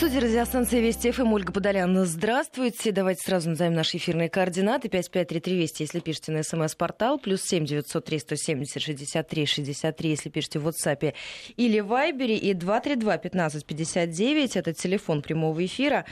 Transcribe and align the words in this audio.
студии 0.00 0.16
радиостанции 0.16 0.80
Вести 0.80 1.10
ФМ 1.10 1.30
Ольга 1.34 1.52
Подолян. 1.52 2.06
Здравствуйте. 2.06 2.90
Давайте 2.90 3.20
сразу 3.22 3.50
назовем 3.50 3.74
наши 3.74 3.98
эфирные 3.98 4.30
координаты. 4.30 4.88
5533 4.88 5.56
Вести, 5.58 5.82
если 5.82 6.00
пишете 6.00 6.32
на 6.32 6.42
смс-портал. 6.42 7.18
Плюс 7.18 7.42
7 7.42 7.66
903 7.66 8.18
170 8.20 8.80
63 8.80 9.44
63, 9.44 10.08
если 10.08 10.30
пишете 10.30 10.58
в 10.58 10.66
WhatsApp 10.66 11.12
или 11.58 11.80
Вайбере. 11.80 12.38
И 12.38 12.54
232 12.54 13.18
15 13.18 13.66
59. 13.66 14.56
Это 14.56 14.72
телефон 14.72 15.20
прямого 15.20 15.62
эфира. 15.66 16.06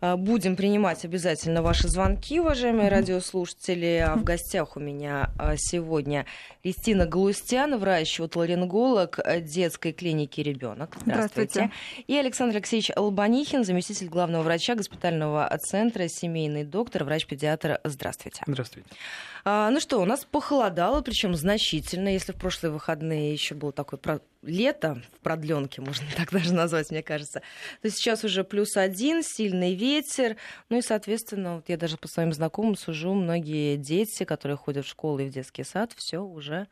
А, 0.00 0.16
будем 0.16 0.56
принимать 0.56 1.04
обязательно 1.04 1.60
ваши 1.60 1.86
звонки, 1.88 2.40
уважаемые 2.40 2.88
радиослушатели. 2.88 4.06
А 4.08 4.16
в 4.16 4.24
гостях 4.24 4.78
у 4.78 4.80
меня 4.80 5.32
а, 5.38 5.56
сегодня 5.58 6.24
Кристина 6.62 7.04
Галустян, 7.04 7.76
врач-отоларинголог 7.76 9.20
детской 9.42 9.92
клиники 9.92 10.40
«Ребенок». 10.40 10.96
Здравствуйте. 11.02 11.50
Здравствуйте. 11.52 12.04
И 12.06 12.16
Александр 12.16 12.56
Алексеевич 12.56 12.90
Албани 12.96 13.33
Манихин, 13.34 13.64
заместитель 13.64 14.06
главного 14.06 14.44
врача 14.44 14.76
госпитального 14.76 15.50
центра, 15.60 16.06
семейный 16.06 16.62
доктор, 16.62 17.02
врач-педиатр. 17.02 17.80
Здравствуйте. 17.82 18.44
Здравствуйте. 18.46 18.88
А, 19.44 19.70
ну 19.70 19.80
что, 19.80 19.98
у 19.98 20.04
нас 20.04 20.24
похолодало, 20.24 21.00
причем 21.00 21.34
значительно. 21.34 22.10
Если 22.10 22.30
в 22.30 22.36
прошлые 22.36 22.70
выходные 22.70 23.32
еще 23.32 23.56
было 23.56 23.72
такое 23.72 23.98
про... 23.98 24.20
лето 24.42 25.02
в 25.16 25.18
продленке, 25.18 25.80
можно 25.82 26.06
так 26.16 26.30
даже 26.30 26.54
назвать, 26.54 26.92
мне 26.92 27.02
кажется, 27.02 27.42
то 27.82 27.90
сейчас 27.90 28.22
уже 28.22 28.44
плюс 28.44 28.76
один, 28.76 29.24
сильный 29.24 29.74
ветер. 29.74 30.36
Ну 30.68 30.78
и, 30.78 30.80
соответственно, 30.80 31.56
вот 31.56 31.68
я 31.68 31.76
даже 31.76 31.96
по 31.96 32.06
своим 32.06 32.32
знакомым 32.32 32.76
сужу, 32.76 33.14
многие 33.14 33.76
дети, 33.76 34.22
которые 34.22 34.56
ходят 34.56 34.86
в 34.86 34.88
школу 34.88 35.18
и 35.18 35.26
в 35.26 35.30
детский 35.30 35.64
сад, 35.64 35.90
все 35.96 36.20
уже 36.20 36.68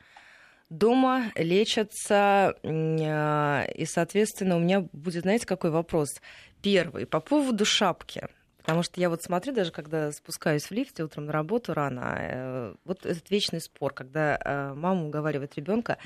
дома 0.73 1.33
лечатся. 1.37 2.55
А, 2.65 3.65
и, 3.75 3.85
соответственно, 3.85 4.57
у 4.57 4.61
меня 4.61 4.87
будет, 4.93 5.23
знаете, 5.23 5.47
какой 5.47 5.71
вопрос? 5.71 6.09
Первый, 6.63 7.07
по 7.07 7.21
поводу 7.21 7.65
шапки. 7.65 8.29
Потому 8.63 8.85
что 8.85 9.01
я 9.01 9.11
вот 9.11 9.23
смотрю, 9.23 9.53
даже 9.53 9.73
когда 9.73 10.13
спускаюсь 10.13 10.65
в 10.65 10.71
лифте 10.71 11.03
утром 11.03 11.27
на 11.27 11.33
работу 11.33 11.75
рано, 11.75 12.17
э, 12.17 12.75
вот 12.85 13.05
этот 13.05 13.29
вечный 13.29 13.61
спор, 13.61 13.93
когда 13.93 14.37
э, 14.37 14.75
мама 14.75 15.05
уговаривает 15.05 15.57
ребенка 15.57 15.99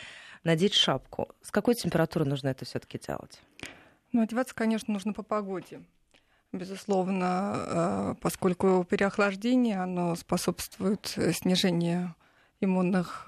надеть 0.43 0.73
шапку. 0.73 1.29
С 1.43 1.51
какой 1.51 1.75
температурой 1.75 2.27
нужно 2.27 2.48
это 2.48 2.65
все-таки 2.65 2.98
делать? 2.98 3.43
Ну, 4.13 4.23
одеваться, 4.23 4.55
конечно, 4.55 4.95
нужно 4.95 5.13
по 5.13 5.23
погоде. 5.23 5.83
Безусловно, 6.53 7.55
э, 7.57 8.15
поскольку 8.23 8.87
переохлаждение, 8.89 9.79
оно 9.79 10.17
способствует 10.17 11.07
снижению 11.33 12.15
иммунных 12.63 13.25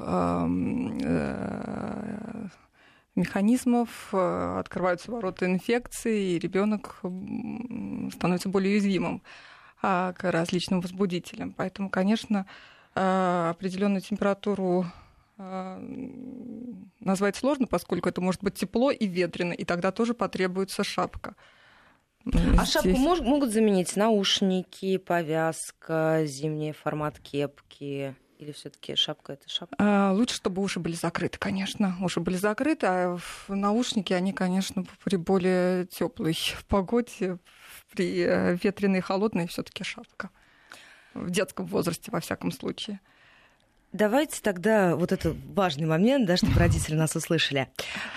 механизмов, 3.14 4.08
э, 4.12 4.58
открываются 4.58 5.10
ворота 5.10 5.46
инфекции, 5.46 6.32
и 6.32 6.38
ребенок 6.38 7.00
становится 8.12 8.48
более 8.48 8.74
уязвимым 8.74 9.22
а, 9.82 10.12
к 10.12 10.30
различным 10.30 10.80
возбудителям. 10.80 11.52
Поэтому, 11.52 11.90
конечно, 11.90 12.46
э, 12.94 13.48
определенную 13.50 14.00
температуру 14.00 14.86
э, 15.38 15.78
назвать 17.00 17.36
сложно, 17.36 17.66
поскольку 17.66 18.08
это 18.08 18.20
может 18.20 18.42
быть 18.42 18.54
тепло 18.54 18.90
и 18.90 19.06
ветрено, 19.06 19.52
и 19.52 19.64
тогда 19.64 19.92
тоже 19.92 20.14
потребуется 20.14 20.84
шапка. 20.84 21.34
А 22.26 22.64
Здесь... 22.64 22.70
шапку 22.70 22.90
мож- 22.90 23.22
могут 23.22 23.52
заменить 23.52 23.96
наушники, 23.96 24.98
повязка, 24.98 26.22
зимний 26.24 26.72
формат 26.72 27.18
кепки? 27.20 28.14
Или 28.38 28.52
все-таки 28.52 28.94
шапка 28.94 29.32
это 29.32 29.48
шапка? 29.48 29.76
А, 29.78 30.12
лучше, 30.12 30.36
чтобы 30.36 30.62
уши 30.62 30.78
были 30.78 30.94
закрыты, 30.94 31.38
конечно. 31.38 31.96
Уши 32.00 32.20
были 32.20 32.36
закрыты, 32.36 32.86
а 32.86 33.18
наушники 33.48 34.12
они, 34.12 34.32
конечно, 34.32 34.84
при 35.04 35.16
более 35.16 35.86
теплой 35.86 36.38
погоде, 36.68 37.38
при 37.92 38.20
э, 38.20 38.56
ветреной 38.62 39.00
холодной 39.00 39.48
все-таки 39.48 39.82
шапка. 39.82 40.30
В 41.14 41.30
детском 41.30 41.66
возрасте, 41.66 42.12
во 42.12 42.20
всяком 42.20 42.52
случае. 42.52 43.00
Давайте 43.92 44.42
тогда 44.42 44.96
вот 44.96 45.12
это 45.12 45.34
важный 45.54 45.86
момент, 45.86 46.26
да, 46.26 46.36
чтобы 46.36 46.58
родители 46.58 46.94
нас 46.94 47.16
услышали. 47.16 47.68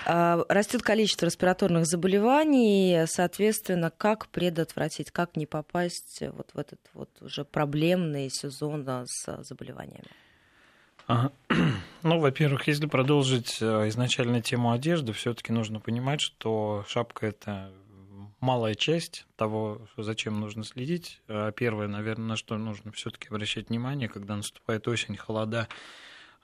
А, 0.06 0.44
Растет 0.48 0.82
количество 0.82 1.26
респираторных 1.26 1.86
заболеваний, 1.86 3.04
соответственно, 3.06 3.90
как 3.90 4.28
предотвратить, 4.28 5.10
как 5.10 5.36
не 5.36 5.46
попасть 5.46 6.22
вот 6.32 6.50
в 6.52 6.58
этот 6.58 6.80
вот 6.92 7.08
уже 7.20 7.44
проблемный 7.44 8.28
сезон 8.30 8.86
с 9.06 9.42
заболеваниями? 9.42 10.08
Ну, 12.02 12.18
во-первых, 12.18 12.66
если 12.66 12.86
продолжить 12.86 13.58
э, 13.60 13.88
изначально 13.88 14.40
тему 14.40 14.72
одежды, 14.72 15.12
все-таки 15.12 15.52
нужно 15.52 15.78
понимать, 15.78 16.20
что 16.20 16.84
шапка 16.88 17.26
это 17.26 17.70
малая 18.42 18.74
часть 18.74 19.24
того, 19.36 19.86
зачем 19.96 20.38
нужно 20.38 20.64
следить. 20.64 21.22
А 21.28 21.52
первое, 21.52 21.88
наверное, 21.88 22.26
на 22.26 22.36
что 22.36 22.58
нужно 22.58 22.92
все-таки 22.92 23.28
обращать 23.28 23.70
внимание, 23.70 24.08
когда 24.08 24.36
наступает 24.36 24.86
осень, 24.88 25.16
холода, 25.16 25.68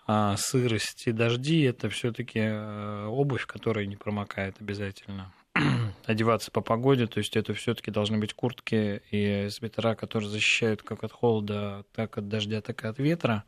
а, 0.07 0.37
сырость 0.39 1.07
и 1.07 1.13
дожди, 1.13 1.61
это 1.63 1.91
все-таки 1.91 2.39
э, 2.39 3.07
обувь, 3.07 3.45
которая 3.45 3.85
не 3.85 3.97
промокает 3.97 4.57
обязательно. 4.59 5.35
Одеваться 6.07 6.51
по 6.51 6.63
погоде, 6.63 7.07
то 7.07 7.19
есть 7.19 7.37
это 7.37 7.53
все-таки 7.53 7.91
должны 7.91 8.17
быть 8.19 8.33
куртки 8.33 9.03
и 9.11 9.49
свитера, 9.51 9.97
которые 9.97 10.31
защищают 10.31 10.83
как 10.83 11.05
от 11.05 11.13
холода, 11.13 11.85
так 11.93 12.17
от 12.17 12.29
дождя, 12.29 12.63
так 12.63 12.85
и 12.85 12.87
от 12.87 12.99
ветра. 12.99 13.45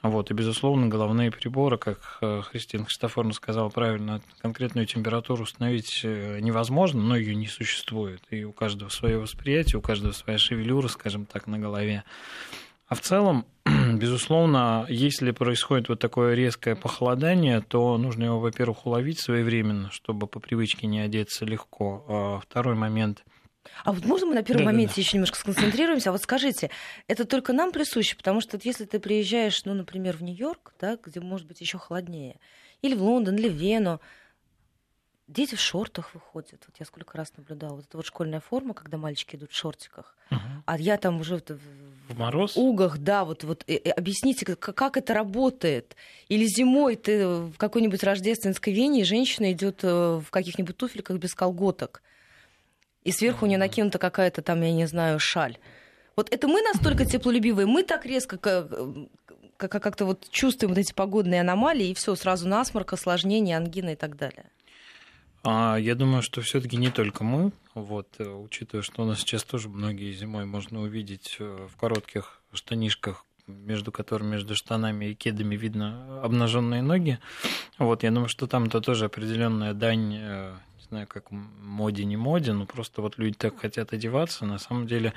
Вот, 0.00 0.30
и, 0.30 0.34
безусловно, 0.34 0.86
головные 0.86 1.32
приборы, 1.32 1.76
как 1.76 2.18
э, 2.20 2.42
Христина 2.42 2.84
Христофоровна 2.84 3.32
сказала 3.32 3.68
правильно, 3.68 4.20
конкретную 4.40 4.86
температуру 4.86 5.42
установить 5.42 6.02
э, 6.04 6.38
невозможно, 6.40 7.02
но 7.02 7.16
ее 7.16 7.34
не 7.34 7.48
существует. 7.48 8.22
И 8.30 8.44
у 8.44 8.52
каждого 8.52 8.90
свое 8.90 9.18
восприятие, 9.18 9.78
у 9.78 9.82
каждого 9.82 10.12
своя 10.12 10.38
шевелюра, 10.38 10.86
скажем 10.86 11.26
так, 11.26 11.48
на 11.48 11.58
голове. 11.58 12.04
А 12.86 12.94
в 12.94 13.00
целом, 13.00 13.44
безусловно, 13.94 14.86
если 14.88 15.32
происходит 15.32 15.88
вот 15.88 15.98
такое 15.98 16.34
резкое 16.34 16.76
похолодание, 16.76 17.60
то 17.60 17.98
нужно 17.98 18.24
его, 18.24 18.38
во-первых, 18.38 18.86
уловить 18.86 19.20
своевременно, 19.20 19.90
чтобы 19.90 20.28
по 20.28 20.38
привычке 20.38 20.86
не 20.86 21.00
одеться 21.00 21.44
легко. 21.44 22.04
А 22.08 22.40
второй 22.40 22.76
момент– 22.76 23.24
а 23.84 23.92
вот 23.92 24.04
можно 24.04 24.26
мы 24.26 24.34
на 24.34 24.42
первом 24.42 24.64
да, 24.64 24.72
моменте 24.72 24.96
да, 24.96 25.00
еще 25.00 25.16
немножко 25.16 25.38
сконцентрируемся? 25.38 26.10
А 26.10 26.12
вот 26.12 26.22
скажите, 26.22 26.70
это 27.06 27.24
только 27.24 27.52
нам 27.52 27.72
присуще, 27.72 28.16
потому 28.16 28.40
что 28.40 28.58
если 28.62 28.84
ты 28.84 28.98
приезжаешь, 28.98 29.64
ну, 29.64 29.74
например, 29.74 30.16
в 30.16 30.22
Нью-Йорк, 30.22 30.74
да, 30.80 30.98
где 31.02 31.20
может 31.20 31.46
быть 31.46 31.60
еще 31.60 31.78
холоднее, 31.78 32.38
или 32.82 32.94
в 32.94 33.02
Лондон, 33.02 33.36
или 33.36 33.48
в 33.48 33.54
Вену, 33.54 34.00
дети 35.28 35.54
в 35.54 35.60
шортах 35.60 36.14
выходят. 36.14 36.62
Вот 36.66 36.76
я 36.78 36.86
сколько 36.86 37.16
раз 37.16 37.32
наблюдала. 37.36 37.76
Вот 37.76 37.84
это 37.84 37.96
вот 37.98 38.06
школьная 38.06 38.40
форма, 38.40 38.74
когда 38.74 38.96
мальчики 38.96 39.36
идут 39.36 39.52
в 39.52 39.56
шортиках. 39.56 40.16
Угу. 40.30 40.40
А 40.64 40.78
я 40.78 40.96
там 40.96 41.20
уже 41.20 41.36
в, 41.36 41.42
в 42.08 42.18
мороз? 42.18 42.56
угах, 42.56 42.98
да, 42.98 43.24
вот, 43.24 43.44
вот 43.44 43.62
и, 43.66 43.74
и 43.74 43.90
объясните, 43.90 44.44
как, 44.46 44.74
как 44.74 44.96
это 44.96 45.14
работает. 45.14 45.96
Или 46.28 46.46
зимой 46.46 46.96
ты 46.96 47.26
в 47.26 47.54
какой-нибудь 47.56 48.02
рождественской 48.02 48.72
Вене, 48.72 49.02
и 49.02 49.04
женщина 49.04 49.52
идет 49.52 49.80
э, 49.82 50.20
в 50.24 50.30
каких-нибудь 50.30 50.76
туфельках 50.76 51.18
без 51.18 51.34
колготок 51.34 52.02
и 53.04 53.12
сверху 53.12 53.44
у 53.44 53.48
нее 53.48 53.58
накинута 53.58 53.98
какая-то 53.98 54.42
там, 54.42 54.62
я 54.62 54.72
не 54.72 54.86
знаю, 54.86 55.18
шаль. 55.18 55.58
Вот 56.16 56.32
это 56.32 56.48
мы 56.48 56.62
настолько 56.62 57.04
теплолюбивые, 57.04 57.66
мы 57.66 57.82
так 57.84 58.04
резко 58.04 58.38
как-то 59.56 60.04
вот 60.04 60.28
чувствуем 60.30 60.74
вот 60.74 60.78
эти 60.78 60.92
погодные 60.92 61.40
аномалии, 61.40 61.88
и 61.88 61.94
все, 61.94 62.14
сразу 62.14 62.48
насморк, 62.48 62.92
осложнение, 62.92 63.56
ангина 63.56 63.90
и 63.90 63.96
так 63.96 64.16
далее. 64.16 64.46
А, 65.44 65.76
я 65.76 65.94
думаю, 65.94 66.22
что 66.22 66.40
все-таки 66.40 66.76
не 66.76 66.90
только 66.90 67.24
мы, 67.24 67.52
вот, 67.74 68.08
э, 68.18 68.28
учитывая, 68.28 68.82
что 68.82 69.02
у 69.02 69.06
нас 69.06 69.20
сейчас 69.20 69.44
тоже 69.44 69.68
многие 69.68 70.12
зимой 70.12 70.44
можно 70.44 70.80
увидеть 70.80 71.36
э, 71.38 71.68
в 71.72 71.76
коротких 71.76 72.40
штанишках, 72.52 73.24
между 73.46 73.92
которыми 73.92 74.32
между 74.32 74.54
штанами 74.54 75.06
и 75.06 75.14
кедами 75.14 75.56
видно 75.56 76.20
обнаженные 76.22 76.82
ноги. 76.82 77.18
Вот, 77.78 78.02
я 78.02 78.10
думаю, 78.10 78.28
что 78.28 78.46
там 78.46 78.64
это 78.64 78.80
тоже 78.80 79.06
определенная 79.06 79.74
дань 79.74 80.16
э, 80.16 80.54
знаю, 80.88 81.06
как 81.06 81.30
моде, 81.30 82.04
не 82.04 82.16
моде, 82.16 82.52
но 82.52 82.66
просто 82.66 83.02
вот 83.02 83.18
люди 83.18 83.36
так 83.36 83.58
хотят 83.60 83.92
одеваться. 83.92 84.46
На 84.46 84.58
самом 84.58 84.86
деле 84.86 85.12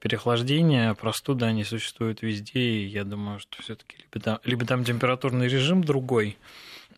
переохлаждение, 0.00 0.94
простуда, 0.94 1.46
они 1.46 1.64
существуют 1.64 2.22
везде, 2.22 2.60
и 2.60 2.86
я 2.86 3.04
думаю, 3.04 3.38
что 3.38 3.62
все 3.62 3.74
таки 3.74 3.96
либо 3.98 4.24
там, 4.24 4.38
либо 4.44 4.66
там 4.66 4.84
температурный 4.84 5.48
режим 5.48 5.82
другой, 5.82 6.36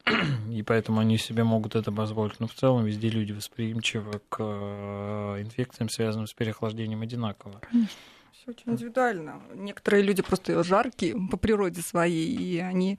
и 0.50 0.62
поэтому 0.62 1.00
они 1.00 1.18
себе 1.18 1.44
могут 1.44 1.76
это 1.76 1.92
позволить. 1.92 2.40
Но 2.40 2.46
в 2.46 2.54
целом 2.54 2.84
везде 2.84 3.08
люди 3.08 3.32
восприимчивы 3.32 4.20
к 4.28 4.36
э, 4.38 5.42
инфекциям, 5.42 5.88
связанным 5.88 6.26
с 6.26 6.34
переохлаждением, 6.34 7.02
одинаково. 7.02 7.60
Конечно. 7.70 7.96
Все 8.32 8.50
очень 8.50 8.72
индивидуально. 8.72 9.40
Некоторые 9.54 10.02
люди 10.02 10.22
просто 10.22 10.62
жаркие 10.62 11.16
по 11.30 11.36
природе 11.36 11.80
своей, 11.80 12.36
и 12.36 12.58
они 12.58 12.98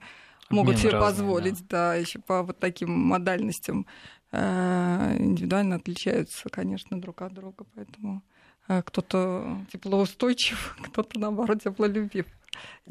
могут 0.50 0.78
себе 0.78 0.90
разные, 0.90 1.10
позволить, 1.10 1.60
да. 1.68 1.90
да, 1.90 1.94
еще 1.94 2.18
по 2.18 2.42
вот 2.42 2.58
таким 2.58 2.90
модальностям 2.90 3.86
индивидуально 4.32 5.76
отличаются, 5.76 6.48
конечно, 6.50 7.00
друг 7.00 7.22
от 7.22 7.32
друга, 7.34 7.64
поэтому 7.74 8.22
э, 8.68 8.82
кто-то 8.82 9.64
теплоустойчив, 9.72 10.76
кто-то, 10.84 11.18
наоборот, 11.18 11.62
теплолюбив. 11.62 12.26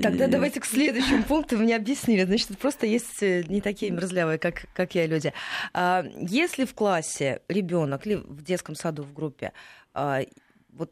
Тогда 0.02 0.26
И- 0.26 0.32
давайте 0.32 0.60
к 0.60 0.66
следующему 0.66 1.24
пункту. 1.24 1.58
Вы 1.58 1.64
мне 1.64 1.76
объяснили. 1.76 2.24
Значит, 2.24 2.58
просто 2.58 2.86
есть 2.86 3.22
э, 3.22 3.44
не 3.48 3.60
такие 3.62 3.92
мерзлявые, 3.92 4.38
как, 4.40 4.66
как 4.74 4.96
я, 4.96 5.06
люди. 5.08 5.34
А, 5.74 6.06
Если 6.16 6.66
в 6.66 6.74
классе 6.74 7.42
ребенок 7.50 8.06
или 8.08 8.16
в 8.16 8.44
детском 8.44 8.76
саду 8.76 9.04
в 9.04 9.14
группе, 9.14 9.52
а, 9.94 10.22
вот 10.70 10.92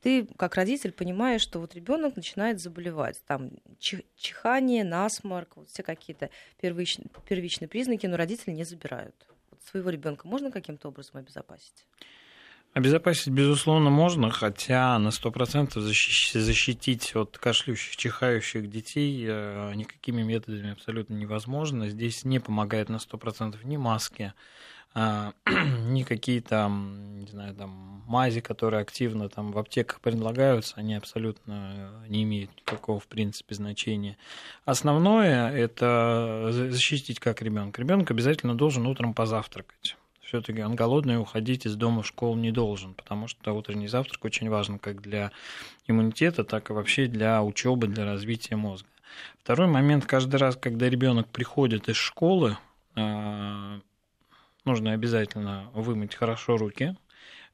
ты 0.00 0.26
как 0.36 0.54
родитель 0.54 0.92
понимаешь, 0.92 1.40
что 1.40 1.58
вот 1.58 1.74
ребенок 1.74 2.14
начинает 2.14 2.60
заболевать, 2.60 3.20
там 3.26 3.50
чих- 3.80 4.04
чихание, 4.16 4.84
насморк, 4.84 5.56
вот 5.56 5.68
все 5.68 5.82
какие-то 5.82 6.30
первичные, 6.60 7.08
первичные 7.28 7.68
признаки, 7.68 8.06
но 8.06 8.16
родители 8.16 8.52
не 8.54 8.64
забирают. 8.64 9.14
Вот 9.58 9.68
своего 9.68 9.90
ребенка 9.90 10.28
можно 10.28 10.50
каким-то 10.52 10.88
образом 10.88 11.16
обезопасить? 11.16 11.84
Обезопасить, 12.74 13.32
безусловно, 13.32 13.90
можно, 13.90 14.30
хотя 14.30 14.98
на 14.98 15.08
100% 15.08 15.80
защи- 15.80 16.38
защитить 16.38 17.16
от 17.16 17.36
кашлющих, 17.36 17.96
чихающих 17.96 18.70
детей 18.70 19.24
э, 19.26 19.72
никакими 19.74 20.22
методами 20.22 20.72
абсолютно 20.72 21.14
невозможно. 21.14 21.88
Здесь 21.88 22.24
не 22.24 22.38
помогает 22.38 22.88
на 22.88 22.96
100% 22.98 23.56
ни 23.64 23.76
маски, 23.76 24.32
а, 25.00 25.32
ни 25.86 26.02
какие-то, 26.02 26.56
м, 26.56 27.20
не 27.20 27.26
знаю, 27.28 27.54
там, 27.54 28.02
мази, 28.08 28.40
которые 28.40 28.80
активно 28.80 29.28
там 29.28 29.52
в 29.52 29.58
аптеках 29.58 30.00
предлагаются, 30.00 30.74
они 30.76 30.94
абсолютно 30.94 31.92
не 32.08 32.24
имеют 32.24 32.50
никакого, 32.56 32.98
в 32.98 33.06
принципе, 33.06 33.54
значения. 33.54 34.16
Основное– 34.64 35.52
это 35.52 36.48
за- 36.50 36.72
защитить 36.72 37.20
как 37.20 37.42
ребенка. 37.42 37.80
Ребенок 37.80 38.10
обязательно 38.10 38.56
должен 38.56 38.86
утром 38.86 39.14
позавтракать. 39.14 39.96
Все-таки 40.20 40.62
он 40.62 40.74
голодный, 40.74 41.20
уходить 41.20 41.64
из 41.64 41.76
дома 41.76 42.02
в 42.02 42.06
школу 42.06 42.34
не 42.34 42.50
должен, 42.50 42.94
потому 42.94 43.28
что 43.28 43.52
утренний 43.52 43.86
завтрак 43.86 44.24
очень 44.24 44.50
важен 44.50 44.80
как 44.80 45.00
для 45.00 45.30
иммунитета, 45.86 46.42
так 46.42 46.70
и 46.70 46.72
вообще 46.72 47.06
для 47.06 47.40
учебы, 47.44 47.86
для 47.86 48.04
развития 48.04 48.56
мозга. 48.56 48.88
Второй 49.44 49.68
момент, 49.68 50.06
каждый 50.06 50.36
раз, 50.36 50.56
когда 50.56 50.88
ребенок 50.90 51.28
приходит 51.28 51.88
из 51.88 51.96
школы, 51.96 52.58
а, 52.96 53.80
нужно 54.68 54.92
обязательно 54.92 55.70
вымыть 55.74 56.14
хорошо 56.14 56.56
руки, 56.56 56.96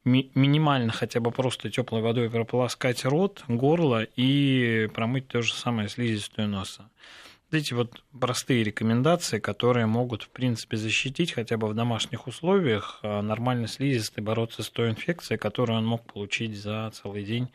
ми- 0.05 0.31
минимально 0.35 0.93
хотя 0.93 1.21
бы 1.21 1.31
просто 1.31 1.71
теплой 1.71 2.03
водой 2.03 2.29
прополоскать 2.29 3.05
рот, 3.05 3.45
горло 3.49 4.03
и 4.03 4.89
промыть 4.95 5.29
то 5.29 5.41
же 5.43 5.55
самое 5.55 5.89
слизистую 5.89 6.49
носа. 6.49 6.91
Вот 7.51 7.59
эти 7.59 7.73
вот 7.73 8.03
простые 8.21 8.65
рекомендации, 8.65 9.39
которые 9.39 9.87
могут, 9.87 10.25
в 10.25 10.31
принципе, 10.31 10.77
защитить 10.77 11.33
хотя 11.33 11.57
бы 11.57 11.69
в 11.69 11.75
домашних 11.75 12.27
условиях 12.27 12.99
а, 13.03 13.23
нормально 13.23 13.69
слизистой 13.69 14.25
бороться 14.25 14.63
с 14.63 14.71
той 14.71 14.91
инфекцией, 14.91 15.39
которую 15.39 15.79
он 15.79 15.87
мог 15.87 16.05
получить 16.13 16.57
за 16.57 16.91
целый 16.93 17.25
день 17.25 17.49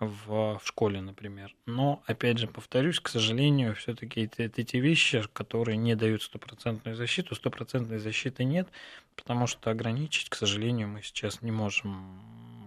в, 0.00 0.58
в 0.58 0.62
школе, 0.64 1.00
например. 1.00 1.54
Но, 1.66 2.02
опять 2.06 2.38
же, 2.38 2.46
повторюсь, 2.46 3.00
к 3.00 3.08
сожалению, 3.08 3.74
все-таки 3.74 4.22
это, 4.22 4.42
это 4.42 4.62
те 4.62 4.80
вещи, 4.80 5.22
которые 5.32 5.76
не 5.76 5.94
дают 5.94 6.22
стопроцентную 6.22 6.96
защиту. 6.96 7.34
Стопроцентной 7.34 7.98
защиты 7.98 8.44
нет, 8.44 8.68
потому 9.16 9.46
что 9.46 9.70
ограничить, 9.70 10.28
к 10.28 10.34
сожалению, 10.34 10.88
мы 10.88 11.02
сейчас 11.02 11.42
не 11.42 11.50
можем 11.50 12.20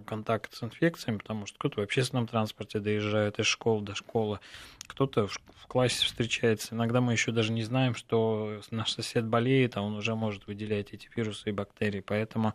контакт 0.04 0.52
с 0.52 0.62
инфекциями, 0.62 1.18
потому 1.18 1.46
что 1.46 1.58
кто-то 1.58 1.80
в 1.80 1.84
общественном 1.84 2.26
транспорте 2.26 2.80
доезжает 2.80 3.38
из 3.38 3.46
школы 3.46 3.82
до 3.82 3.94
школы, 3.94 4.40
кто-то 4.86 5.26
в 5.26 5.66
классе 5.66 6.04
встречается. 6.04 6.74
Иногда 6.74 7.00
мы 7.00 7.12
еще 7.12 7.32
даже 7.32 7.52
не 7.52 7.62
знаем, 7.62 7.94
что 7.94 8.60
наш 8.70 8.92
сосед 8.92 9.24
болеет, 9.24 9.76
а 9.76 9.82
он 9.82 9.94
уже 9.94 10.14
может 10.14 10.46
выделять 10.46 10.92
эти 10.92 11.08
вирусы 11.16 11.48
и 11.48 11.52
бактерии. 11.52 12.00
Поэтому 12.00 12.54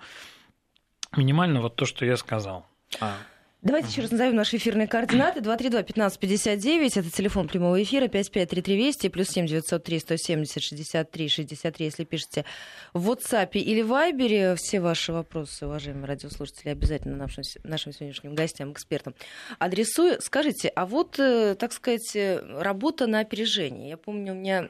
минимально 1.15 1.61
вот 1.61 1.75
то, 1.75 1.85
что 1.85 2.05
я 2.05 2.17
сказал. 2.17 2.67
А, 2.99 3.17
Давайте 3.63 3.87
еще 3.89 4.01
раз 4.03 4.11
назовем 4.11 4.35
наши 4.35 4.57
эфирные 4.57 4.87
координаты. 4.87 5.39
232-1559, 5.39 6.99
это 6.99 7.09
телефон 7.09 7.47
прямого 7.47 7.81
эфира, 7.81 8.07
553320, 8.07 9.11
плюс 9.11 9.27
7 9.29 9.47
903 9.47 9.99
170 9.99 10.61
63 10.61 11.27
63, 11.27 11.85
если 11.85 12.03
пишете 12.03 12.45
в 12.93 13.09
WhatsApp 13.09 13.49
или 13.53 13.83
Viber. 13.83 14.55
Все 14.57 14.79
ваши 14.79 15.11
вопросы, 15.11 15.65
уважаемые 15.65 16.05
радиослушатели, 16.05 16.69
обязательно 16.69 17.15
нашим, 17.15 17.43
нашим 17.63 17.93
сегодняшним 17.93 18.35
гостям, 18.35 18.71
экспертам 18.73 19.15
адресую. 19.57 20.21
Скажите, 20.21 20.67
а 20.69 20.85
вот, 20.85 21.17
э, 21.17 21.55
так 21.55 21.73
сказать, 21.73 22.15
э, 22.15 22.39
работа 22.61 23.07
на 23.07 23.21
опережение. 23.21 23.89
Я 23.89 23.97
помню, 23.97 24.33
у 24.33 24.35
меня 24.35 24.69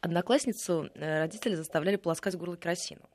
одноклассницу 0.00 0.88
э, 0.94 1.20
родители 1.20 1.54
заставляли 1.54 1.96
полоскать 1.96 2.34
горло 2.34 2.56
керосином. 2.56 3.06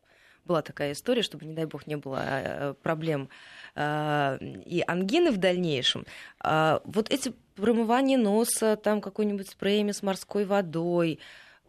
Была 0.46 0.62
такая 0.62 0.94
история, 0.94 1.22
чтобы, 1.22 1.46
не 1.46 1.54
дай 1.54 1.66
бог, 1.66 1.88
не 1.88 1.98
было 1.98 2.22
э, 2.24 2.74
проблем 2.82 3.30
э, 3.76 4.38
и 4.66 4.84
ангины 4.88 5.32
в 5.32 5.38
дальнейшем. 5.38 6.06
А 6.40 6.82
Вот 6.86 7.12
эти 7.12 7.34
промывание 7.56 8.18
носа, 8.18 8.76
там 8.76 9.02
какой-нибудь 9.02 9.50
спреями 9.50 9.92
с 9.92 10.02
морской 10.02 10.46
водой, 10.46 11.20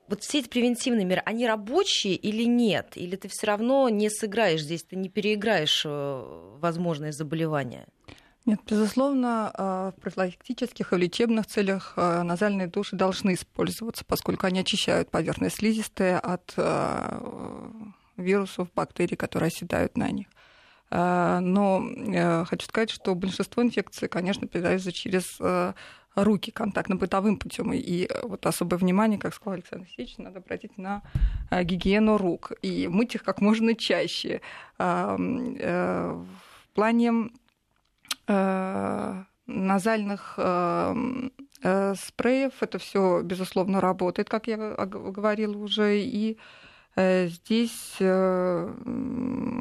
вот 0.09 0.23
все 0.23 0.41
эти 0.41 0.49
превентивные 0.49 1.07
меры, 1.07 1.23
они 1.25 1.47
рабочие 1.47 2.15
или 2.15 2.43
нет? 2.43 2.93
Или 2.97 3.17
ты 3.17 3.29
все 3.29 3.47
равно 3.47 3.89
не 3.89 4.11
сыграешь 4.11 4.63
здесь, 4.63 4.83
ты 4.83 4.97
не 4.97 5.09
переиграешь 5.09 5.85
э, 5.87 6.57
возможные 6.61 7.13
заболевания? 7.13 7.87
Нет, 8.45 8.61
безусловно, 8.69 9.53
э, 9.57 9.93
в 9.97 10.01
профилактических 10.01 10.93
и 10.93 10.97
в 10.97 10.99
лечебных 10.99 11.47
целях 11.47 11.95
э, 11.97 12.23
назальные 12.23 12.67
души 12.67 12.97
должны 12.97 13.35
использоваться, 13.35 14.05
поскольку 14.05 14.47
они 14.47 14.61
очищают 14.61 15.11
поверхность 15.11 15.57
слизистые 15.57 16.19
от 16.19 16.53
э, 16.57 17.21
вирусов, 18.17 18.69
бактерий, 18.75 19.17
которые 19.17 19.49
оседают 19.49 19.97
на 19.97 20.11
них. 20.11 20.27
Э, 20.93 21.39
Но 21.41 21.83
э, 21.89 22.45
хочу 22.45 22.67
сказать, 22.67 22.91
что 22.91 23.15
большинство 23.15 23.63
инфекций, 23.63 24.09
конечно, 24.09 24.47
передаются 24.47 24.93
через 24.93 25.39
э, 25.41 25.73
руки 26.15 26.51
контактно-бытовым 26.51 27.39
путем. 27.39 27.73
И 27.73 28.09
вот 28.25 28.45
особое 28.45 28.79
внимание, 28.79 29.19
как 29.19 29.35
сказал 29.35 29.55
Александр 29.55 29.87
Алексеевич, 29.87 30.19
надо 30.19 30.41
обратить 30.41 30.77
на 30.77 31.03
гигиену 31.51 32.19
рук 32.19 32.53
и 32.61 32.87
мыть 32.89 33.15
их 33.15 33.25
как 33.25 33.41
можно 33.41 33.75
чаще. 33.75 34.43
В 34.77 36.27
плане 36.75 37.31
назальных 39.47 40.39
спреев 41.97 42.53
это 42.61 42.79
все 42.79 43.23
безусловно 43.23 43.81
работает, 43.81 44.29
как 44.29 44.49
я 44.49 44.57
говорила 44.59 45.57
уже, 45.57 45.99
и 45.99 46.37
здесь 46.97 47.97
э, 48.01 48.75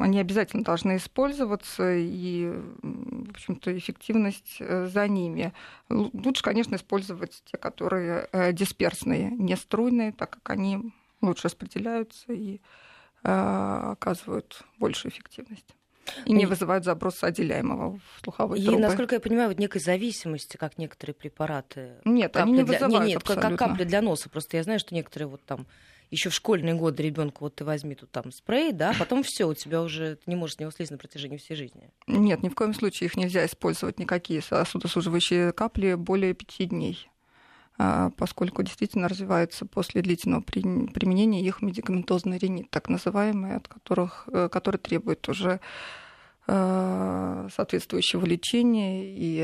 они 0.00 0.20
обязательно 0.20 0.64
должны 0.64 0.96
использоваться, 0.96 1.94
и, 1.94 2.50
в 2.82 3.30
общем-то, 3.30 3.76
эффективность 3.78 4.56
э, 4.60 4.86
за 4.86 5.08
ними. 5.08 5.52
Лучше, 5.88 6.42
конечно, 6.42 6.74
использовать 6.76 7.42
те, 7.46 7.56
которые 7.56 8.28
э, 8.32 8.52
дисперсные, 8.52 9.30
не 9.30 9.56
струйные, 9.56 10.12
так 10.12 10.30
как 10.30 10.50
они 10.50 10.92
лучше 11.22 11.44
распределяются 11.44 12.32
и 12.32 12.60
э, 13.24 13.28
оказывают 13.92 14.62
большую 14.78 15.12
эффективность. 15.12 15.74
И 16.26 16.32
не 16.32 16.42
И- 16.42 16.46
вызывают 16.46 16.84
заброса 16.84 17.28
отделяемого 17.28 17.96
в 17.98 18.20
слуховые 18.24 18.60
И, 18.60 18.66
трубы. 18.66 18.80
насколько 18.82 19.14
я 19.14 19.20
понимаю, 19.20 19.48
вот 19.48 19.58
некой 19.58 19.80
зависимости, 19.80 20.56
как 20.56 20.76
некоторые 20.76 21.14
препараты 21.14 21.92
Нет, 22.04 22.36
они 22.36 22.52
не 22.52 22.64
для... 22.64 22.72
вызывают 22.74 23.06
Нет, 23.06 23.14
нет, 23.14 23.22
как- 23.22 23.36
как 23.36 23.38
абсолютно. 23.52 23.66
капли 23.68 23.84
для 23.84 24.02
носа. 24.02 24.28
Просто 24.28 24.56
я 24.56 24.64
знаю, 24.64 24.80
что 24.80 24.94
некоторые 24.94 25.28
вот 25.28 25.42
там 25.44 25.64
еще 26.12 26.28
в 26.28 26.34
школьные 26.34 26.74
годы 26.74 27.02
ребенку 27.02 27.44
вот 27.44 27.56
ты 27.56 27.64
возьми 27.64 27.94
тут 27.94 28.10
там 28.10 28.30
спрей, 28.30 28.72
да, 28.72 28.94
потом 28.98 29.22
все, 29.22 29.46
у 29.46 29.54
тебя 29.54 29.82
уже 29.82 30.16
ты 30.16 30.22
не 30.26 30.36
можешь 30.36 30.56
с 30.56 30.58
него 30.60 30.70
слезть 30.70 30.90
на 30.92 30.98
протяжении 30.98 31.38
всей 31.38 31.56
жизни. 31.56 31.90
Нет, 32.06 32.42
ни 32.42 32.50
в 32.50 32.54
коем 32.54 32.74
случае 32.74 33.06
их 33.06 33.16
нельзя 33.16 33.44
использовать, 33.46 33.98
никакие 33.98 34.42
сосудосуживающие 34.42 35.52
капли 35.52 35.94
более 35.94 36.34
пяти 36.34 36.66
дней, 36.66 37.08
а, 37.78 38.10
поскольку 38.10 38.62
действительно 38.62 39.08
развивается 39.08 39.64
после 39.64 40.02
длительного 40.02 40.42
при- 40.42 40.86
применения 40.88 41.40
их 41.40 41.62
медикаментозный 41.62 42.36
ринит, 42.36 42.70
так 42.70 42.90
называемый, 42.90 43.56
от 43.56 43.68
которых, 43.68 44.28
э, 44.30 44.50
который 44.50 44.76
требует 44.76 45.26
уже 45.30 45.60
э, 46.46 47.48
соответствующего 47.54 48.26
лечения, 48.26 49.04
и 49.06 49.38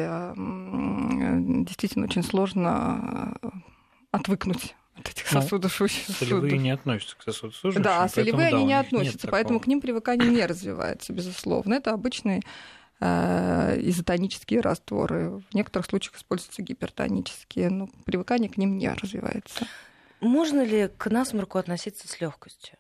действительно 1.65 2.05
очень 2.05 2.25
сложно 2.25 3.39
э, 3.41 3.49
отвыкнуть 4.11 4.75
от 4.99 5.09
этих 5.09 5.33
Ну, 5.33 5.41
сосудосуживающих 5.41 6.17
Солевые 6.17 6.59
не 6.59 6.71
относятся 6.71 7.17
к 7.17 7.23
сосудосуживающим. 7.23 7.83
Да, 7.83 7.99
поэтому, 8.01 8.25
солевые 8.25 8.51
да, 8.51 8.57
они 8.57 8.65
у 8.65 8.69
не 8.69 8.75
относятся, 8.75 9.29
поэтому 9.29 9.59
такого. 9.59 9.65
к 9.65 9.67
ним 9.69 9.81
привыкание 9.81 10.29
не 10.29 10.45
развивается, 10.47 11.13
безусловно. 11.13 11.75
Это 11.75 11.93
обычные 11.93 12.43
э, 13.01 13.81
изотонические 13.81 14.61
растворы. 14.61 15.43
В 15.51 15.55
некоторых 15.55 15.87
случаях 15.87 16.17
используются 16.17 16.63
гипертонические, 16.63 17.71
но 17.71 17.89
привыкание 18.05 18.51
к 18.51 18.57
ним 18.57 18.79
не 18.79 18.89
развивается. 18.89 19.67
Можно 20.21 20.65
ли 20.65 20.89
к 20.89 21.11
насморку 21.11 21.59
относиться 21.59 22.09
с 22.09 22.21
легкостью? 22.21 22.77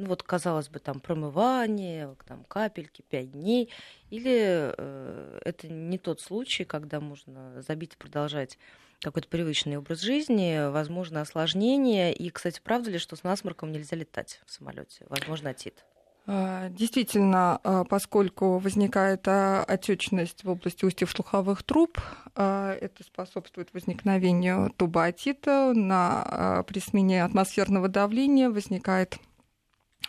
Ну 0.00 0.06
вот, 0.06 0.22
казалось 0.22 0.70
бы, 0.70 0.78
там 0.78 0.98
промывание, 0.98 2.16
там 2.26 2.44
капельки, 2.44 3.02
пять 3.02 3.32
дней. 3.32 3.70
Или 4.08 4.72
э, 4.76 5.40
это 5.44 5.68
не 5.68 5.98
тот 5.98 6.22
случай, 6.22 6.64
когда 6.64 7.00
можно 7.00 7.60
забить 7.60 7.92
и 7.92 7.96
продолжать 7.96 8.58
какой-то 9.00 9.28
привычный 9.28 9.78
образ 9.78 10.00
жизни, 10.00 10.70
возможно, 10.70 11.20
осложнения. 11.20 12.12
И, 12.12 12.30
кстати, 12.30 12.60
правда 12.62 12.90
ли, 12.90 12.98
что 12.98 13.16
с 13.16 13.22
насморком 13.22 13.72
нельзя 13.72 13.96
летать 13.96 14.40
в 14.46 14.52
самолете? 14.52 15.06
Возможно, 15.08 15.50
отит. 15.50 15.84
А, 16.26 16.68
действительно, 16.68 17.58
а, 17.64 17.84
поскольку 17.84 18.58
возникает 18.58 19.26
а, 19.26 19.64
отечность 19.64 20.44
в 20.44 20.50
области 20.50 20.84
устьев 20.84 21.10
слуховых 21.10 21.62
труб, 21.62 21.98
это 22.36 23.02
способствует 23.04 23.74
возникновению 23.74 24.72
тубоотита. 24.76 25.72
На, 25.74 26.64
при 26.66 26.78
смене 26.78 27.24
атмосферного 27.24 27.88
давления 27.88 28.48
возникает 28.48 29.18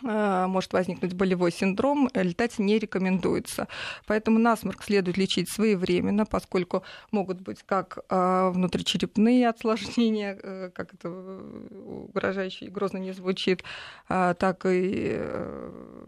может 0.00 0.72
возникнуть 0.72 1.12
болевой 1.14 1.52
синдром, 1.52 2.08
летать 2.14 2.58
не 2.58 2.78
рекомендуется. 2.78 3.68
Поэтому 4.06 4.38
насморк 4.38 4.82
следует 4.82 5.16
лечить 5.16 5.50
своевременно, 5.50 6.26
поскольку 6.26 6.82
могут 7.10 7.40
быть 7.40 7.62
как 7.64 7.98
внутричерепные 8.08 9.48
осложнения, 9.48 10.38
э, 10.42 10.70
как 10.74 10.94
это 10.94 11.10
угрожающе 11.10 12.66
и 12.66 12.70
грозно 12.70 12.98
не 12.98 13.12
звучит, 13.12 13.62
так 14.08 14.66
и 14.66 15.16
э, 15.18 16.04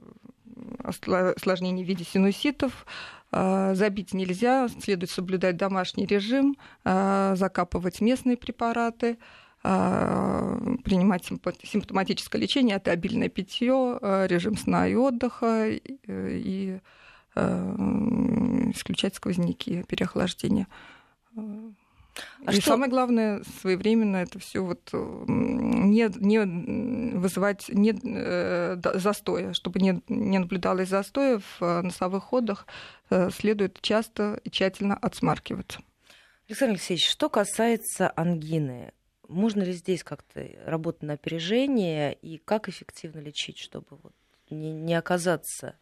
осложнений 0.82 1.84
в 1.84 1.88
виде 1.88 2.04
синуситов. 2.04 2.86
Забить 3.32 4.14
нельзя, 4.14 4.68
следует 4.80 5.10
соблюдать 5.10 5.56
домашний 5.56 6.06
режим, 6.06 6.56
закапывать 6.84 8.00
местные 8.00 8.36
препараты– 8.36 9.18
а, 9.28 9.42
принимать 9.64 11.24
симптоматическое 11.24 12.40
лечение, 12.40 12.76
это 12.76 12.90
обильное 12.90 13.30
питье, 13.30 13.98
а, 14.02 14.26
режим 14.26 14.58
сна 14.58 14.86
и 14.86 14.94
отдыха 14.94 15.70
и 15.70 16.80
а, 17.34 17.74
исключать 18.74 19.14
сквозняки, 19.14 19.82
переохлаждение. 19.84 20.66
А 21.34 22.52
и 22.52 22.60
что... 22.60 22.72
самое 22.72 22.90
главное, 22.90 23.42
своевременно 23.60 24.16
это 24.18 24.38
все 24.38 24.60
вот 24.60 24.90
не, 24.92 26.08
не 26.20 27.16
вызывать 27.16 27.68
не, 27.70 27.92
э, 28.04 28.76
застоя, 28.94 29.52
чтобы 29.54 29.80
не, 29.80 30.00
не 30.08 30.38
наблюдалось 30.38 30.90
застоя 30.90 31.40
в 31.58 31.82
носовых 31.82 32.22
ходах, 32.22 32.66
э, 33.10 33.30
следует 33.30 33.80
часто 33.80 34.40
и 34.44 34.50
тщательно 34.50 34.94
отсмаркиваться. 34.94 35.80
Александр 36.46 36.72
Алексеевич, 36.74 37.08
что 37.08 37.28
касается 37.30 38.12
ангины, 38.14 38.92
можно 39.28 39.62
ли 39.62 39.72
здесь 39.72 40.04
как-то 40.04 40.46
работать 40.64 41.02
на 41.02 41.14
опережение 41.14 42.14
и 42.14 42.38
как 42.38 42.68
эффективно 42.68 43.20
лечить, 43.20 43.58
чтобы 43.58 43.86
вот 44.02 44.12
не, 44.50 44.72
не 44.72 44.94
оказаться 44.94 45.76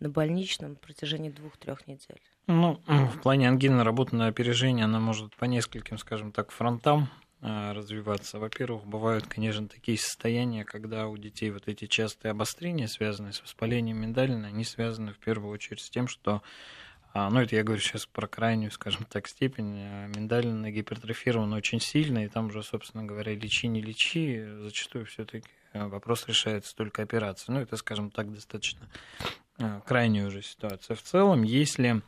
на 0.00 0.08
больничном 0.08 0.76
протяжении 0.76 1.30
двух-трех 1.30 1.86
недель? 1.86 2.20
Ну, 2.46 2.80
в 2.86 3.20
плане 3.20 3.48
ангины 3.48 3.84
работа 3.84 4.16
на 4.16 4.26
опережение, 4.26 4.84
она 4.84 4.98
может 4.98 5.34
по 5.36 5.44
нескольким, 5.44 5.96
скажем 5.96 6.32
так, 6.32 6.50
фронтам 6.50 7.08
э, 7.40 7.72
развиваться. 7.72 8.38
Во-первых, 8.40 8.84
бывают, 8.84 9.26
конечно, 9.26 9.68
такие 9.68 9.96
состояния, 9.96 10.64
когда 10.64 11.06
у 11.06 11.16
детей 11.16 11.50
вот 11.50 11.68
эти 11.68 11.86
частые 11.86 12.30
обострения, 12.30 12.88
связанные 12.88 13.32
с 13.32 13.40
воспалением 13.40 13.98
миндалины, 13.98 14.46
они 14.46 14.64
связаны 14.64 15.12
в 15.12 15.18
первую 15.18 15.52
очередь 15.52 15.80
с 15.80 15.90
тем, 15.90 16.08
что 16.08 16.42
ну, 17.14 17.40
это 17.40 17.56
я 17.56 17.62
говорю 17.62 17.80
сейчас 17.80 18.06
про 18.06 18.26
крайнюю, 18.26 18.70
скажем 18.70 19.04
так, 19.04 19.28
степень. 19.28 19.78
А, 19.78 20.06
миндалина 20.06 20.70
гипертрофирована 20.70 21.56
очень 21.56 21.80
сильно, 21.80 22.24
и 22.24 22.28
там 22.28 22.46
уже, 22.46 22.62
собственно 22.62 23.04
говоря, 23.04 23.34
лечи, 23.34 23.68
не 23.68 23.82
лечи, 23.82 24.42
зачастую 24.60 25.06
все 25.06 25.24
таки 25.24 25.48
а, 25.72 25.88
вопрос 25.88 26.26
решается 26.26 26.74
только 26.74 27.02
операцией. 27.02 27.56
Ну, 27.56 27.62
это, 27.62 27.76
скажем 27.76 28.10
так, 28.10 28.32
достаточно 28.32 28.88
крайняя 29.84 30.26
уже 30.26 30.42
ситуация. 30.42 30.96
В 30.96 31.02
целом, 31.02 31.42
если 31.42 32.02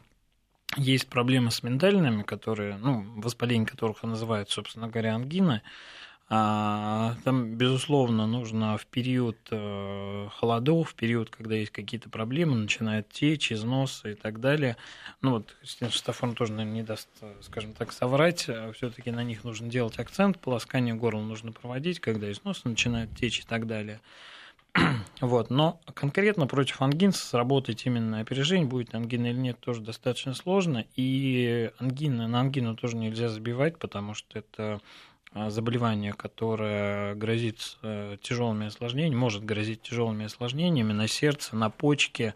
есть 0.76 1.08
проблемы 1.08 1.50
с 1.50 1.62
миндалинами, 1.62 2.22
которые, 2.22 2.76
ну, 2.78 3.20
воспаление 3.20 3.66
которых 3.66 4.02
называют, 4.02 4.50
собственно 4.50 4.88
говоря, 4.88 5.14
ангина, 5.14 5.62
а, 5.62 5.68
там, 6.28 7.54
безусловно, 7.54 8.26
нужно 8.26 8.78
в 8.78 8.86
период 8.86 9.36
э, 9.50 10.28
холодов, 10.38 10.90
в 10.90 10.94
период, 10.94 11.28
когда 11.28 11.54
есть 11.54 11.70
какие-то 11.70 12.08
проблемы, 12.08 12.56
начинает 12.56 13.08
течь, 13.10 13.52
износ 13.52 14.02
и 14.06 14.14
так 14.14 14.40
далее. 14.40 14.76
Ну 15.20 15.32
вот, 15.32 15.54
Штафон 15.62 16.34
тоже, 16.34 16.52
наверное, 16.52 16.80
не 16.80 16.82
даст, 16.82 17.08
скажем 17.42 17.74
так, 17.74 17.92
соврать. 17.92 18.46
А 18.48 18.72
все 18.72 18.90
таки 18.90 19.10
на 19.10 19.22
них 19.22 19.44
нужно 19.44 19.68
делать 19.68 19.98
акцент, 19.98 20.38
полоскание 20.38 20.94
горла 20.94 21.20
нужно 21.20 21.52
проводить, 21.52 22.00
когда 22.00 22.30
износ 22.32 22.64
начинает 22.64 23.14
течь 23.14 23.40
и 23.40 23.44
так 23.44 23.66
далее. 23.66 24.00
Вот, 25.20 25.50
но 25.50 25.80
конкретно 25.94 26.46
против 26.46 26.82
ангин 26.82 27.12
сработать 27.12 27.86
именно 27.86 28.20
опережение, 28.20 28.66
будет 28.66 28.94
ангина 28.94 29.26
или 29.26 29.38
нет, 29.38 29.60
тоже 29.60 29.80
достаточно 29.80 30.34
сложно. 30.34 30.84
И 30.96 31.70
ангина, 31.78 32.26
на 32.28 32.40
ангину 32.40 32.74
тоже 32.76 32.96
нельзя 32.96 33.28
забивать, 33.28 33.78
потому 33.78 34.14
что 34.14 34.38
это 34.38 34.54
а, 34.62 34.80
заболевание, 35.34 36.12
которое 36.12 37.14
грозит 37.14 37.76
э, 37.82 38.16
тяжелыми 38.22 38.66
осложнениями, 38.66 39.16
может 39.16 39.44
грозить 39.44 39.82
тяжелыми 39.82 40.26
осложнениями 40.26 40.92
на 40.92 41.08
сердце, 41.08 41.56
на 41.56 41.70
почке, 41.70 42.34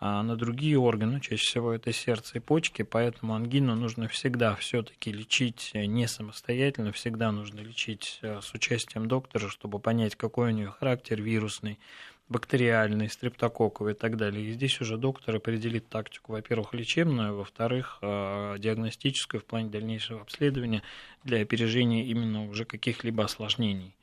а, 0.00 0.22
на 0.22 0.36
другие 0.36 0.78
органы, 0.78 1.14
ну, 1.14 1.20
чаще 1.20 1.42
всего 1.42 1.72
это 1.72 1.92
сердце 1.92 2.38
и 2.38 2.40
почки, 2.40 2.82
поэтому 2.82 3.34
ангину 3.34 3.74
нужно 3.74 4.06
всегда 4.06 4.54
все-таки 4.54 5.10
лечить 5.10 5.72
не 5.74 6.06
самостоятельно, 6.06 6.92
всегда 6.92 7.32
нужно 7.32 7.60
лечить 7.60 8.20
э, 8.22 8.40
с 8.40 8.54
участием 8.54 9.08
доктора, 9.08 9.48
чтобы 9.48 9.80
понять, 9.80 10.14
какой 10.14 10.48
у 10.48 10.54
нее 10.54 10.70
характер 10.70 11.20
вирусный, 11.20 11.80
бактериальный, 12.28 13.08
стрептококковый 13.08 13.94
и 13.94 13.96
так 13.96 14.16
далее. 14.16 14.44
И 14.46 14.52
здесь 14.52 14.80
уже 14.80 14.96
доктор 14.96 15.36
определит 15.36 15.88
тактику, 15.88 16.32
во-первых, 16.32 16.74
лечебную, 16.74 17.36
во-вторых, 17.36 17.98
э, 18.02 18.56
диагностическую 18.58 19.40
в 19.40 19.44
плане 19.44 19.70
дальнейшего 19.70 20.20
обследования 20.20 20.82
для 21.24 21.40
опережения 21.40 22.04
именно 22.04 22.48
уже 22.48 22.64
каких-либо 22.64 23.24
осложнений. 23.24 23.96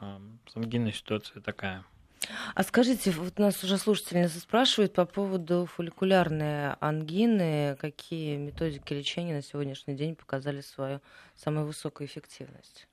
Э, 0.00 0.18
Сангинная 0.52 0.92
ситуация 0.92 1.40
такая. 1.40 1.84
А 2.54 2.62
скажите, 2.62 3.10
вот 3.12 3.38
нас 3.38 3.64
уже 3.64 3.78
слушательница 3.78 4.40
спрашивает 4.40 4.92
по 4.92 5.06
поводу 5.06 5.66
фолликулярной 5.66 6.74
ангины. 6.74 7.76
Какие 7.80 8.36
методики 8.36 8.92
лечения 8.92 9.34
на 9.34 9.42
сегодняшний 9.42 9.94
день 9.94 10.14
показали 10.14 10.60
свою 10.60 11.00
самую 11.34 11.66
высокую 11.66 12.06
эффективность? 12.06 12.86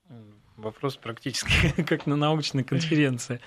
Вопрос 0.55 0.95
практически 0.95 1.81
как 1.83 2.05
на 2.05 2.15
научной 2.15 2.63
конференции. 2.63 3.41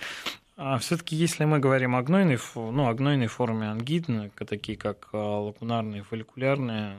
А 0.62 0.76
все-таки, 0.76 1.16
если 1.16 1.46
мы 1.46 1.58
говорим 1.58 1.96
о 1.96 2.02
гнойной, 2.02 2.38
ну, 2.54 2.86
о 2.86 2.92
гнойной 2.92 3.28
форме 3.28 3.70
ангины, 3.70 4.30
такие 4.36 4.76
как 4.76 5.08
а, 5.14 5.40
лакунарные, 5.40 6.02
фолликулярные, 6.02 6.98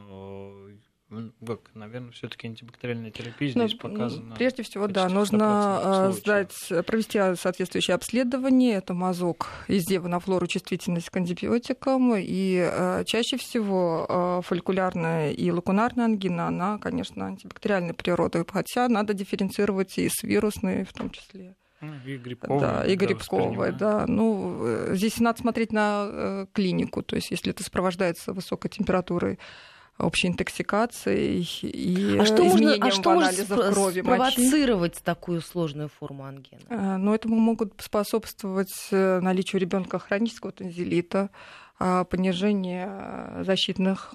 как, 1.46 1.60
наверное, 1.76 2.10
все-таки 2.10 2.48
антибактериальная 2.48 3.12
терапия 3.12 3.52
ну, 3.54 3.68
здесь 3.68 3.80
ну, 3.84 3.90
показана. 3.90 4.36
Прежде 4.36 4.64
всего, 4.64 4.88
да, 4.88 5.08
нужно 5.10 6.08
а, 6.08 6.12
сдать, 6.12 6.56
провести 6.88 7.20
соответствующее 7.36 7.94
обследование. 7.94 8.78
Это 8.78 8.96
мазок 8.96 9.50
из 9.68 9.86
девы 9.86 10.10
на 10.10 10.20
флору 10.20 10.48
чувствительность 10.48 11.12
к 11.12 11.18
антибиотикам. 11.18 12.16
И 12.18 12.58
а, 12.58 13.04
чаще 13.04 13.38
всего 13.38 14.42
фолликулярная 14.44 15.34
и 15.34 15.52
лакунарная 15.52 16.06
ангина, 16.06 16.48
она, 16.48 16.80
конечно, 16.80 17.28
антибактериальной 17.28 17.94
природы, 17.94 18.44
хотя 18.52 18.88
надо 18.88 19.14
дифференцировать 19.14 20.00
и 20.00 20.10
с 20.10 20.24
вирусной 20.24 20.84
в 20.84 20.94
том 20.94 21.12
числе. 21.12 21.54
И 22.06 22.18
грибковая. 22.18 22.60
Да, 22.60 22.86
и 22.86 22.96
грибковая, 22.96 23.72
да. 23.72 24.06
Ну, 24.08 24.60
э, 24.66 24.96
здесь 24.96 25.20
надо 25.20 25.40
смотреть 25.40 25.72
на 25.72 26.08
э, 26.08 26.46
клинику, 26.54 27.02
то 27.02 27.16
есть 27.16 27.32
если 27.32 27.52
это 27.52 27.64
сопровождается 27.64 28.34
высокой 28.34 28.70
температурой 28.70 29.40
общей 29.98 30.28
интоксикацией 30.30 31.48
и 31.62 32.18
а 32.18 32.26
что 32.26 32.48
изменением 32.48 32.84
можно, 32.84 32.88
а 32.88 32.92
что 32.92 33.10
в 33.10 33.14
анализах 33.14 33.58
может 33.58 33.74
крови, 33.74 34.02
спровоцировать 34.02 34.94
мочи. 34.94 35.04
такую 35.04 35.42
сложную 35.42 35.90
форму 35.90 36.24
ангины? 36.26 36.62
А, 36.70 36.98
ну, 36.98 37.14
этому 37.14 37.38
могут 37.38 37.74
способствовать 37.82 38.74
э, 38.92 39.20
наличию 39.20 39.60
ребенка 39.60 40.00
хронического 40.00 40.52
танзелита, 40.52 41.30
а, 41.80 42.04
понижение 42.04 43.44
защитных 43.44 44.14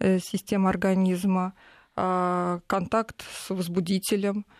систем 0.00 0.66
организма, 0.66 1.52
контакт 1.94 3.22
с 3.22 3.50
возбудителем– 3.50 4.46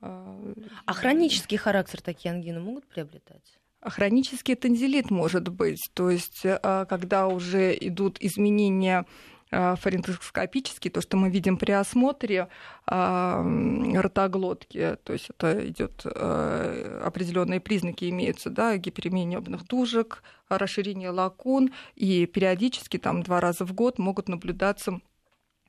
а 0.00 0.92
хронический 0.92 1.56
характер 1.56 2.02
такие 2.02 2.32
ангины 2.32 2.60
могут 2.60 2.86
приобретать? 2.86 3.58
А 3.80 3.90
хронический 3.90 4.54
танзелит 4.56 5.10
может 5.10 5.48
быть, 5.48 5.90
то 5.94 6.10
есть 6.10 6.42
а, 6.44 6.84
когда 6.86 7.28
уже 7.28 7.76
идут 7.78 8.16
изменения 8.20 9.06
а, 9.52 9.76
фарингоскопические, 9.76 10.90
то, 10.90 11.00
что 11.00 11.16
мы 11.16 11.30
видим 11.30 11.56
при 11.56 11.70
осмотре 11.72 12.48
ротоглотки, 12.86 14.96
то 15.04 15.12
есть 15.12 15.30
это 15.30 15.68
идет 15.68 16.04
определенные 16.06 17.60
признаки 17.60 18.10
имеются, 18.10 18.50
да, 18.50 18.76
гиперемия 18.76 19.24
небных 19.24 19.66
дужек, 19.66 20.24
расширение 20.48 21.10
лакун, 21.10 21.72
и 21.94 22.26
периодически 22.26 22.98
там 22.98 23.22
два 23.22 23.40
раза 23.40 23.64
в 23.64 23.72
год 23.72 23.98
могут 23.98 24.28
наблюдаться 24.28 25.00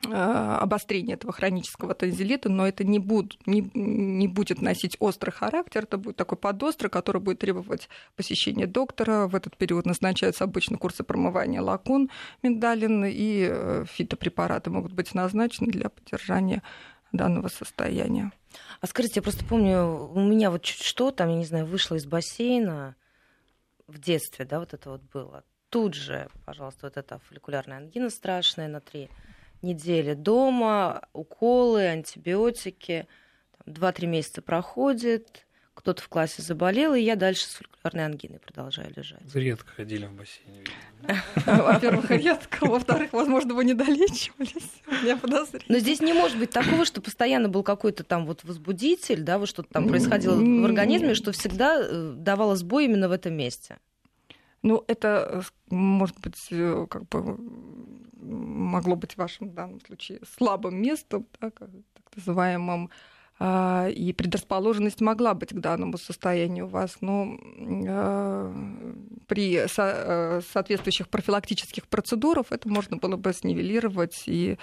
обострение 0.03 1.15
этого 1.15 1.33
хронического 1.33 1.93
танзелита, 1.93 2.49
но 2.49 2.67
это 2.67 2.83
не, 2.83 2.99
буд, 2.99 3.37
не, 3.45 3.69
не 3.73 4.27
будет 4.27 4.61
носить 4.61 4.95
острый 4.99 5.31
характер, 5.31 5.83
это 5.83 5.97
будет 5.97 6.15
такой 6.15 6.37
подострый, 6.37 6.89
который 6.89 7.21
будет 7.21 7.39
требовать 7.39 7.89
посещения 8.15 8.67
доктора. 8.67 9.27
В 9.27 9.35
этот 9.35 9.57
период 9.57 9.85
назначаются 9.85 10.43
обычно 10.43 10.77
курсы 10.77 11.03
промывания 11.03 11.61
лакун 11.61 12.09
миндалин, 12.43 13.05
и 13.05 13.47
э, 13.49 13.85
фитопрепараты 13.91 14.69
могут 14.69 14.93
быть 14.93 15.13
назначены 15.13 15.71
для 15.71 15.89
поддержания 15.89 16.61
данного 17.11 17.47
состояния. 17.47 18.31
А 18.81 18.87
скажите, 18.87 19.15
я 19.17 19.21
просто 19.23 19.43
помню, 19.45 20.09
у 20.13 20.19
меня 20.19 20.51
вот 20.51 20.61
чуть 20.61 20.83
что 20.83 21.11
там, 21.11 21.29
я 21.29 21.35
не 21.35 21.45
знаю, 21.45 21.65
вышла 21.65 21.95
из 21.95 22.05
бассейна, 22.05 22.95
в 23.87 23.99
детстве, 23.99 24.45
да, 24.45 24.59
вот 24.59 24.73
это 24.73 24.91
вот 24.91 25.01
было, 25.13 25.43
тут 25.69 25.93
же, 25.93 26.27
пожалуйста, 26.45 26.87
вот 26.87 26.97
эта 26.97 27.19
фолликулярная 27.19 27.77
ангина 27.77 28.09
страшная 28.09 28.67
на 28.67 28.81
три 28.81 29.09
недели 29.61 30.13
дома, 30.13 31.01
уколы, 31.13 31.87
антибиотики, 31.87 33.07
два-три 33.65 34.07
месяца 34.07 34.41
проходит, 34.41 35.47
кто-то 35.77 36.01
в 36.01 36.09
классе 36.09 36.41
заболел, 36.41 36.95
и 36.95 37.01
я 37.01 37.15
дальше 37.15 37.45
с 37.45 37.53
фолликулярной 37.53 38.05
ангиной 38.05 38.39
продолжаю 38.39 38.91
лежать. 38.95 39.21
Вы 39.31 39.41
редко 39.41 39.69
ходили 39.71 40.05
в 40.07 40.13
бассейн. 40.13 40.65
Во-первых, 41.45 42.09
редко. 42.09 42.65
Во-вторых, 42.65 43.13
возможно, 43.13 43.53
вы 43.53 43.63
не 43.63 43.75
долечивались. 43.75 44.71
У 44.87 44.91
меня 45.03 45.17
подозрение. 45.17 45.67
Но 45.69 45.77
здесь 45.77 46.01
не 46.01 46.13
может 46.13 46.39
быть 46.39 46.49
такого, 46.49 46.83
что 46.83 46.99
постоянно 46.99 47.47
был 47.47 47.61
какой-то 47.61 48.03
там 48.03 48.25
вот 48.25 48.43
возбудитель, 48.43 49.21
да, 49.21 49.37
вот 49.37 49.49
что-то 49.49 49.69
там 49.71 49.87
происходило 49.87 50.35
в 50.35 50.65
организме, 50.65 51.13
что 51.13 51.31
всегда 51.31 51.77
э, 51.79 52.13
давало 52.17 52.55
сбой 52.55 52.85
именно 52.85 53.07
в 53.07 53.11
этом 53.11 53.35
месте. 53.35 53.77
Ну, 54.63 54.83
это, 54.87 55.43
э, 55.69 55.73
может 55.73 56.19
быть, 56.19 56.47
э, 56.49 56.87
как 56.89 57.07
бы 57.07 57.37
могло 58.57 58.95
быть 58.95 59.13
в 59.13 59.17
вашем 59.17 59.51
данном 59.51 59.79
случае 59.81 60.19
слабым 60.37 60.81
местом, 60.81 61.25
да, 61.39 61.51
так 61.51 61.69
называемым 62.15 62.89
а, 63.39 63.87
и 63.89 64.13
предрасположенность 64.13 64.99
могла 64.99 65.35
быть 65.35 65.49
к 65.49 65.59
данному 65.59 65.99
состоянию 65.99 66.65
у 66.65 66.69
вас, 66.69 66.97
но 67.01 67.37
а, 67.87 68.53
при 69.27 69.67
со- 69.67 70.41
соответствующих 70.51 71.07
профилактических 71.09 71.87
процедурах 71.87 72.47
это 72.49 72.67
можно 72.67 72.97
было 72.97 73.15
бы 73.15 73.31
снивелировать 73.33 74.23
и 74.25 74.57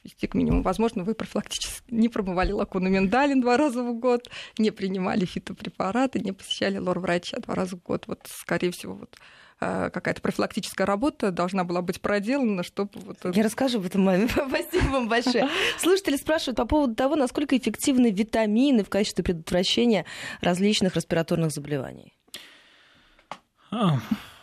свести 0.00 0.28
к 0.28 0.34
минимуму. 0.34 0.62
Возможно, 0.62 1.02
вы 1.02 1.14
профилактически 1.14 1.92
не 1.92 2.08
промывали 2.08 2.52
лакуну 2.52 2.88
миндалин 2.88 3.40
два 3.40 3.56
раза 3.56 3.82
в 3.82 3.98
год, 3.98 4.30
не 4.58 4.70
принимали 4.70 5.24
фитопрепараты, 5.24 6.20
не 6.20 6.30
посещали 6.30 6.78
лор-врача 6.78 7.40
два 7.40 7.56
раза 7.56 7.76
в 7.76 7.82
год. 7.82 8.04
Вот, 8.06 8.20
скорее 8.28 8.70
всего, 8.70 8.94
вот 8.94 9.16
Э, 9.16 9.39
какая-то 9.60 10.22
профилактическая 10.22 10.86
работа 10.86 11.30
должна 11.30 11.64
была 11.64 11.82
быть 11.82 12.00
проделана, 12.00 12.62
чтобы... 12.62 12.90
Вот... 12.94 13.36
Я 13.36 13.42
расскажу 13.42 13.78
об 13.78 13.86
этом 13.86 14.02
маме. 14.02 14.26
Спасибо 14.30 14.90
вам 14.90 15.08
большое. 15.08 15.48
Слушатели 15.78 16.16
спрашивают 16.16 16.56
по 16.56 16.64
поводу 16.64 16.94
того, 16.94 17.14
насколько 17.14 17.56
эффективны 17.56 18.10
витамины 18.10 18.82
в 18.82 18.88
качестве 18.88 19.22
предотвращения 19.22 20.06
различных 20.40 20.96
респираторных 20.96 21.50
заболеваний. 21.50 22.14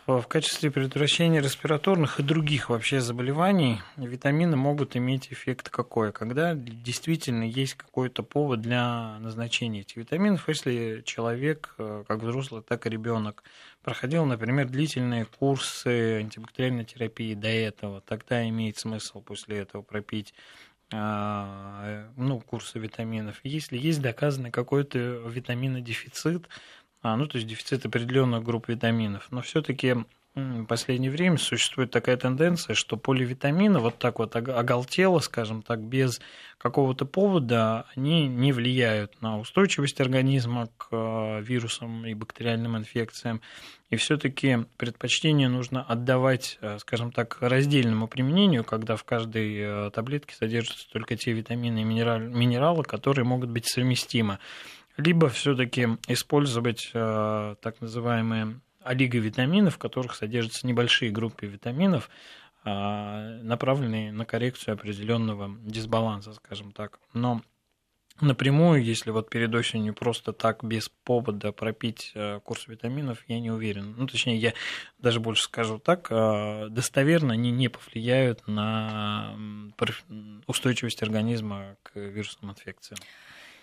В 0.08 0.24
качестве 0.24 0.72
предотвращения 0.72 1.42
респираторных 1.42 2.22
и 2.22 2.24
других 2.24 2.70
вообще 2.70 3.02
заболеваний 3.02 3.82
витамины 3.98 4.56
могут 4.56 4.96
иметь 4.96 5.34
эффект 5.34 5.70
какой? 5.70 6.14
Когда 6.14 6.56
действительно 6.56 7.44
есть 7.44 7.74
какой-то 7.74 8.24
повод 8.24 8.62
для 8.62 9.20
назначения 9.20 9.82
этих 9.82 9.98
витаминов, 9.98 10.48
если 10.48 11.02
человек, 11.04 11.76
э, 11.78 12.06
как 12.08 12.22
взрослый, 12.22 12.64
так 12.64 12.86
и 12.86 12.90
ребенок, 12.90 13.44
проходил, 13.84 14.24
например, 14.24 14.70
длительные 14.70 15.26
курсы 15.26 16.20
антибактериальной 16.22 16.86
терапии 16.86 17.34
до 17.34 17.50
этого, 17.50 18.00
тогда 18.00 18.48
имеет 18.48 18.78
смысл 18.78 19.20
после 19.20 19.58
этого 19.58 19.82
пропить 19.82 20.34
а, 20.94 22.08
ну, 22.16 22.40
курсы 22.40 22.80
витаминов. 22.80 23.42
Если 23.44 23.78
есть 23.78 24.02
доказанный 24.02 24.52
какой-то 24.52 25.00
витаминодефицит, 25.28 26.48
а, 27.08 27.16
ну, 27.16 27.26
то 27.26 27.38
есть 27.38 27.48
дефицит 27.48 27.86
определенных 27.86 28.44
групп 28.44 28.68
витаминов. 28.68 29.28
Но 29.32 29.42
все-таки 29.42 29.96
в 30.36 30.66
последнее 30.66 31.10
время 31.10 31.38
существует 31.38 31.90
такая 31.90 32.18
тенденция, 32.18 32.74
что 32.76 32.98
поливитамины 32.98 33.80
вот 33.80 33.98
так 33.98 34.20
вот 34.20 34.36
оголтело, 34.36 35.20
скажем 35.20 35.62
так, 35.62 35.82
без 35.82 36.20
какого-то 36.58 37.06
повода, 37.06 37.86
они 37.96 38.28
не 38.28 38.52
влияют 38.52 39.22
на 39.22 39.40
устойчивость 39.40 40.02
организма 40.02 40.68
к 40.78 40.90
э, 40.92 41.42
вирусам 41.42 42.06
и 42.06 42.14
бактериальным 42.14 42.78
инфекциям. 42.78 43.42
И 43.90 43.96
все-таки 43.96 44.66
предпочтение 44.76 45.48
нужно 45.48 45.82
отдавать, 45.82 46.58
э, 46.62 46.78
скажем 46.80 47.12
так, 47.12 47.38
раздельному 47.40 48.08
применению, 48.08 48.64
когда 48.66 48.98
в 48.98 49.06
каждой 49.06 49.58
э, 49.58 49.92
таблетке 49.92 50.36
содержатся 50.36 50.90
только 50.92 51.16
те 51.16 51.32
витамины 51.32 51.80
и 51.80 51.84
минералы, 51.84 52.84
которые 52.84 53.24
могут 53.24 53.50
быть 53.50 53.66
совместимы 53.66 54.40
либо 54.98 55.30
все-таки 55.30 55.88
использовать 56.08 56.89
э, 56.94 57.56
так 57.62 57.80
называемые 57.82 58.60
олиговитамины, 58.84 59.70
в 59.70 59.77
которых 59.77 60.16
содержатся 60.16 60.66
небольшие 60.66 61.12
группы 61.12 61.46
витаминов, 61.46 62.10
э, 62.66 63.39
направленные 63.44 64.12
на 64.12 64.25
коррекцию 64.25 64.74
определенного 64.74 65.56
дисбаланса, 65.62 66.34
скажем 66.34 66.72
так. 66.72 67.00
Но 67.13 67.42
напрямую, 68.22 68.84
если 68.84 69.12
вот 69.12 69.30
перед 69.30 69.54
осенью 69.54 69.93
просто 69.93 70.34
так 70.34 70.63
без 70.63 70.89
повода 71.04 71.52
пропить 71.52 72.12
э, 72.15 72.39
курс 72.43 72.67
витаминов, 72.67 73.24
я 73.28 73.39
не 73.39 73.52
уверен. 73.52 73.93
Ну, 73.98 74.08
точнее, 74.08 74.38
я 74.38 74.54
даже 74.98 75.19
больше 75.19 75.43
скажу 75.43 75.78
так, 75.78 76.10
достоверно 76.72 77.34
они 77.34 77.52
не 77.52 77.67
повлияют 77.67 78.48
на 78.48 79.38
устойчивость 80.48 81.04
организма 81.04 81.78
к 81.84 81.95
вирусным 82.00 82.52
инфекциям. 82.52 82.98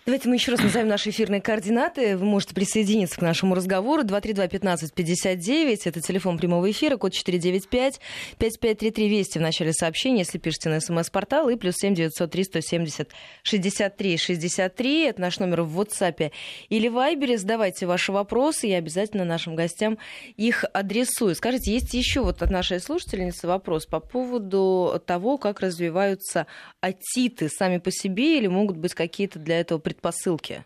Давайте 0.05 0.29
мы 0.29 0.35
еще 0.35 0.51
раз 0.51 0.61
назовем 0.61 0.87
наши 0.87 1.09
эфирные 1.09 1.41
координаты. 1.41 2.15
Вы 2.15 2.25
можете 2.25 2.53
присоединиться 2.53 3.17
к 3.17 3.23
нашему 3.23 3.55
разговору. 3.55 4.03
232-1559. 4.03 5.79
Это 5.83 5.99
телефон 5.99 6.37
прямого 6.37 6.69
эфира, 6.69 6.97
код 6.97 7.11
495. 7.11 7.99
5533 8.37 9.09
Вести 9.09 9.39
в 9.39 9.41
начале 9.41 9.73
сообщения, 9.73 10.19
если 10.19 10.37
пишете 10.37 10.69
на 10.69 10.79
смс-портал. 10.79 11.49
И 11.49 11.55
плюс 11.55 11.73
7 11.77 11.95
903 11.95 12.43
170 12.43 13.09
63 13.41 14.17
63. 14.17 15.05
Это 15.05 15.21
наш 15.21 15.39
номер 15.39 15.63
в 15.63 15.81
WhatsApp 15.81 16.31
или 16.69 16.87
Viber. 16.87 17.37
Задавайте 17.37 17.87
ваши 17.87 18.11
вопросы. 18.11 18.67
Я 18.67 18.77
обязательно 18.77 19.25
нашим 19.25 19.55
гостям 19.55 19.97
их 20.37 20.65
адресую. 20.71 21.33
Скажите, 21.33 21.73
есть 21.73 21.95
еще 21.95 22.21
вот 22.21 22.43
от 22.43 22.51
нашей 22.51 22.79
слушательницы 22.79 23.47
вопрос 23.47 23.87
по 23.87 23.99
поводу 23.99 25.01
того, 25.07 25.39
как 25.39 25.61
развиваются 25.61 26.45
атиты 26.79 27.49
сами 27.49 27.79
по 27.79 27.89
себе 27.89 28.37
или 28.37 28.45
могут 28.45 28.77
быть 28.77 28.93
какие-то 28.93 29.39
для 29.39 29.59
этого 29.59 29.79
предпосылки? 29.95 30.65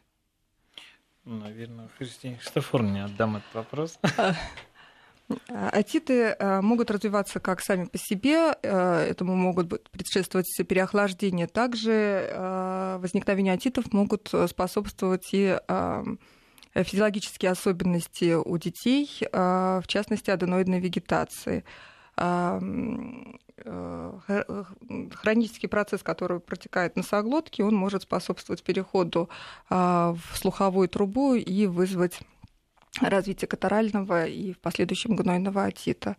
Наверное, 1.26 1.90
Христине 1.98 2.38
Христофоровне 2.38 3.06
отдам 3.06 3.38
этот 3.38 3.54
вопрос. 3.54 4.00
Атиты 5.48 6.36
э, 6.40 6.62
могут 6.62 6.90
развиваться 6.90 7.40
как 7.40 7.62
сами 7.62 7.86
по 7.86 8.00
себе, 8.00 8.56
э, 8.64 9.06
этому 9.12 9.36
могут 9.36 9.90
предшествовать 9.92 10.48
переохлаждение. 10.68 11.46
Также 11.46 12.98
возникновение 13.00 13.54
атитов 13.54 13.94
могут 13.94 14.34
способствовать 14.48 15.30
и 15.32 15.56
физиологические 16.74 17.52
особенности 17.52 18.34
у 18.34 18.58
детей, 18.58 19.10
в 19.32 19.84
частности, 19.86 20.32
аденоидной 20.32 20.80
вегетации. 20.80 21.64
Э, 23.66 24.64
хронический 25.14 25.68
процесс, 25.68 26.02
который 26.02 26.40
протекает 26.40 26.94
в 26.94 26.98
носоглотке, 26.98 27.64
он 27.64 27.76
может 27.76 28.04
способствовать 28.04 28.64
переходу 28.64 29.30
а, 29.70 30.14
в 30.14 30.38
слуховую 30.38 30.88
трубу 30.88 31.34
и 31.34 31.66
вызвать 31.68 32.20
развитие 33.02 33.48
катарального 33.48 34.26
и 34.26 34.54
в 34.54 34.60
последующем 34.60 35.16
гнойного 35.16 35.66
отита. 35.66 36.16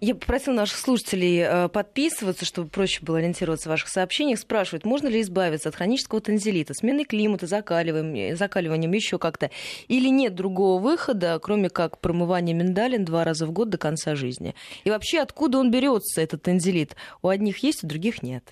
Я 0.00 0.14
попросила 0.14 0.54
наших 0.54 0.78
слушателей 0.78 1.38
э, 1.38 1.68
подписываться, 1.68 2.44
чтобы 2.44 2.68
проще 2.68 3.00
было 3.02 3.18
ориентироваться 3.18 3.68
в 3.68 3.70
ваших 3.70 3.88
сообщениях. 3.88 4.38
Спрашивают, 4.38 4.84
можно 4.84 5.08
ли 5.08 5.20
избавиться 5.20 5.68
от 5.68 5.76
хронического 5.76 6.20
танзелита, 6.20 6.74
смены 6.74 7.04
климата, 7.04 7.46
закаливанием, 7.46 8.36
закаливанием 8.36 8.92
еще 8.92 9.18
как-то, 9.18 9.50
или 9.88 10.08
нет 10.08 10.34
другого 10.34 10.80
выхода, 10.80 11.38
кроме 11.42 11.70
как 11.70 11.98
промывания 12.00 12.54
миндалин 12.54 13.04
два 13.04 13.24
раза 13.24 13.46
в 13.46 13.52
год 13.52 13.70
до 13.70 13.78
конца 13.78 14.14
жизни? 14.14 14.54
И 14.84 14.90
вообще, 14.90 15.20
откуда 15.20 15.58
он 15.58 15.70
берется, 15.70 16.20
этот 16.20 16.42
танзелит? 16.42 16.96
У 17.22 17.28
одних 17.28 17.58
есть, 17.58 17.84
у 17.84 17.86
других 17.86 18.22
нет. 18.22 18.44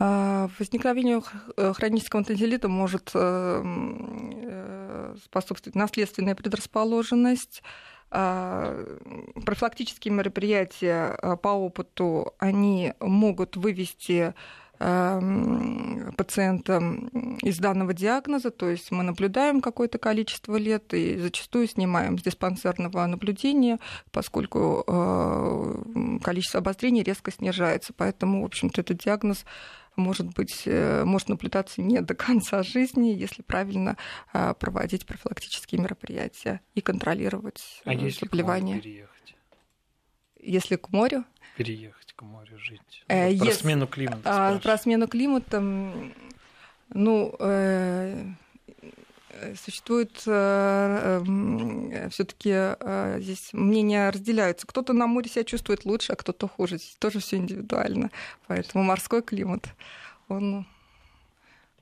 А, 0.00 0.48
возникновению 0.58 1.24
э, 1.56 1.72
хронического 1.72 2.22
танзелита 2.22 2.68
может 2.68 3.10
э, 3.14 3.64
способствовать 5.24 5.74
наследственная 5.74 6.36
предрасположенность, 6.36 7.62
профилактические 8.10 10.14
мероприятия 10.14 11.18
а, 11.20 11.36
по 11.36 11.48
опыту, 11.48 12.32
они 12.38 12.94
могут 13.00 13.56
вывести 13.56 14.34
пациента 16.16 16.80
из 17.42 17.58
данного 17.58 17.92
диагноза, 17.92 18.52
то 18.52 18.70
есть 18.70 18.92
мы 18.92 19.02
наблюдаем 19.02 19.60
какое-то 19.60 19.98
количество 19.98 20.56
лет 20.56 20.94
и 20.94 21.18
зачастую 21.18 21.66
снимаем 21.66 22.16
с 22.16 22.22
диспансерного 22.22 23.04
наблюдения, 23.06 23.80
поскольку 24.12 24.84
а, 24.86 26.20
количество 26.22 26.60
обострений 26.60 27.02
резко 27.02 27.32
снижается. 27.32 27.92
Поэтому, 27.92 28.42
в 28.42 28.44
общем-то, 28.44 28.82
этот 28.82 28.98
диагноз 28.98 29.44
может 29.98 30.34
быть, 30.34 30.62
э, 30.64 31.04
может 31.04 31.28
наблюдаться 31.28 31.82
не 31.82 32.00
до 32.00 32.14
конца 32.14 32.62
жизни, 32.62 33.08
если 33.08 33.42
правильно 33.42 33.96
а, 34.32 34.54
проводить 34.54 35.06
профилактические 35.06 35.80
мероприятия 35.80 36.60
и 36.74 36.80
контролировать 36.80 37.82
а 37.84 37.92
э, 37.92 37.96
если 37.96 38.26
заболевания. 38.26 38.80
переехать? 38.80 39.36
Если 40.40 40.76
к 40.76 40.90
морю? 40.90 41.24
Переехать 41.56 42.12
к 42.12 42.22
морю 42.22 42.58
жить. 42.58 43.04
Э, 43.08 43.28
вот 43.28 43.38
про 43.38 43.46
если, 43.46 43.60
смену 43.62 43.86
климата. 43.86 44.20
А, 44.24 44.58
про 44.58 44.78
смену 44.78 45.08
климата, 45.08 45.60
ну, 46.90 47.36
э, 47.38 48.24
существует 49.62 50.12
все-таки 52.12 52.76
здесь 53.22 53.50
мнения 53.52 54.10
разделяются. 54.10 54.66
Кто-то 54.66 54.92
на 54.92 55.06
море 55.06 55.28
себя 55.28 55.44
чувствует 55.44 55.84
лучше, 55.84 56.12
а 56.12 56.16
кто-то 56.16 56.48
хуже. 56.48 56.78
Здесь 56.78 56.96
тоже 56.98 57.20
все 57.20 57.36
индивидуально. 57.36 58.10
Поэтому 58.46 58.84
морской 58.84 59.22
климат, 59.22 59.68
он 60.28 60.66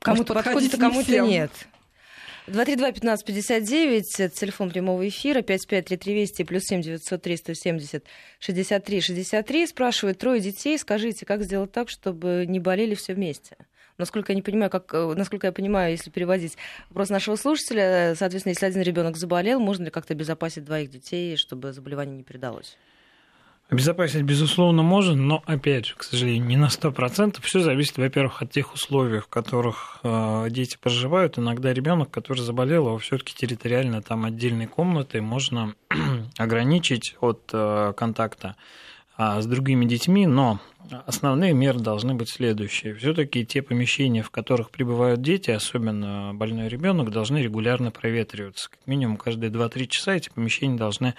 Кому-то 0.00 0.34
подходит, 0.34 0.74
а 0.74 0.78
кому-то 0.78 1.18
нет. 1.20 1.50
232-1559, 2.46 4.28
телефон 4.28 4.70
прямого 4.70 5.08
эфира, 5.08 5.42
553320, 5.42 6.46
плюс 6.46 6.62
7 6.62 6.80
903 6.80 7.36
170 7.38 8.04
63 8.38 9.00
63. 9.00 9.66
Спрашивают 9.66 10.18
трое 10.18 10.40
детей, 10.40 10.78
скажите, 10.78 11.26
как 11.26 11.42
сделать 11.42 11.72
так, 11.72 11.88
чтобы 11.88 12.44
не 12.46 12.60
болели 12.60 12.94
все 12.94 13.14
вместе? 13.14 13.56
Насколько 13.98 14.32
я 14.32 14.36
не 14.36 14.42
понимаю, 14.42 14.70
как, 14.70 14.92
э, 14.92 15.14
насколько 15.16 15.46
я 15.46 15.52
понимаю, 15.52 15.92
если 15.92 16.10
переводить 16.10 16.56
вопрос 16.90 17.08
нашего 17.08 17.36
слушателя, 17.36 18.14
соответственно, 18.16 18.52
если 18.52 18.66
один 18.66 18.82
ребенок 18.82 19.16
заболел, 19.16 19.58
можно 19.58 19.84
ли 19.84 19.90
как-то 19.90 20.14
обезопасить 20.14 20.64
двоих 20.64 20.90
детей, 20.90 21.36
чтобы 21.36 21.72
заболевание 21.72 22.16
не 22.16 22.22
передалось? 22.22 22.76
Обезопасить, 23.68 24.22
безусловно, 24.22 24.82
можно, 24.84 25.16
но, 25.16 25.42
опять 25.44 25.86
же, 25.86 25.96
к 25.96 26.04
сожалению, 26.04 26.46
не 26.46 26.56
на 26.56 26.66
100%. 26.66 27.40
Все 27.42 27.60
зависит, 27.60 27.96
во-первых, 27.96 28.40
от 28.42 28.52
тех 28.52 28.72
условий, 28.72 29.18
в 29.18 29.26
которых 29.26 29.98
э, 30.04 30.46
дети 30.50 30.78
проживают. 30.80 31.36
Иногда 31.36 31.72
ребенок, 31.72 32.10
который 32.12 32.42
заболел, 32.42 32.86
его 32.86 32.98
все 32.98 33.18
таки 33.18 33.34
территориально 33.34 34.02
там 34.02 34.24
отдельной 34.24 34.68
комнатой 34.68 35.20
можно 35.20 35.74
ограничить 36.38 37.16
от 37.20 37.50
э, 37.52 37.92
контакта 37.96 38.54
а, 39.16 39.40
с 39.40 39.46
другими 39.46 39.84
детьми, 39.86 40.26
но 40.26 40.60
основные 41.06 41.52
меры 41.52 41.78
должны 41.78 42.14
быть 42.14 42.28
следующие. 42.28 42.94
Все-таки 42.94 43.44
те 43.44 43.62
помещения, 43.62 44.22
в 44.22 44.30
которых 44.30 44.70
пребывают 44.70 45.22
дети, 45.22 45.50
особенно 45.50 46.32
больной 46.34 46.68
ребенок, 46.68 47.10
должны 47.10 47.38
регулярно 47.38 47.90
проветриваться. 47.90 48.70
Как 48.70 48.86
минимум 48.86 49.16
каждые 49.16 49.50
2-3 49.50 49.86
часа 49.86 50.14
эти 50.14 50.28
помещения 50.28 50.76
должны 50.76 51.14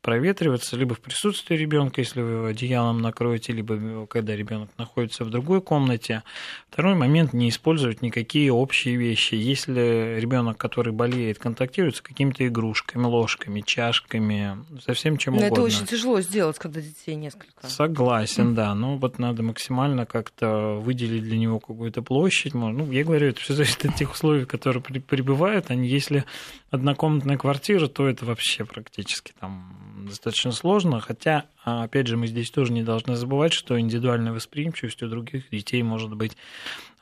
проветриваться 0.00 0.76
либо 0.76 0.94
в 0.94 1.00
присутствии 1.00 1.56
ребенка, 1.56 2.00
если 2.00 2.20
вы 2.20 2.30
его 2.32 2.46
одеялом 2.46 3.00
накроете, 3.00 3.52
либо 3.52 4.06
когда 4.06 4.34
ребенок 4.34 4.70
находится 4.76 5.24
в 5.24 5.30
другой 5.30 5.62
комнате. 5.62 6.22
Второй 6.70 6.94
момент 6.94 7.32
не 7.32 7.48
использовать 7.48 8.02
никакие 8.02 8.52
общие 8.52 8.96
вещи. 8.96 9.34
Если 9.34 10.18
ребенок, 10.18 10.58
который 10.58 10.92
болеет, 10.92 11.38
контактирует 11.38 11.96
с 11.96 12.00
какими-то 12.00 12.46
игрушками, 12.46 13.04
ложками, 13.04 13.62
чашками, 13.64 14.58
совсем 14.84 15.16
чем 15.16 15.34
Но 15.34 15.46
угодно. 15.46 15.54
Это 15.54 15.62
очень 15.62 15.86
тяжело 15.86 16.20
сделать, 16.20 16.58
когда 16.58 16.80
детей 16.80 17.14
несколько. 17.14 17.66
Согласен, 17.66 18.54
да. 18.54 18.74
Ну 18.74 18.96
вот 18.96 19.11
надо 19.18 19.42
максимально 19.42 20.06
как-то 20.06 20.78
выделить 20.80 21.22
для 21.22 21.38
него 21.38 21.58
какую-то 21.60 22.02
площадь. 22.02 22.54
Ну, 22.54 22.90
я 22.90 23.04
говорю, 23.04 23.28
это 23.28 23.40
все 23.40 23.54
зависит 23.54 23.84
от 23.84 23.94
тех 23.96 24.12
условий, 24.12 24.44
которые 24.44 24.82
прибывают. 24.82 25.70
Они, 25.70 25.88
если 25.88 26.24
однокомнатная 26.70 27.36
квартира, 27.36 27.86
то 27.86 28.06
это 28.08 28.24
вообще 28.24 28.64
практически 28.64 29.32
там 29.38 30.06
достаточно 30.06 30.52
сложно. 30.52 31.00
Хотя, 31.00 31.46
опять 31.64 32.06
же, 32.06 32.16
мы 32.16 32.26
здесь 32.26 32.50
тоже 32.50 32.72
не 32.72 32.82
должны 32.82 33.16
забывать, 33.16 33.52
что 33.52 33.78
индивидуальная 33.78 34.32
восприимчивость 34.32 35.02
у 35.02 35.08
других 35.08 35.50
детей 35.50 35.82
может 35.82 36.14
быть 36.14 36.36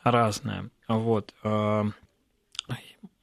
разная. 0.02 0.70
Вот. 0.88 1.34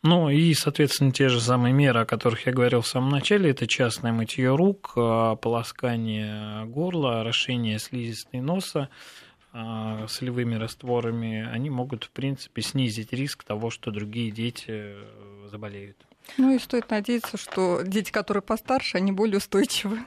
А, 0.03 0.07
ну 0.07 0.29
и, 0.29 0.53
соответственно, 0.53 1.11
те 1.11 1.29
же 1.29 1.41
самые 1.41 1.73
меры, 1.73 2.01
о 2.01 2.05
которых 2.05 2.45
я 2.45 2.53
говорил 2.53 2.81
в 2.81 2.87
самом 2.87 3.09
начале, 3.09 3.51
это 3.51 3.67
частное 3.67 4.11
мытье 4.11 4.55
рук, 4.55 4.93
а, 4.95 5.35
полоскание 5.35 6.65
горла, 6.65 7.21
орошение 7.21 7.79
слизистой 7.79 8.41
носа 8.41 8.89
а, 9.53 10.07
солевыми 10.07 10.55
растворами, 10.55 11.47
они 11.51 11.69
могут, 11.69 12.03
в 12.03 12.11
принципе, 12.11 12.61
снизить 12.61 13.13
риск 13.13 13.43
того, 13.43 13.69
что 13.69 13.91
другие 13.91 14.29
дети 14.29 14.65
э, 14.67 15.47
заболеют. 15.49 15.97
Ну 16.37 16.53
и 16.53 16.59
стоит 16.59 16.89
надеяться, 16.89 17.37
что 17.37 17.81
дети, 17.83 18.11
которые 18.11 18.43
постарше, 18.43 18.97
они 18.97 19.11
более 19.11 19.37
устойчивы. 19.37 19.99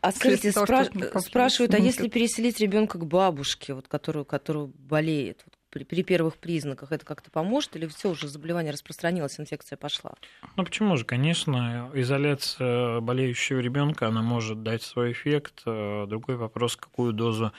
А 0.00 0.12
скажите, 0.12 0.50
спра- 0.50 1.20
спрашивают, 1.20 1.74
а 1.74 1.78
если 1.78 2.08
переселить 2.08 2.60
ребенка 2.60 2.98
к 2.98 3.06
бабушке, 3.06 3.74
вот, 3.74 3.88
которую, 3.88 4.24
которую 4.24 4.68
болеет, 4.78 5.44
при, 5.74 5.82
при 5.82 6.04
первых 6.04 6.36
признаках 6.36 6.92
это 6.92 7.04
как-то 7.04 7.32
поможет, 7.32 7.74
или 7.74 7.86
все 7.86 8.10
уже 8.10 8.28
заболевание 8.28 8.72
распространилось, 8.72 9.40
инфекция 9.40 9.76
пошла? 9.76 10.12
Ну 10.56 10.64
почему 10.64 10.96
же, 10.96 11.04
конечно, 11.04 11.90
изоляция 11.94 13.00
болеющего 13.00 13.58
ребенка, 13.58 14.06
она 14.06 14.22
может 14.22 14.62
дать 14.62 14.82
свой 14.84 15.10
эффект. 15.12 15.62
Э, 15.66 16.06
другой 16.08 16.36
вопрос, 16.36 16.76
какую 16.76 17.12
дозу 17.12 17.50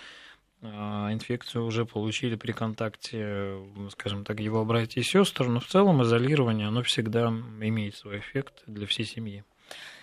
э, 0.61 0.67
инфекцию 0.67 1.65
уже 1.65 1.85
получили 1.85 2.35
при 2.35 2.53
контакте, 2.53 3.57
скажем 3.91 4.23
так, 4.23 4.39
его 4.39 4.63
братья 4.63 5.01
и 5.01 5.03
сестры, 5.03 5.49
но 5.49 5.59
в 5.59 5.67
целом 5.67 6.01
изолирование, 6.01 6.69
оно 6.69 6.83
всегда 6.83 7.27
имеет 7.27 7.95
свой 7.95 8.19
эффект 8.19 8.63
для 8.65 8.87
всей 8.87 9.05
семьи. 9.05 9.43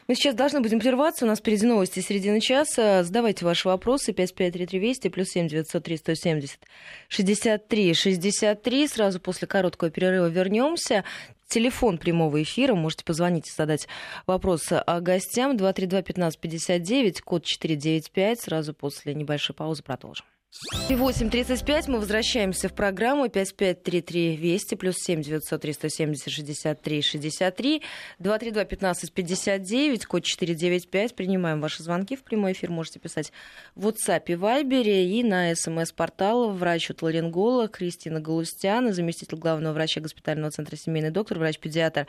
Мы 0.08 0.16
сейчас 0.16 0.34
должны 0.34 0.60
будем 0.60 0.80
прерваться. 0.80 1.24
У 1.24 1.28
нас 1.28 1.38
впереди 1.38 1.64
новости 1.64 2.00
середины 2.00 2.40
часа. 2.40 3.04
Задавайте 3.04 3.44
ваши 3.44 3.68
вопросы. 3.68 4.12
553320 4.12 5.12
плюс 5.12 5.28
7 5.28 5.48
903 5.48 5.96
170 5.96 6.60
63 7.08 7.94
63. 7.94 8.88
Сразу 8.88 9.20
после 9.20 9.46
короткого 9.46 9.90
перерыва 9.90 10.26
вернемся. 10.26 11.04
Телефон 11.46 11.98
прямого 11.98 12.42
эфира. 12.42 12.74
Можете 12.74 13.04
позвонить 13.04 13.48
и 13.48 13.52
задать 13.52 13.86
вопросы 14.26 14.74
о 14.74 15.00
гостям. 15.00 15.56
232-1559, 15.56 17.20
код 17.22 17.44
495. 17.44 18.40
Сразу 18.40 18.74
после 18.74 19.14
небольшой 19.14 19.54
паузы 19.54 19.82
продолжим. 19.82 20.26
8.35 20.52 21.84
мы 21.90 21.98
возвращаемся 21.98 22.68
в 22.68 22.74
программу. 22.74 23.30
5533 23.30 24.36
Вести 24.36 24.74
плюс 24.74 24.96
7 24.98 25.22
903 25.22 25.72
170 25.72 26.30
63 26.30 27.02
63 27.02 27.82
232 28.18 28.64
15 28.66 29.12
59 29.14 30.04
код 30.04 30.24
495 30.24 31.14
принимаем 31.14 31.62
ваши 31.62 31.82
звонки 31.82 32.16
в 32.16 32.22
прямой 32.22 32.52
эфир. 32.52 32.70
Можете 32.70 32.98
писать 32.98 33.32
в 33.74 33.88
WhatsApp 33.88 34.24
и 34.26 34.32
Viber 34.32 34.84
и 34.84 35.22
на 35.24 35.54
смс-портал 35.54 36.50
врач-отоларинголог 36.50 37.70
Кристина 37.70 38.20
Галустяна 38.20 38.92
заместитель 38.92 39.38
главного 39.38 39.72
врача 39.72 40.02
госпитального 40.02 40.50
центра 40.50 40.76
семейный 40.76 41.10
доктор 41.10 41.38
врач-педиатр 41.38 42.06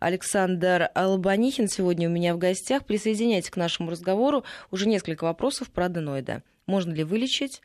Александр 0.00 0.90
Албанихин 0.92 1.68
сегодня 1.68 2.08
у 2.08 2.12
меня 2.12 2.34
в 2.34 2.38
гостях. 2.38 2.84
Присоединяйтесь 2.84 3.50
к 3.50 3.56
нашему 3.56 3.92
разговору. 3.92 4.42
Уже 4.72 4.88
несколько 4.88 5.22
вопросов 5.22 5.70
про 5.70 5.84
аденоиды 5.84 6.42
можно 6.66 6.92
ли 6.92 7.04
вылечить 7.04 7.62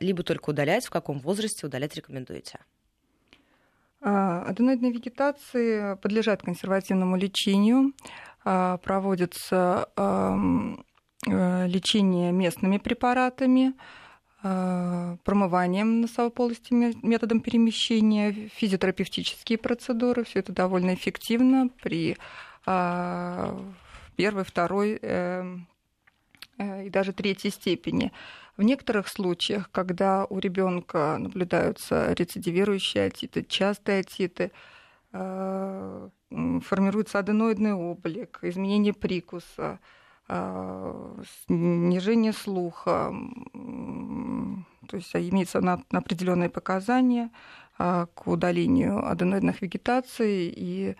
либо 0.00 0.22
только 0.22 0.50
удалять, 0.50 0.86
в 0.86 0.90
каком 0.90 1.18
возрасте 1.18 1.66
удалять 1.66 1.94
рекомендуете? 1.94 2.60
А, 4.00 4.42
аденоидные 4.42 4.92
вегетации 4.92 5.96
подлежат 5.96 6.42
консервативному 6.42 7.16
лечению. 7.16 7.92
А, 8.44 8.76
проводится 8.78 9.88
э, 9.96 11.66
лечение 11.66 12.32
местными 12.32 12.76
препаратами, 12.78 13.72
промыванием 14.42 16.02
носовой 16.02 16.30
полости 16.30 16.74
методом 16.74 17.40
перемещения, 17.40 18.50
физиотерапевтические 18.54 19.56
процедуры. 19.56 20.24
Все 20.24 20.40
это 20.40 20.52
довольно 20.52 20.92
эффективно 20.92 21.70
при 21.80 22.18
первой, 24.16 24.44
второй 24.44 24.98
э, 25.00 25.00
э, 25.02 25.56
и 26.84 26.90
даже 26.90 27.12
третьей 27.12 27.50
степени. 27.50 28.12
В 28.56 28.62
некоторых 28.62 29.08
случаях, 29.08 29.70
когда 29.70 30.26
у 30.26 30.38
ребенка 30.38 31.16
наблюдаются 31.18 32.12
рецидивирующие 32.12 33.06
отиты, 33.06 33.44
частые 33.44 34.00
отиты, 34.00 34.52
э, 35.12 36.08
формируется 36.30 37.18
аденоидный 37.18 37.74
облик, 37.74 38.38
изменение 38.42 38.92
прикуса, 38.92 39.80
э, 40.28 41.22
снижение 41.46 42.32
слуха, 42.32 43.12
то 44.88 44.96
есть 44.96 45.14
имеется 45.14 45.58
определенные 45.90 46.48
показания 46.48 47.30
э, 47.78 48.06
к 48.14 48.26
удалению 48.26 49.04
аденоидных 49.06 49.62
вегетаций 49.62 50.52
и 50.56 50.96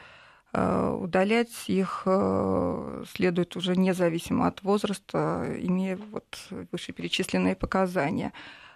удалять 0.56 1.68
их 1.68 2.02
э, 2.06 3.04
следует 3.12 3.56
уже 3.56 3.76
независимо 3.76 4.46
от 4.46 4.62
возраста, 4.62 5.46
имея 5.58 5.96
вот 5.96 6.24
вышеперечисленные 6.70 7.56
показания. 7.56 8.32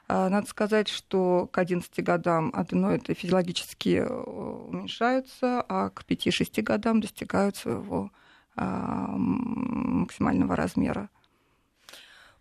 Э, 0.08 0.28
надо 0.28 0.48
сказать, 0.48 0.88
что 0.88 1.46
к 1.46 1.58
11 1.58 2.02
годам 2.02 2.50
аденоиды 2.54 3.14
физиологически 3.14 4.00
уменьшаются, 4.00 5.64
а 5.68 5.90
к 5.90 6.02
5-6 6.08 6.62
годам 6.62 7.00
достигают 7.00 7.56
своего 7.56 8.10
максимального 8.56 10.56
размера. 10.56 11.10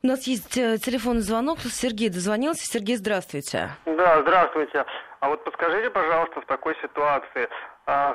У 0.02 0.08
нас 0.08 0.26
есть 0.26 0.50
телефонный 0.50 1.22
звонок. 1.22 1.60
Сергей 1.60 2.10
дозвонился. 2.10 2.66
Сергей, 2.66 2.96
здравствуйте. 2.96 3.70
Да, 3.86 4.22
здравствуйте. 4.24 4.84
А 5.20 5.30
вот 5.30 5.44
подскажите, 5.44 5.92
пожалуйста, 5.92 6.42
в 6.42 6.46
такой 6.46 6.76
ситуации, 6.82 7.48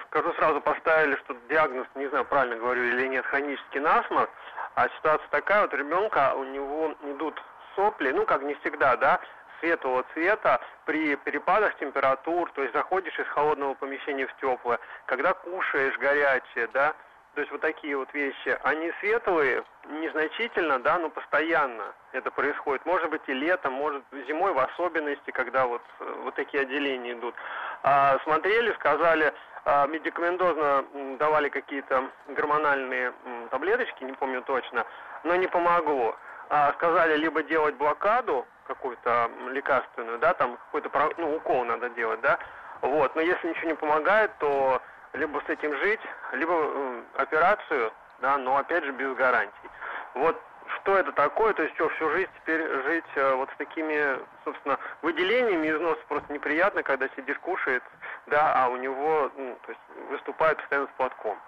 скажу 0.08 0.32
сразу, 0.34 0.60
поставили, 0.60 1.16
что 1.16 1.34
диагноз, 1.48 1.86
не 1.94 2.06
знаю, 2.08 2.26
правильно 2.26 2.56
говорю 2.56 2.82
или 2.82 3.08
нет, 3.08 3.24
хронический 3.24 3.80
насморк, 3.80 4.30
а 4.74 4.88
ситуация 4.98 5.26
такая, 5.30 5.62
вот 5.62 5.72
ребенка, 5.72 6.34
у 6.34 6.44
него 6.44 6.94
идут 7.02 7.42
сопли, 7.74 8.10
ну, 8.10 8.26
как 8.26 8.42
не 8.42 8.54
всегда, 8.56 8.96
да, 8.96 9.18
светлого 9.60 10.04
цвета 10.12 10.60
при 10.84 11.16
перепадах 11.16 11.74
температур, 11.76 12.50
то 12.52 12.62
есть 12.62 12.74
заходишь 12.74 13.18
из 13.18 13.26
холодного 13.28 13.74
помещения 13.74 14.26
в 14.26 14.36
теплое, 14.36 14.78
когда 15.06 15.32
кушаешь 15.32 15.96
горячее, 15.98 16.66
да, 16.74 16.94
то 17.34 17.40
есть 17.40 17.50
вот 17.50 17.62
такие 17.62 17.96
вот 17.96 18.12
вещи, 18.12 18.58
они 18.62 18.92
светлые, 19.00 19.64
незначительно, 19.88 20.78
да, 20.80 20.98
но 20.98 21.08
постоянно 21.08 21.94
это 22.12 22.30
происходит. 22.30 22.84
Может 22.84 23.08
быть 23.10 23.22
и 23.26 23.32
летом, 23.32 23.72
может 23.72 24.04
зимой 24.28 24.52
в 24.52 24.58
особенности, 24.58 25.30
когда 25.30 25.66
вот, 25.66 25.82
вот 26.24 26.34
такие 26.34 26.62
отделения 26.62 27.12
идут. 27.12 27.34
А, 27.82 28.18
смотрели, 28.24 28.72
сказали, 28.74 29.32
а, 29.64 29.86
медикаментозно 29.86 30.84
давали 31.18 31.48
какие-то 31.48 32.10
гормональные 32.28 33.14
таблеточки, 33.50 34.04
не 34.04 34.12
помню 34.12 34.42
точно, 34.42 34.84
но 35.24 35.34
не 35.36 35.46
помогло. 35.46 36.16
А, 36.50 36.72
сказали 36.74 37.16
либо 37.16 37.42
делать 37.42 37.76
блокаду 37.76 38.46
какую-то 38.66 39.30
лекарственную, 39.48 40.18
да, 40.18 40.34
там 40.34 40.58
какой-то 40.66 40.90
ну, 41.16 41.36
укол 41.36 41.64
надо 41.64 41.88
делать, 41.90 42.20
да, 42.20 42.38
вот, 42.82 43.14
но 43.14 43.22
если 43.22 43.48
ничего 43.48 43.68
не 43.68 43.74
помогает, 43.74 44.30
то 44.38 44.82
либо 45.14 45.42
с 45.46 45.48
этим 45.48 45.76
жить, 45.78 46.00
либо 46.32 46.52
э, 46.54 47.02
операцию, 47.16 47.92
да, 48.20 48.38
но 48.38 48.56
опять 48.56 48.84
же 48.84 48.92
без 48.92 49.14
гарантий. 49.14 49.70
Вот 50.14 50.40
что 50.80 50.96
это 50.96 51.12
такое, 51.12 51.52
то 51.54 51.62
есть 51.62 51.74
что, 51.74 51.88
всю 51.90 52.10
жизнь 52.10 52.30
теперь 52.42 52.62
жить 52.84 53.04
э, 53.16 53.34
вот 53.34 53.50
с 53.50 53.56
такими, 53.56 54.18
собственно, 54.44 54.78
выделениями 55.02 55.68
из 55.68 55.80
носа 55.80 56.00
просто 56.08 56.32
неприятно, 56.32 56.82
когда 56.82 57.08
сидишь, 57.16 57.38
кушает, 57.38 57.82
да, 58.26 58.52
а 58.54 58.68
у 58.68 58.76
него, 58.76 59.30
ну, 59.36 59.58
то 59.66 59.72
есть 59.72 60.10
выступает 60.10 60.58
постоянно 60.58 60.88
с 60.88 60.96
платком. 60.96 61.38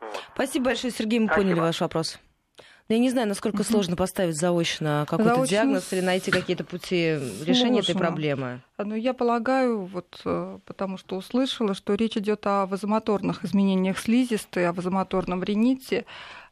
Вот. 0.00 0.24
Спасибо 0.34 0.66
большое, 0.66 0.92
Сергей, 0.92 1.20
мы 1.20 1.26
Спасибо. 1.26 1.48
поняли 1.48 1.60
ваш 1.60 1.80
вопрос. 1.80 2.18
Я 2.90 2.98
не 2.98 3.08
знаю, 3.08 3.28
насколько 3.28 3.62
сложно 3.62 3.94
поставить 3.94 4.36
заочно 4.36 5.06
какой-то 5.08 5.36
заочно 5.36 5.50
диагноз 5.50 5.92
или 5.92 6.00
найти 6.00 6.32
какие-то 6.32 6.64
пути 6.64 7.20
решения 7.44 7.78
этой 7.80 7.94
проблемы. 7.94 8.62
Ну, 8.78 8.96
я 8.96 9.14
полагаю, 9.14 9.84
вот 9.84 10.20
э, 10.24 10.58
потому 10.64 10.98
что 10.98 11.16
услышала, 11.16 11.74
что 11.74 11.94
речь 11.94 12.16
идет 12.16 12.44
о 12.48 12.66
вазомоторных 12.66 13.44
изменениях 13.44 13.96
слизистой, 13.96 14.68
о 14.68 14.72
вазомоторном 14.72 15.44
рините. 15.44 16.04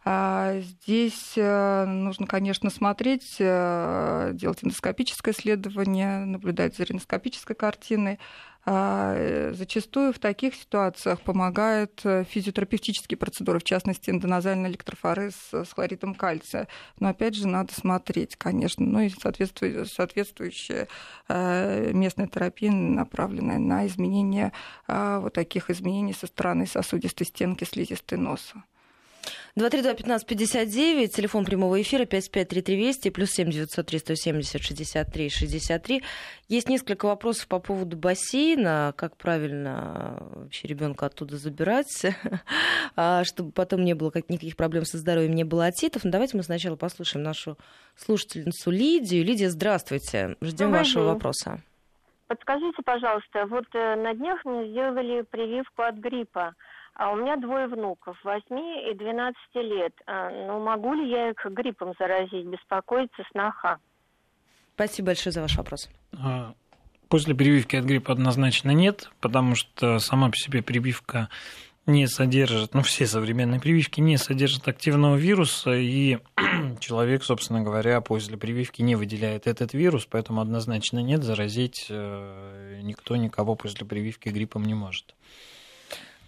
А 0.04 0.60
здесь 0.60 1.32
э, 1.34 1.84
нужно, 1.86 2.28
конечно, 2.28 2.70
смотреть, 2.70 3.36
э, 3.40 4.30
делать 4.34 4.62
эндоскопическое 4.62 5.34
исследование, 5.34 6.24
наблюдать 6.24 6.76
за 6.76 6.84
риноскопической 6.84 7.56
картиной. 7.56 8.20
А, 8.70 9.50
зачастую 9.54 10.12
в 10.12 10.18
таких 10.18 10.54
ситуациях 10.54 11.22
помогают 11.22 12.02
физиотерапевтические 12.02 13.16
процедуры, 13.16 13.60
в 13.60 13.64
частности, 13.64 14.10
эндоназальный 14.10 14.68
электрофорез 14.68 15.34
с 15.52 15.72
хлоридом 15.72 16.14
кальция. 16.14 16.68
Но 17.00 17.08
опять 17.08 17.34
же, 17.34 17.48
надо 17.48 17.72
смотреть, 17.72 18.36
конечно. 18.36 18.84
Ну 18.84 19.00
и 19.00 19.08
соответствующая 19.08 20.86
местная 21.28 22.26
терапия, 22.26 22.70
направленная 22.70 23.58
на 23.58 23.86
изменение 23.86 24.52
вот 24.86 25.32
таких 25.32 25.70
изменений 25.70 26.12
со 26.12 26.26
стороны 26.26 26.66
сосудистой 26.66 27.26
стенки 27.26 27.64
слизистой 27.64 28.18
носа. 28.18 28.64
232-1559, 29.58 31.08
телефон 31.08 31.44
прямого 31.44 31.82
эфира 31.82 32.04
553320, 32.04 33.12
плюс 33.12 33.30
7 33.30 33.50
903 33.50 33.98
170 33.98 34.62
63 34.62 35.28
63. 35.28 36.02
Есть 36.48 36.68
несколько 36.68 37.06
вопросов 37.06 37.48
по 37.48 37.58
поводу 37.58 37.96
бассейна, 37.96 38.94
как 38.96 39.16
правильно 39.16 40.16
вообще 40.30 40.68
ребенка 40.68 41.06
оттуда 41.06 41.36
забирать, 41.36 42.06
а, 42.96 43.24
чтобы 43.24 43.50
потом 43.50 43.84
не 43.84 43.94
было 43.94 44.12
никаких 44.28 44.56
проблем 44.56 44.84
со 44.84 44.96
здоровьем, 44.96 45.34
не 45.34 45.44
было 45.44 45.66
отитов. 45.66 46.04
Но 46.04 46.12
давайте 46.12 46.36
мы 46.36 46.44
сначала 46.44 46.76
послушаем 46.76 47.24
нашу 47.24 47.58
слушательницу 47.96 48.70
Лидию. 48.70 49.24
Лидия, 49.24 49.50
здравствуйте, 49.50 50.36
ждем 50.40 50.70
вашего 50.70 51.04
вопроса. 51.04 51.60
Подскажите, 52.28 52.82
пожалуйста, 52.84 53.46
вот 53.46 53.64
э, 53.72 53.96
на 53.96 54.14
днях 54.14 54.44
мне 54.44 54.68
сделали 54.68 55.22
прививку 55.22 55.82
от 55.82 55.96
гриппа. 55.96 56.54
А 56.98 57.12
у 57.12 57.16
меня 57.16 57.36
двое 57.36 57.68
внуков, 57.68 58.18
8 58.24 58.42
и 58.90 58.94
12 58.94 59.36
лет. 59.54 59.92
А, 60.06 60.30
ну, 60.30 60.58
могу 60.58 60.94
ли 60.94 61.08
я 61.08 61.30
их 61.30 61.46
гриппом 61.46 61.94
заразить? 61.96 62.44
Беспокоится 62.44 63.22
сноха. 63.30 63.78
Спасибо 64.74 65.06
большое 65.06 65.32
за 65.32 65.40
ваш 65.40 65.56
вопрос. 65.56 65.88
А, 66.20 66.54
после 67.08 67.36
прививки 67.36 67.76
от 67.76 67.84
гриппа 67.84 68.12
однозначно 68.12 68.72
нет, 68.72 69.12
потому 69.20 69.54
что 69.54 70.00
сама 70.00 70.28
по 70.28 70.36
себе 70.36 70.60
прививка 70.60 71.28
не 71.86 72.08
содержит, 72.08 72.74
ну, 72.74 72.82
все 72.82 73.06
современные 73.06 73.60
прививки 73.60 74.00
не 74.00 74.16
содержат 74.16 74.66
активного 74.66 75.14
вируса, 75.14 75.74
и 75.74 76.18
человек, 76.80 77.22
собственно 77.22 77.62
говоря, 77.62 78.00
после 78.00 78.36
прививки 78.36 78.82
не 78.82 78.96
выделяет 78.96 79.46
этот 79.46 79.72
вирус, 79.72 80.04
поэтому 80.04 80.40
однозначно 80.40 80.98
нет, 80.98 81.22
заразить 81.22 81.86
э, 81.90 82.80
никто 82.82 83.14
никого 83.14 83.54
после 83.54 83.86
прививки 83.86 84.30
гриппом 84.30 84.64
не 84.64 84.74
может. 84.74 85.14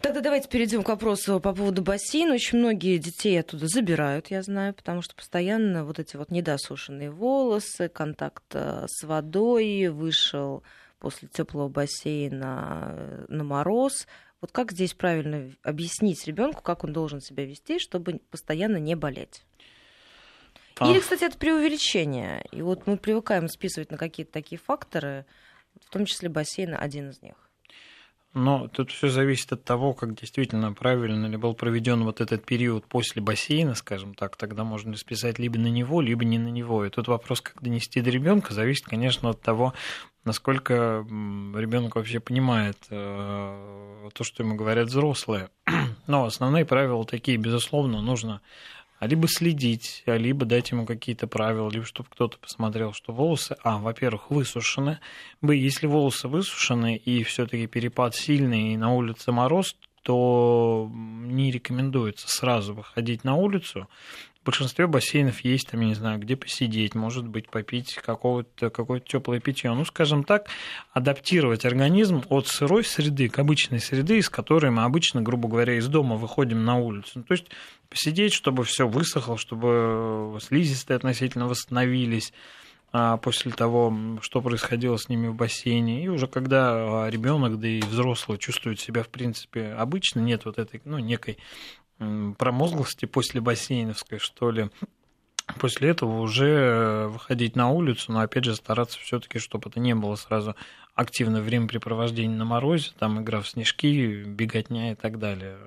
Тогда 0.00 0.22
давайте 0.22 0.48
перейдем 0.48 0.82
к 0.82 0.88
вопросу 0.88 1.40
по 1.40 1.52
поводу 1.52 1.82
бассейна. 1.82 2.34
Очень 2.34 2.58
многие 2.58 2.96
детей 2.96 3.38
оттуда 3.38 3.66
забирают, 3.68 4.28
я 4.30 4.42
знаю, 4.42 4.72
потому 4.72 5.02
что 5.02 5.14
постоянно 5.14 5.84
вот 5.84 5.98
эти 5.98 6.16
вот 6.16 6.30
недосушенные 6.30 7.10
волосы, 7.10 7.88
контакт 7.88 8.44
э, 8.54 8.86
с 8.88 9.04
водой, 9.04 9.88
вышел 9.88 10.62
после 11.00 11.28
теплого 11.28 11.68
бассейна 11.68 12.94
э, 12.96 13.24
на 13.28 13.44
мороз. 13.44 14.06
Вот 14.40 14.52
как 14.52 14.72
здесь 14.72 14.94
правильно 14.94 15.52
объяснить 15.62 16.26
ребенку, 16.26 16.62
как 16.62 16.82
он 16.82 16.94
должен 16.94 17.20
себя 17.20 17.44
вести, 17.44 17.78
чтобы 17.78 18.20
постоянно 18.30 18.78
не 18.78 18.94
болеть? 18.94 19.44
Или, 20.80 21.00
кстати, 21.00 21.24
это 21.24 21.36
преувеличение. 21.36 22.42
И 22.52 22.62
вот 22.62 22.86
мы 22.86 22.96
привыкаем 22.96 23.48
списывать 23.48 23.90
на 23.90 23.98
какие-то 23.98 24.32
такие 24.32 24.58
факторы, 24.58 25.26
в 25.84 25.90
том 25.90 26.06
числе 26.06 26.30
бассейн 26.30 26.74
один 26.74 27.10
из 27.10 27.20
них. 27.20 27.49
Но 28.33 28.69
тут 28.69 28.93
все 28.93 29.09
зависит 29.09 29.53
от 29.53 29.64
того, 29.64 29.93
как 29.93 30.14
действительно 30.14 30.73
правильно 30.73 31.27
ли 31.27 31.37
был 31.37 31.53
проведен 31.55 32.05
вот 32.05 32.21
этот 32.21 32.45
период 32.45 32.87
после 32.87 33.21
бассейна, 33.21 33.75
скажем 33.75 34.14
так, 34.14 34.37
тогда 34.37 34.62
можно 34.62 34.97
списать 34.97 35.40
либо 35.40 35.59
на 35.59 35.66
него, 35.66 36.01
либо 36.01 36.25
не 36.25 36.38
на 36.38 36.49
него. 36.49 36.85
И 36.85 36.90
тут 36.90 37.09
вопрос, 37.09 37.40
как 37.40 37.61
донести 37.61 38.01
до 38.01 38.11
ребенка, 38.11 38.55
зависит, 38.55 38.85
конечно, 38.85 39.31
от 39.31 39.40
того, 39.40 39.75
насколько 40.25 41.05
ребенок 41.09 41.97
вообще 41.97 42.21
понимает 42.21 42.79
э, 42.90 44.09
то, 44.12 44.23
что 44.23 44.45
ему 44.45 44.55
говорят 44.55 44.87
взрослые. 44.87 45.49
Но 46.07 46.25
основные 46.25 46.64
правила 46.64 47.05
такие, 47.05 47.37
безусловно, 47.37 48.01
нужно 48.01 48.43
а 49.00 49.06
либо 49.06 49.26
следить, 49.28 50.02
а 50.06 50.16
либо 50.16 50.44
дать 50.44 50.70
ему 50.70 50.84
какие-то 50.84 51.26
правила, 51.26 51.70
либо 51.70 51.86
чтобы 51.86 52.10
кто-то 52.10 52.38
посмотрел, 52.38 52.92
что 52.92 53.14
волосы, 53.14 53.56
а, 53.64 53.78
во-первых, 53.78 54.30
высушены, 54.30 55.00
б, 55.40 55.56
если 55.56 55.86
волосы 55.86 56.28
высушены 56.28 56.96
и 56.96 57.24
все-таки 57.24 57.66
перепад 57.66 58.14
сильный 58.14 58.74
и 58.74 58.76
на 58.76 58.92
улице 58.92 59.32
мороз, 59.32 59.74
то 60.02 60.90
не 60.92 61.50
рекомендуется 61.50 62.28
сразу 62.28 62.74
выходить 62.74 63.24
на 63.24 63.36
улицу, 63.36 63.88
в 64.42 64.46
большинстве 64.46 64.87
бассейнов 64.87 65.40
есть, 65.40 65.68
там, 65.68 65.81
я 65.83 65.88
не 65.88 65.94
знаю, 65.94 66.18
где 66.18 66.35
посидеть, 66.35 66.94
может 66.94 67.26
быть, 67.26 67.50
попить 67.50 67.96
какого-то, 67.96 68.70
какое-то 68.70 69.07
теплое 69.07 69.38
питье. 69.38 69.72
Ну, 69.74 69.85
скажем 69.85 70.24
так, 70.24 70.48
адаптировать 70.92 71.66
организм 71.66 72.22
от 72.31 72.46
сырой 72.46 72.83
среды 72.85 73.29
к 73.29 73.38
обычной 73.38 73.81
среды, 73.81 74.16
из 74.16 74.31
которой 74.31 74.70
мы 74.70 74.85
обычно, 74.85 75.20
грубо 75.20 75.48
говоря, 75.48 75.74
из 75.76 75.88
дома 75.88 76.16
выходим 76.16 76.64
на 76.64 76.79
улицу. 76.79 77.11
Ну, 77.16 77.22
то 77.24 77.33
есть 77.33 77.48
посидеть, 77.90 78.33
чтобы 78.33 78.64
все 78.64 78.88
высохло, 78.88 79.37
чтобы 79.37 80.38
слизистые 80.40 80.96
относительно 80.96 81.46
восстановились 81.46 82.33
а, 82.92 83.18
после 83.18 83.53
того, 83.53 84.18
что 84.22 84.40
происходило 84.40 84.96
с 84.96 85.09
ними 85.11 85.29
в 85.29 85.35
бассейне. 85.35 86.03
И 86.05 86.09
уже 86.09 86.26
когда 86.26 87.09
ребенок, 87.11 87.61
да 87.61 87.68
и 87.68 87.83
взрослый 87.83 88.38
чувствуют 88.38 88.81
себя, 88.81 89.03
в 89.03 89.09
принципе, 89.09 89.74
обычно, 89.74 90.20
нет 90.20 90.46
вот 90.46 90.59
этой, 90.59 90.81
ну, 90.85 90.98
некой 90.98 91.38
промозглости 92.38 93.06
после 93.06 93.40
бассейновской, 93.40 94.18
что 94.18 94.50
ли, 94.50 94.70
после 95.58 95.90
этого 95.90 96.20
уже 96.20 96.48
э, 96.48 97.06
выходить 97.08 97.56
на 97.56 97.70
улицу, 97.70 98.12
но 98.12 98.20
опять 98.20 98.44
же 98.44 98.54
стараться 98.54 98.98
все-таки, 99.00 99.38
чтобы 99.38 99.68
это 99.68 99.80
не 99.80 99.94
было 99.94 100.16
сразу 100.16 100.56
активное 100.94 101.42
времяпрепровождение 101.42 102.36
на 102.36 102.44
морозе, 102.44 102.90
там 102.98 103.22
игра 103.22 103.40
в 103.40 103.48
снежки, 103.48 104.22
беготня 104.24 104.92
и 104.92 104.94
так 104.94 105.18
далее. 105.18 105.58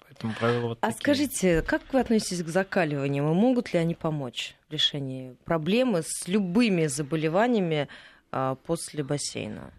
Поэтому 0.00 0.34
правила 0.34 0.68
вот 0.68 0.78
а 0.80 0.86
такие. 0.88 0.98
скажите, 0.98 1.62
как 1.62 1.82
вы 1.92 2.00
относитесь 2.00 2.42
к 2.42 2.48
закаливаниям 2.48 3.30
и 3.30 3.34
могут 3.34 3.72
ли 3.72 3.78
они 3.78 3.94
помочь 3.94 4.54
в 4.68 4.72
решении 4.72 5.36
проблемы 5.44 6.02
с 6.02 6.26
любыми 6.26 6.86
заболеваниями 6.86 7.88
а, 8.32 8.54
после 8.54 9.04
бассейна? 9.04 9.72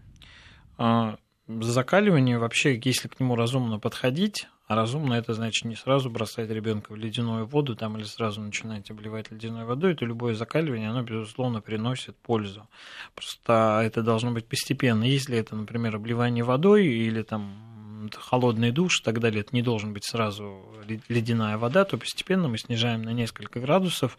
А, 0.76 1.18
закаливание 1.48 2.38
вообще, 2.38 2.80
если 2.82 3.08
к 3.08 3.18
нему 3.18 3.34
разумно 3.34 3.78
подходить, 3.78 4.46
а 4.68 4.74
разумно 4.74 5.14
это 5.14 5.32
значит 5.32 5.64
не 5.64 5.74
сразу 5.74 6.10
бросать 6.10 6.50
ребенка 6.50 6.92
в 6.92 6.96
ледяную 6.96 7.46
воду 7.46 7.74
там, 7.74 7.96
или 7.96 8.04
сразу 8.04 8.42
начинать 8.42 8.90
обливать 8.90 9.30
ледяной 9.30 9.64
водой. 9.64 9.94
Это 9.94 10.04
любое 10.04 10.34
закаливание, 10.34 10.90
оно, 10.90 11.02
безусловно, 11.02 11.62
приносит 11.62 12.16
пользу. 12.16 12.68
Просто 13.14 13.80
это 13.82 14.02
должно 14.02 14.30
быть 14.30 14.46
постепенно. 14.46 15.04
Если 15.04 15.38
это, 15.38 15.56
например, 15.56 15.96
обливание 15.96 16.44
водой 16.44 16.86
или 16.86 17.22
там 17.22 18.10
холодный 18.14 18.70
душ 18.70 19.00
и 19.00 19.04
так 19.04 19.20
далее, 19.20 19.40
это 19.40 19.56
не 19.56 19.62
должен 19.62 19.94
быть 19.94 20.04
сразу 20.04 20.62
ледяная 21.08 21.56
вода, 21.56 21.84
то 21.84 21.96
постепенно 21.96 22.48
мы 22.48 22.58
снижаем 22.58 23.02
на 23.02 23.14
несколько 23.14 23.60
градусов, 23.60 24.18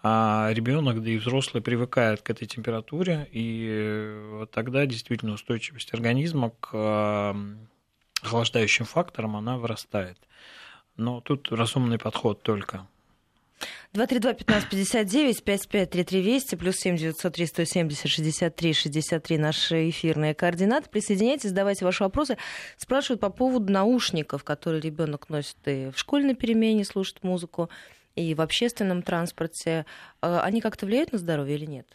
а 0.00 0.50
ребенок, 0.52 1.02
да 1.02 1.10
и 1.10 1.18
взрослый 1.18 1.60
привыкает 1.60 2.22
к 2.22 2.30
этой 2.30 2.46
температуре, 2.46 3.28
и 3.32 4.46
тогда 4.52 4.86
действительно 4.86 5.32
устойчивость 5.32 5.92
организма 5.92 6.52
к 6.60 7.34
охлаждающим 8.22 8.84
факторам, 8.84 9.36
она 9.36 9.58
вырастает. 9.58 10.18
Но 10.96 11.20
тут 11.20 11.50
разумный 11.52 11.98
подход 11.98 12.42
только. 12.42 12.86
232-1559, 13.94 15.42
553320, 15.42 16.58
плюс 16.58 16.76
7 16.76 16.96
903 16.96 17.46
170 17.46 18.10
63 18.10 18.72
63 18.72 19.38
наши 19.38 19.90
эфирные 19.90 20.34
координаты. 20.34 20.90
Присоединяйтесь, 20.90 21.50
задавайте 21.50 21.84
ваши 21.84 22.04
вопросы. 22.04 22.36
Спрашивают 22.76 23.20
по 23.20 23.30
поводу 23.30 23.72
наушников, 23.72 24.44
которые 24.44 24.80
ребенок 24.80 25.28
носит 25.28 25.56
и 25.66 25.90
в 25.90 25.98
школьной 25.98 26.34
перемене, 26.34 26.84
слушает 26.84 27.22
музыку, 27.22 27.70
и 28.14 28.34
в 28.34 28.40
общественном 28.40 29.02
транспорте. 29.02 29.86
А 30.20 30.42
они 30.42 30.60
как-то 30.60 30.86
влияют 30.86 31.12
на 31.12 31.18
здоровье 31.18 31.56
или 31.56 31.66
нет? 31.66 31.86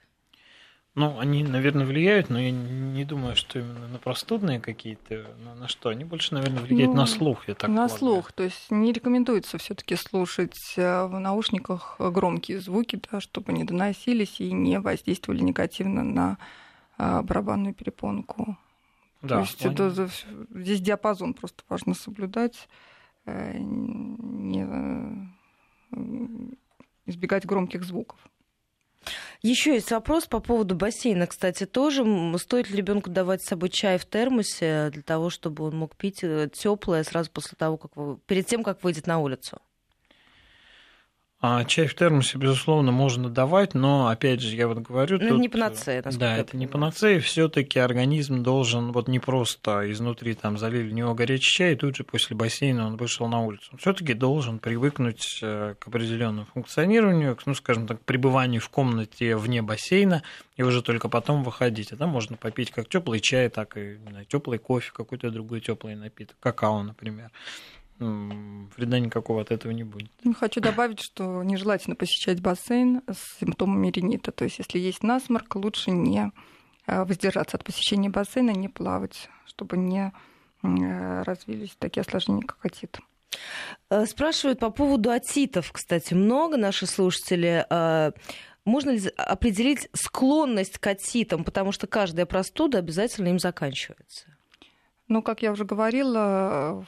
Ну, 0.95 1.17
они, 1.17 1.43
наверное, 1.43 1.87
влияют, 1.87 2.29
но 2.29 2.39
я 2.39 2.51
не 2.51 3.03
думаю, 3.03 3.35
что 3.35 3.57
именно 3.57 3.87
на 3.87 3.97
простудные 3.97 4.59
какие-то, 4.59 5.25
на, 5.43 5.55
на 5.55 5.67
что. 5.67 5.89
Они 5.89 6.03
больше, 6.03 6.35
наверное, 6.35 6.61
влияют 6.61 6.91
ну, 6.91 6.97
на 6.97 7.05
слух, 7.07 7.47
я 7.47 7.55
так 7.55 7.67
На 7.69 7.87
полагаю. 7.87 7.97
слух. 7.97 8.31
То 8.31 8.43
есть 8.43 8.69
не 8.69 8.93
рекомендуется 8.93 9.57
все 9.57 9.73
таки 9.73 9.95
слушать 9.95 10.75
э, 10.77 11.05
в 11.05 11.19
наушниках 11.19 11.95
громкие 11.99 12.59
звуки, 12.59 13.01
да, 13.11 13.19
чтобы 13.21 13.53
не 13.53 13.63
доносились 13.63 14.39
и 14.39 14.51
не 14.51 14.79
воздействовали 14.79 15.41
негативно 15.41 16.03
на 16.03 16.37
а, 16.97 17.23
барабанную 17.23 17.73
перепонку. 17.73 18.55
Да, 19.23 19.35
То 19.35 19.41
есть 19.41 19.65
это, 19.65 20.09
здесь 20.51 20.81
диапазон 20.81 21.33
просто 21.33 21.63
важно 21.69 21.95
соблюдать, 21.95 22.67
э, 23.25 23.57
не 23.57 25.29
э, 25.91 25.95
избегать 27.07 27.45
громких 27.45 27.83
звуков. 27.83 28.19
Еще 29.41 29.73
есть 29.73 29.91
вопрос 29.91 30.25
по 30.25 30.39
поводу 30.39 30.75
бассейна, 30.75 31.27
кстати, 31.27 31.65
тоже. 31.65 32.03
Стоит 32.37 32.69
ли 32.69 32.77
ребенку 32.77 33.09
давать 33.09 33.43
с 33.43 33.47
собой 33.47 33.69
чай 33.69 33.97
в 33.97 34.05
термосе 34.05 34.89
для 34.91 35.01
того, 35.01 35.29
чтобы 35.29 35.65
он 35.65 35.75
мог 35.75 35.95
пить 35.95 36.23
э, 36.23 36.49
теплое 36.53 37.03
сразу 37.03 37.29
после 37.31 37.55
того, 37.57 37.77
как 37.77 37.91
перед 38.25 38.47
тем, 38.47 38.63
как 38.63 38.83
выйдет 38.83 39.07
на 39.07 39.19
улицу? 39.19 39.59
А 41.45 41.65
чай 41.65 41.87
в 41.87 41.93
термосе, 41.93 42.37
безусловно, 42.37 42.93
можно 42.93 43.29
давать, 43.29 43.73
но, 43.73 44.07
опять 44.07 44.39
же, 44.39 44.55
я 44.55 44.65
вот 44.65 44.77
говорю... 44.77 45.19
Ну, 45.19 45.27
тут, 45.27 45.39
не 45.41 45.49
панацея, 45.49 46.01
Да, 46.01 46.37
это 46.37 46.55
не 46.55 46.67
панацея, 46.67 47.19
все 47.19 47.49
таки 47.49 47.79
организм 47.79 48.43
должен 48.43 48.93
вот 48.93 49.09
не 49.09 49.19
просто 49.19 49.91
изнутри 49.91 50.35
там 50.35 50.57
залили 50.57 50.87
в 50.87 50.93
него 50.93 51.13
горячий 51.13 51.51
чай, 51.51 51.73
и 51.73 51.75
тут 51.75 51.97
же 51.97 52.05
после 52.05 52.37
бассейна 52.37 52.87
он 52.87 52.95
вышел 52.95 53.27
на 53.27 53.41
улицу. 53.41 53.67
Он 53.73 53.77
все 53.77 53.91
таки 53.91 54.13
должен 54.13 54.59
привыкнуть 54.59 55.39
э, 55.41 55.75
к 55.77 55.85
определенному 55.85 56.47
функционированию, 56.53 57.35
к, 57.35 57.45
ну, 57.45 57.53
скажем 57.55 57.87
так, 57.87 57.99
пребыванию 58.05 58.61
в 58.61 58.69
комнате 58.69 59.35
вне 59.35 59.61
бассейна, 59.61 60.23
и 60.55 60.63
уже 60.63 60.81
только 60.81 61.09
потом 61.09 61.43
выходить. 61.43 61.91
А 61.91 61.97
там 61.97 62.07
можно 62.07 62.37
попить 62.37 62.71
как 62.71 62.87
теплый 62.87 63.19
чай, 63.19 63.49
так 63.49 63.75
и 63.75 63.97
теплый 64.29 64.59
кофе, 64.59 64.91
какой-то 64.93 65.29
другой 65.29 65.59
теплый 65.59 65.95
напиток, 65.95 66.37
какао, 66.39 66.83
например 66.83 67.31
вреда 68.75 68.99
никакого 68.99 69.41
от 69.41 69.51
этого 69.51 69.71
не 69.71 69.83
будет. 69.83 70.11
Ну, 70.23 70.33
хочу 70.33 70.61
добавить, 70.61 70.99
что 71.01 71.43
нежелательно 71.43 71.95
посещать 71.95 72.41
бассейн 72.41 73.01
с 73.07 73.39
симптомами 73.39 73.89
ринита. 73.89 74.31
То 74.31 74.45
есть, 74.45 74.59
если 74.59 74.79
есть 74.79 75.03
насморк, 75.03 75.55
лучше 75.55 75.91
не 75.91 76.31
э, 76.87 77.03
воздержаться 77.03 77.57
от 77.57 77.63
посещения 77.63 78.09
бассейна, 78.09 78.51
не 78.51 78.69
плавать, 78.69 79.29
чтобы 79.45 79.77
не 79.77 80.11
э, 80.63 81.21
развились 81.23 81.75
такие 81.79 82.01
осложнения, 82.01 82.43
как 82.43 82.65
отит. 82.65 82.99
Э, 83.89 84.05
спрашивают 84.05 84.59
по 84.59 84.69
поводу 84.69 85.11
отитов, 85.11 85.71
кстати, 85.71 86.13
много 86.13 86.57
наши 86.57 86.85
слушатели. 86.85 87.65
Можно 88.65 88.91
ли 88.91 89.09
определить 89.17 89.89
склонность 89.93 90.77
к 90.77 90.87
отитам, 90.87 91.43
потому 91.43 91.73
что 91.73 91.85
каждая 91.85 92.25
простуда 92.25 92.77
обязательно 92.77 93.27
им 93.27 93.37
заканчивается? 93.37 94.27
Ну, 95.09 95.21
как 95.21 95.41
я 95.41 95.51
уже 95.51 95.65
говорила, 95.65 96.85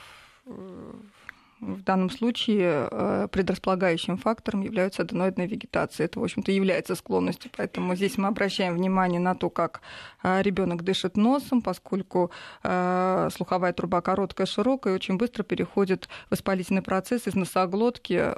в 1.65 1.81
данном 1.83 2.09
случае 2.09 2.87
э, 2.91 3.27
предрасполагающим 3.31 4.17
фактором 4.17 4.61
является 4.61 5.03
аденоидная 5.03 5.47
вегетация. 5.47 6.05
Это, 6.05 6.19
в 6.19 6.23
общем-то, 6.23 6.51
является 6.51 6.95
склонностью. 6.95 7.49
Поэтому 7.55 7.95
здесь 7.95 8.17
мы 8.17 8.27
обращаем 8.27 8.75
внимание 8.75 9.19
на 9.19 9.35
то, 9.35 9.49
как 9.49 9.81
э, 10.21 10.41
ребенок 10.41 10.83
дышит 10.83 11.15
носом, 11.15 11.61
поскольку 11.61 12.29
э, 12.63 13.29
слуховая 13.33 13.71
труба 13.73 14.01
короткая, 14.01 14.47
широкая, 14.47 14.93
и 14.93 14.95
очень 14.95 15.17
быстро 15.17 15.43
переходит 15.43 16.09
воспалительный 16.29 16.81
процесс 16.81 17.27
из 17.27 17.35
носоглотки 17.35 18.33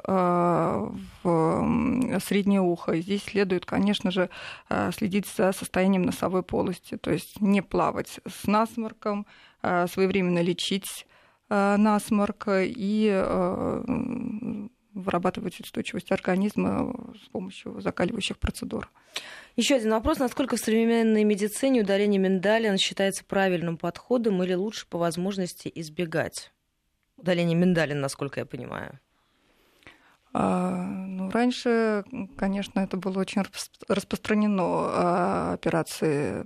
в 1.22 2.20
среднее 2.20 2.60
ухо. 2.60 2.92
И 2.92 3.02
здесь 3.02 3.24
следует, 3.24 3.66
конечно 3.66 4.10
же, 4.10 4.30
следить 4.92 5.26
за 5.26 5.52
состоянием 5.52 6.02
носовой 6.02 6.42
полости, 6.42 6.96
то 6.96 7.10
есть 7.10 7.40
не 7.40 7.62
плавать 7.62 8.20
с 8.26 8.46
насморком, 8.46 9.26
своевременно 9.60 10.40
лечить 10.40 11.06
Э, 11.08 11.17
насморк 11.48 12.48
и 12.48 13.10
э, 13.12 13.82
вырабатывать 14.94 15.60
устойчивость 15.60 16.12
организма 16.12 17.14
с 17.24 17.28
помощью 17.28 17.80
закаливающих 17.80 18.38
процедур. 18.38 18.90
Еще 19.56 19.76
один 19.76 19.90
вопрос. 19.90 20.18
Насколько 20.18 20.56
в 20.56 20.60
современной 20.60 21.24
медицине 21.24 21.80
удаление 21.82 22.20
миндалин 22.20 22.76
считается 22.78 23.24
правильным 23.24 23.76
подходом 23.76 24.42
или 24.42 24.54
лучше 24.54 24.86
по 24.86 24.98
возможности 24.98 25.70
избегать? 25.74 26.52
Удаление 27.16 27.56
миндалин, 27.56 28.00
насколько 28.00 28.40
я 28.40 28.46
понимаю. 28.46 29.00
А, 30.32 30.70
ну, 30.86 31.30
раньше, 31.30 32.04
конечно, 32.36 32.80
это 32.80 32.96
было 32.96 33.20
очень 33.20 33.42
распространено, 33.88 34.62
а, 34.62 35.52
операции 35.54 36.44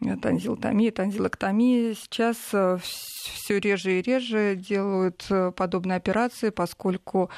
танзилотомия, 0.00 0.92
танзилоктомия. 0.92 1.94
Сейчас 1.94 2.36
э, 2.52 2.78
все 2.82 3.58
реже 3.58 3.98
и 3.98 4.02
реже 4.02 4.56
делают 4.56 5.26
э, 5.30 5.52
подобные 5.54 5.96
операции, 5.96 6.50
поскольку 6.50 7.30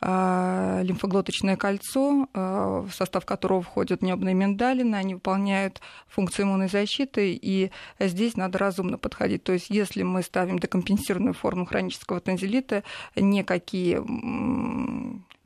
э, 0.00 0.80
лимфоглоточное 0.82 1.56
кольцо, 1.56 2.28
в 2.32 2.90
состав 2.92 3.24
которого 3.24 3.62
входят 3.62 4.02
небные 4.02 4.34
миндалины, 4.34 4.94
они 4.96 5.14
выполняют 5.14 5.80
функцию 6.08 6.46
иммунной 6.46 6.68
защиты, 6.68 7.38
и 7.40 7.70
здесь 7.98 8.36
надо 8.36 8.58
разумно 8.58 8.98
подходить. 8.98 9.42
То 9.44 9.52
есть 9.52 9.70
если 9.70 10.02
мы 10.02 10.22
ставим 10.22 10.58
декомпенсированную 10.58 11.34
форму 11.34 11.64
хронического 11.64 12.20
танзелита, 12.20 12.82
никакие 13.16 14.02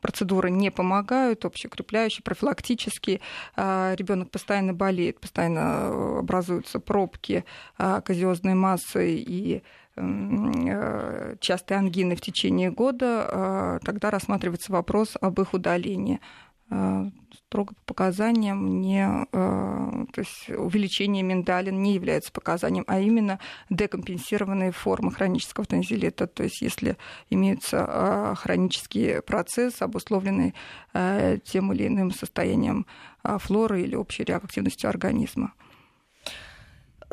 процедуры 0.05 0.51
не 0.51 0.71
помогают, 0.71 1.47
общеукрепляющие, 1.47 2.23
профилактические. 2.23 3.23
А, 3.57 3.95
Ребенок 3.97 4.31
постоянно 4.31 4.75
болеет, 4.75 5.19
постоянно 5.19 5.59
э, 5.59 6.19
образуются 6.19 6.79
пробки 6.79 7.47
а, 7.79 8.03
казиозной 8.03 8.53
массы 8.53 9.15
и 9.15 9.63
э, 9.97 11.37
частые 11.41 11.79
ангины 11.79 12.17
в 12.17 12.21
течение 12.21 12.71
года, 12.71 13.07
а, 13.07 13.79
тогда 13.83 14.11
рассматривается 14.11 14.73
вопрос 14.73 15.17
об 15.19 15.41
их 15.41 15.55
удалении 15.55 16.21
строго 17.55 17.75
по 17.75 17.95
показаниям 17.95 18.81
не, 18.81 19.07
э, 19.07 19.27
то 20.13 20.21
есть 20.21 20.51
увеличение 20.51 21.23
миндалин 21.23 21.81
не 21.81 21.95
является 21.95 22.33
показанием, 22.33 22.85
а 22.89 22.99
именно 22.99 23.39
декомпенсированные 23.71 24.73
формы 24.73 25.13
хронического 25.13 25.65
танзелита. 25.65 26.27
То 26.27 26.43
есть 26.43 26.61
если 26.63 26.97
имеется 27.31 27.87
э, 27.89 28.35
хронический 28.37 29.23
процесс, 29.23 29.81
обусловленный 29.81 30.55
э, 30.95 31.39
тем 31.45 31.73
или 31.73 31.87
иным 31.87 32.11
состоянием 32.11 32.87
флоры 33.23 33.83
или 33.83 33.95
общей 33.95 34.25
реактивностью 34.25 34.91
организма. 34.91 35.55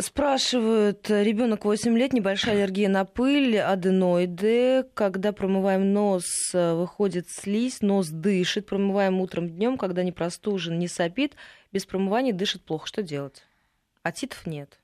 Спрашивают, 0.01 1.09
ребенок 1.09 1.65
8 1.65 1.97
лет, 1.97 2.13
небольшая 2.13 2.55
аллергия 2.55 2.89
на 2.89 3.05
пыль, 3.05 3.59
аденоиды. 3.59 4.85
Когда 4.93 5.31
промываем 5.31 5.93
нос, 5.93 6.25
выходит 6.53 7.29
слизь, 7.29 7.81
нос 7.81 8.07
дышит. 8.07 8.65
Промываем 8.65 9.21
утром, 9.21 9.49
днем, 9.49 9.77
когда 9.77 10.03
не 10.03 10.11
простужен, 10.11 10.79
не 10.79 10.87
сопит. 10.87 11.35
Без 11.71 11.85
промывания 11.85 12.33
дышит 12.33 12.63
плохо. 12.63 12.87
Что 12.87 13.03
делать? 13.03 13.43
Атитов 14.01 14.47
нет. 14.47 14.79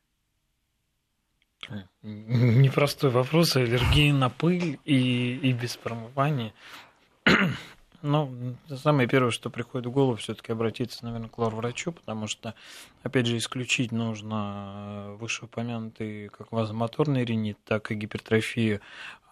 Непростой 2.03 3.09
вопрос. 3.09 3.55
Аллергия 3.55 4.13
на 4.13 4.29
пыль 4.29 4.79
и, 4.85 5.35
и 5.35 5.53
без 5.53 5.77
промывания. 5.77 6.53
Ну, 8.03 8.55
самое 8.69 9.07
первое, 9.07 9.31
что 9.31 9.49
приходит 9.49 9.87
в 9.87 9.91
голову, 9.91 10.17
все-таки 10.17 10.51
обратиться, 10.51 11.03
наверное, 11.03 11.29
к 11.29 11.37
лор-врачу, 11.37 11.91
потому 11.91 12.27
что, 12.27 12.53
опять 13.01 13.25
же, 13.25 13.37
исключить 13.37 13.91
нужно 13.91 15.15
вышеупомянутый 15.19 16.29
как 16.29 16.51
вазомоторный 16.51 17.25
ринит, 17.25 17.57
так 17.65 17.91
и 17.91 17.95
гипертрофию 17.95 18.81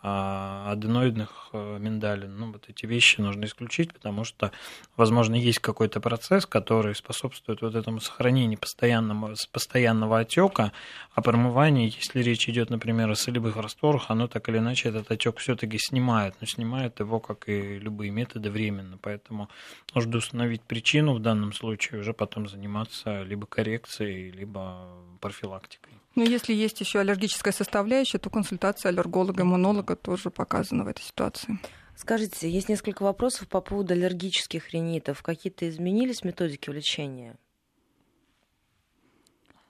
аденоидных 0.07 1.49
э, 1.53 1.77
миндалин. 1.79 2.37
Ну, 2.37 2.51
вот 2.51 2.65
эти 2.67 2.85
вещи 2.85 3.21
нужно 3.21 3.45
исключить, 3.45 3.91
потому 3.93 4.23
что, 4.23 4.51
возможно, 4.97 5.35
есть 5.35 5.59
какой-то 5.59 5.99
процесс, 5.99 6.45
который 6.45 6.93
способствует 6.93 7.61
вот 7.61 7.73
этому 7.75 7.99
сохранению 7.99 8.59
постоянного, 8.59 9.35
постоянного 9.51 10.19
отека, 10.19 10.71
а 11.13 11.21
промывание, 11.21 11.87
если 11.87 12.21
речь 12.21 12.47
идет, 12.47 12.69
например, 12.69 13.09
о 13.09 13.15
солевых 13.15 13.57
растворах, 13.57 14.11
оно 14.11 14.27
так 14.27 14.47
или 14.49 14.59
иначе 14.59 14.89
этот 14.89 15.09
отек 15.09 15.37
все-таки 15.37 15.79
снимает, 15.79 16.35
но 16.39 16.45
снимает 16.45 16.99
его, 16.99 17.19
как 17.19 17.49
и 17.49 17.79
любые 17.79 18.11
методы, 18.11 18.51
временно. 18.51 18.97
Поэтому 19.01 19.49
нужно 19.95 20.17
установить 20.17 20.61
причину 20.61 21.15
в 21.15 21.19
данном 21.19 21.51
случае, 21.53 22.01
уже 22.01 22.13
потом 22.13 22.47
заниматься 22.47 23.23
либо 23.23 23.47
коррекцией, 23.47 24.29
либо 24.31 24.87
профилактикой. 25.19 25.93
Но 26.15 26.23
если 26.23 26.53
есть 26.53 26.79
еще 26.79 26.99
аллергическая 26.99 27.51
составляющая, 27.51 28.19
то 28.19 28.29
консультация 28.29 28.89
аллерголога-иммунолога 28.89 29.94
тоже 29.95 30.29
показана 30.29 30.83
в 30.83 30.87
этой 30.87 31.01
ситуации. 31.01 31.59
Скажите, 31.95 32.49
есть 32.49 32.69
несколько 32.69 33.03
вопросов 33.03 33.47
по 33.47 33.61
поводу 33.61 33.93
аллергических 33.93 34.73
ринитов. 34.73 35.23
Какие-то 35.23 35.67
изменились 35.69 36.23
методики 36.23 36.69
лечения? 36.69 37.37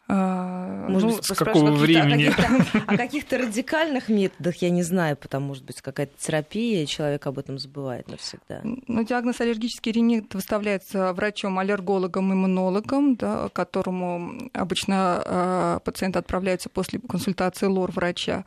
А, 0.07 0.87
может 0.87 1.09
ну, 1.09 1.15
быть, 1.15 1.25
с 1.25 1.33
какого 1.33 1.71
времени? 1.71 2.25
О 2.25 2.31
каких-то, 2.31 2.79
о 2.85 2.97
каких-то 2.97 3.37
радикальных 3.39 4.07
методах 4.07 4.57
я 4.57 4.69
не 4.69 4.83
знаю, 4.83 5.17
потому 5.17 5.47
может 5.47 5.63
быть 5.63 5.81
какая-то 5.81 6.13
терапия, 6.19 6.83
и 6.83 6.87
человек 6.87 7.25
об 7.25 7.39
этом 7.39 7.57
забывает 7.57 8.07
навсегда. 8.07 8.61
Ну, 8.63 9.03
диагноз 9.03 9.41
аллергический 9.41 9.91
ринит 9.91 10.35
выставляется 10.35 11.11
врачом-аллергологом, 11.13 12.33
иммунологом, 12.33 13.15
да, 13.15 13.49
которому 13.49 14.49
обычно 14.53 15.23
э, 15.25 15.79
пациент 15.83 16.17
отправляется 16.17 16.69
после 16.69 16.99
консультации 16.99 17.65
лор-врача. 17.65 18.45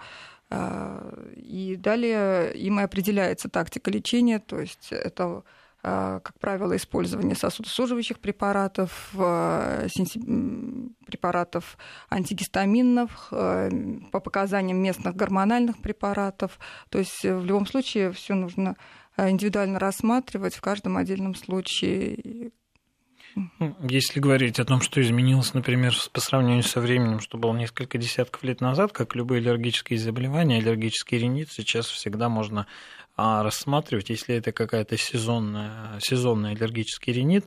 И 0.50 1.76
далее 1.78 2.54
им 2.54 2.80
и 2.80 2.82
определяется 2.82 3.50
тактика 3.50 3.90
лечения, 3.90 4.38
то 4.38 4.58
есть 4.58 4.88
это 4.92 5.44
Э, 5.82 6.20
как 6.22 6.38
правило, 6.40 6.76
использование 6.76 7.36
сосудосуживающих 7.36 8.18
препаратов, 8.18 9.10
э, 9.14 9.86
препаратов 11.06 11.78
антигистаминов, 12.10 13.28
э, 13.30 13.70
по 14.10 14.20
показаниям 14.20 14.78
местных 14.78 15.14
гормональных 15.14 15.80
препаратов. 15.80 16.58
То 16.88 16.98
есть 16.98 17.22
в 17.22 17.44
любом 17.44 17.66
случае 17.66 18.12
все 18.12 18.34
нужно 18.34 18.76
индивидуально 19.16 19.78
рассматривать 19.78 20.54
в 20.54 20.60
каждом 20.60 20.96
отдельном 20.96 21.34
случае. 21.34 22.50
Если 23.88 24.20
говорить 24.20 24.58
о 24.58 24.64
том, 24.64 24.80
что 24.80 25.00
изменилось, 25.00 25.54
например, 25.54 25.94
по 26.12 26.20
сравнению 26.20 26.64
со 26.64 26.80
временем, 26.80 27.20
что 27.20 27.38
было 27.38 27.56
несколько 27.56 27.98
десятков 27.98 28.42
лет 28.42 28.60
назад, 28.60 28.92
как 28.92 29.14
любые 29.14 29.40
аллергические 29.40 29.98
заболевания, 29.98 30.58
аллергический 30.58 31.18
ринит 31.18 31.50
сейчас 31.52 31.86
всегда 31.86 32.28
можно 32.28 32.66
а 33.20 33.42
рассматривать, 33.42 34.10
если 34.10 34.36
это 34.36 34.52
какая-то 34.52 34.96
сезонная, 34.96 35.98
сезонный 35.98 36.52
аллергический 36.52 37.12
ринит, 37.12 37.46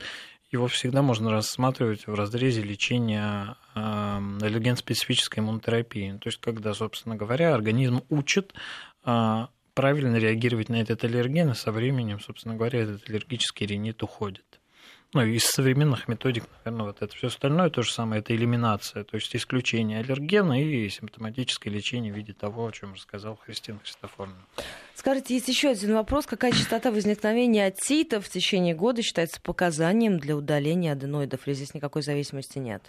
его 0.51 0.67
всегда 0.67 1.01
можно 1.01 1.31
рассматривать 1.31 2.07
в 2.07 2.13
разрезе 2.13 2.61
лечения 2.61 3.55
аллерген-специфической 3.73 5.39
иммунотерапии. 5.39 6.17
То 6.21 6.27
есть, 6.27 6.41
когда, 6.41 6.73
собственно 6.73 7.15
говоря, 7.15 7.55
организм 7.55 8.03
учит 8.09 8.53
а, 9.05 9.47
правильно 9.73 10.17
реагировать 10.17 10.67
на 10.67 10.81
этот 10.81 11.05
аллерген, 11.05 11.51
и 11.51 11.55
со 11.55 11.71
временем, 11.71 12.19
собственно 12.19 12.55
говоря, 12.55 12.81
этот 12.81 13.09
аллергический 13.09 13.65
ринит 13.65 14.03
уходит. 14.03 14.60
Ну, 15.13 15.25
из 15.25 15.43
современных 15.43 16.07
методик, 16.07 16.45
наверное, 16.63 16.87
вот 16.87 17.01
это 17.01 17.13
все 17.13 17.27
остальное 17.27 17.69
то 17.69 17.81
же 17.81 17.91
самое, 17.91 18.21
это 18.21 18.33
элиминация, 18.33 19.03
то 19.03 19.15
есть 19.15 19.35
исключение 19.35 19.99
аллергена 19.99 20.63
и 20.63 20.87
симптоматическое 20.87 21.73
лечение 21.73 22.13
в 22.13 22.15
виде 22.15 22.31
того, 22.31 22.65
о 22.65 22.71
чем 22.71 22.93
рассказал 22.93 23.35
Христина 23.35 23.79
Христофоровна. 23.79 24.45
Скажите, 24.95 25.33
есть 25.33 25.49
еще 25.49 25.71
один 25.71 25.95
вопрос. 25.95 26.25
Какая 26.25 26.53
частота 26.53 26.91
возникновения 26.91 27.65
отитов 27.65 28.25
в 28.25 28.29
течение 28.29 28.73
года 28.73 29.01
считается 29.01 29.41
показанием 29.41 30.17
для 30.17 30.37
удаления 30.37 30.93
аденоидов? 30.93 31.45
Или 31.45 31.55
здесь 31.55 31.73
никакой 31.73 32.03
зависимости 32.03 32.59
нет? 32.59 32.83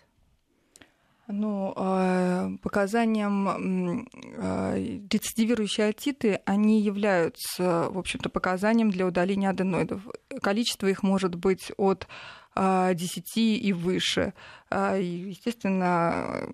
Ну, 1.35 1.73
а, 1.77 2.51
показанием 2.61 4.07
а, 4.37 4.75
рецидивирующие 4.77 5.89
отиты, 5.89 6.41
они 6.45 6.83
являются, 6.83 7.89
в 7.91 7.99
общем-то, 7.99 8.29
показанием 8.29 8.91
для 8.91 9.07
удаления 9.07 9.49
аденоидов. 9.49 10.03
Количество 10.43 10.89
их 10.89 11.03
может 11.03 11.35
быть 11.35 11.73
от 11.79 12.07
10 12.55 12.55
а, 12.55 13.41
и 13.41 13.73
выше. 13.73 14.35
Естественно, 14.71 16.47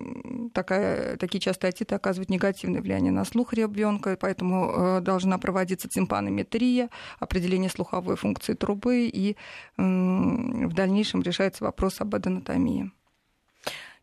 такая, 0.53 1.17
такие 1.17 1.41
частые 1.41 1.69
отиты 1.69 1.95
оказывают 1.95 2.29
негативное 2.29 2.81
влияние 2.81 3.11
на 3.11 3.25
слух 3.25 3.51
ребенка, 3.53 4.17
поэтому 4.19 5.01
должна 5.01 5.37
проводиться 5.39 5.89
тимпанометрия, 5.89 6.89
определение 7.19 7.69
слуховой 7.69 8.15
функции 8.15 8.53
трубы, 8.53 9.09
и 9.11 9.35
в 9.75 10.73
дальнейшем 10.73 11.21
решается 11.21 11.65
вопрос 11.65 11.99
об 11.99 12.15
аденотомии. 12.15 12.93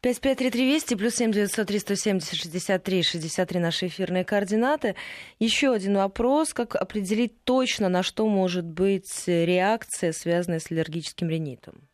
553320 0.07 0.96
плюс 0.98 1.14
7 1.16 1.32
903 1.32 1.80
170 1.80 2.38
63 2.38 3.02
63 3.02 3.59
наши 3.59 3.88
эфирные 3.88 4.24
координаты. 4.24 4.94
Еще 5.40 5.72
один 5.72 5.96
вопрос. 5.96 6.54
Как 6.54 6.76
определить 6.76 7.42
точно, 7.42 7.88
на 7.88 8.04
что 8.04 8.28
может 8.28 8.64
быть 8.64 9.24
реакция, 9.26 10.12
связанная 10.12 10.61
с 10.61 10.70
аллергическим 10.70 11.28
ринитом? 11.28 11.88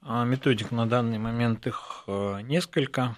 А, 0.00 0.24
методик 0.24 0.70
на 0.70 0.88
данный 0.88 1.18
момент 1.18 1.66
их 1.66 2.04
э, 2.06 2.40
несколько. 2.42 3.14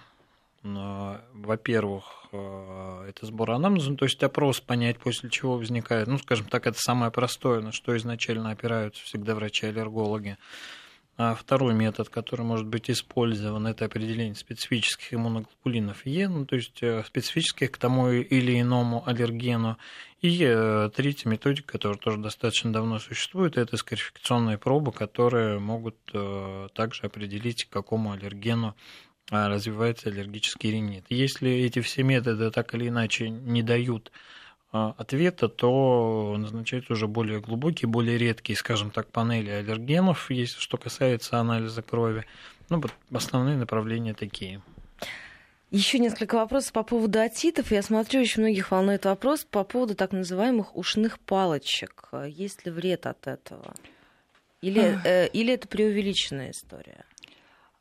Во-первых, 0.61 2.25
э, 2.33 3.05
это 3.07 3.25
сбор 3.25 3.51
анамнеза, 3.51 3.95
то 3.95 4.03
есть 4.03 4.21
опрос 4.23 4.59
понять, 4.59 4.99
после 4.99 5.29
чего 5.29 5.55
возникает, 5.55 6.09
ну, 6.09 6.17
скажем 6.17 6.47
так, 6.47 6.67
это 6.67 6.77
самое 6.77 7.11
простое, 7.13 7.61
на 7.61 7.71
что 7.71 7.95
изначально 7.95 8.51
опираются 8.51 9.01
всегда 9.05 9.35
врачи-аллергологи. 9.35 10.37
А 11.21 11.35
второй 11.35 11.73
метод, 11.73 12.07
который 12.07 12.45
может 12.45 12.65
быть 12.65 12.89
использован, 12.89 13.67
это 13.67 13.83
определение 13.83 14.35
специфических 14.35 15.13
иммуноглобулинов 15.15 16.05
Е, 16.05 16.29
ну, 16.29 16.45
то 16.45 16.55
есть 16.55 16.81
э, 16.81 17.03
специфических 17.05 17.71
к 17.71 17.77
тому 17.77 18.09
или 18.09 18.61
иному 18.61 19.03
аллергену. 19.05 19.77
И 20.21 20.41
э, 20.41 20.89
третья 20.95 21.27
методика, 21.27 21.73
которая 21.73 21.99
тоже 21.99 22.19
достаточно 22.19 22.71
давно 22.71 22.99
существует, 22.99 23.57
это 23.57 23.75
скарификационные 23.75 24.57
пробы, 24.57 24.93
которые 24.93 25.59
могут 25.59 25.97
э, 26.13 26.69
также 26.73 27.03
определить, 27.03 27.65
к 27.65 27.69
какому 27.69 28.13
аллергену 28.13 28.77
развивается 29.29 30.07
аллергический 30.07 30.71
ринит. 30.71 31.03
Если 31.09 31.51
эти 31.51 31.81
все 31.81 32.01
методы 32.01 32.49
так 32.49 32.73
или 32.73 32.87
иначе 32.87 33.29
не 33.29 33.61
дают 33.61 34.09
ответа, 34.71 35.49
то 35.49 36.35
назначаются 36.37 36.93
уже 36.93 37.07
более 37.07 37.39
глубокие, 37.39 37.89
более 37.89 38.17
редкие, 38.17 38.55
скажем 38.55 38.91
так, 38.91 39.07
панели 39.11 39.49
аллергенов, 39.49 40.29
если 40.29 40.59
что 40.59 40.77
касается 40.77 41.39
анализа 41.39 41.81
крови. 41.81 42.25
Ну, 42.69 42.79
вот 42.79 42.93
основные 43.11 43.57
направления 43.57 44.13
такие. 44.13 44.61
Еще 45.71 45.99
несколько 45.99 46.35
вопросов 46.35 46.73
по 46.73 46.83
поводу 46.83 47.19
отитов. 47.19 47.71
Я 47.71 47.83
смотрю, 47.83 48.21
очень 48.21 48.41
многих 48.41 48.71
волнует 48.71 49.05
вопрос 49.05 49.43
по 49.43 49.63
поводу 49.63 49.93
так 49.95 50.11
называемых 50.11 50.75
ушных 50.75 51.19
палочек. 51.19 52.09
Есть 52.27 52.65
ли 52.65 52.71
вред 52.71 53.05
от 53.05 53.27
этого? 53.27 53.75
Или, 54.61 54.99
э, 55.05 55.27
или 55.27 55.53
это 55.53 55.67
преувеличенная 55.67 56.51
история? 56.51 57.05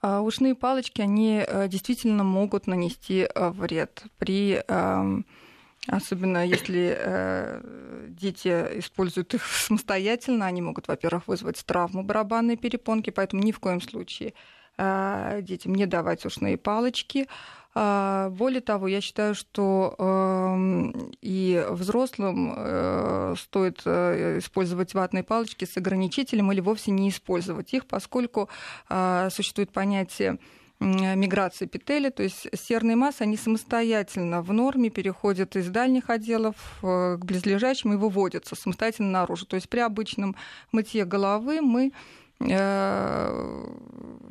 А 0.01 0.20
ушные 0.20 0.55
палочки, 0.55 1.01
они 1.01 1.43
э, 1.47 1.66
действительно 1.68 2.24
могут 2.24 2.66
нанести 2.66 3.26
э, 3.34 3.51
вред 3.51 4.05
при 4.18 4.62
эм, 4.68 5.26
Особенно 5.87 6.47
если 6.47 6.95
э, 6.99 7.61
дети 8.09 8.49
используют 8.79 9.35
их 9.35 9.45
самостоятельно, 9.47 10.47
они 10.47 10.61
могут, 10.61 10.89
во-первых, 10.89 11.29
вызвать 11.29 11.64
травму 11.64 12.03
барабанной 12.03 12.57
перепонки, 12.57 13.11
поэтому 13.11 13.43
ни 13.43 13.53
в 13.53 13.61
коем 13.61 13.81
случае 13.81 14.35
э, 14.76 15.41
детям 15.43 15.74
не 15.74 15.87
давать 15.87 16.26
ушные 16.26 16.59
палочки. 16.59 17.26
Э, 17.74 18.29
более 18.31 18.61
того, 18.61 18.89
я 18.89 19.01
считаю, 19.01 19.35
что 19.35 19.95
э, 19.99 20.93
и 21.22 21.64
взрослым 21.70 22.55
э, 22.57 23.35
стоит 23.39 23.81
э, 23.87 24.39
использовать 24.39 24.93
ватные 24.93 25.22
палочки 25.22 25.64
с 25.64 25.76
ограничителем 25.76 26.53
или 26.53 26.61
вовсе 26.61 26.91
не 26.91 27.09
использовать 27.09 27.72
их, 27.72 27.87
поскольку 27.87 28.51
э, 28.91 29.29
существует 29.31 29.72
понятие 29.72 30.39
миграции 30.81 31.64
эпителия, 31.64 32.11
то 32.11 32.22
есть 32.22 32.49
серные 32.55 32.97
массы, 32.97 33.22
они 33.22 33.37
самостоятельно 33.37 34.43
в 34.43 34.53
норме 34.53 34.91
переходят 34.91 35.57
из 35.57 35.68
дальних 35.68 36.09
отделов 36.09 36.55
э, 36.83 37.16
к 37.18 37.24
близлежащим 37.24 37.93
и 37.93 37.97
выводятся 37.97 38.55
самостоятельно 38.55 39.11
наружу. 39.11 39.47
То 39.47 39.57
есть 39.57 39.68
при 39.68 39.81
обычном 39.81 40.37
мытье 40.70 41.05
головы 41.05 41.61
мы 41.61 41.93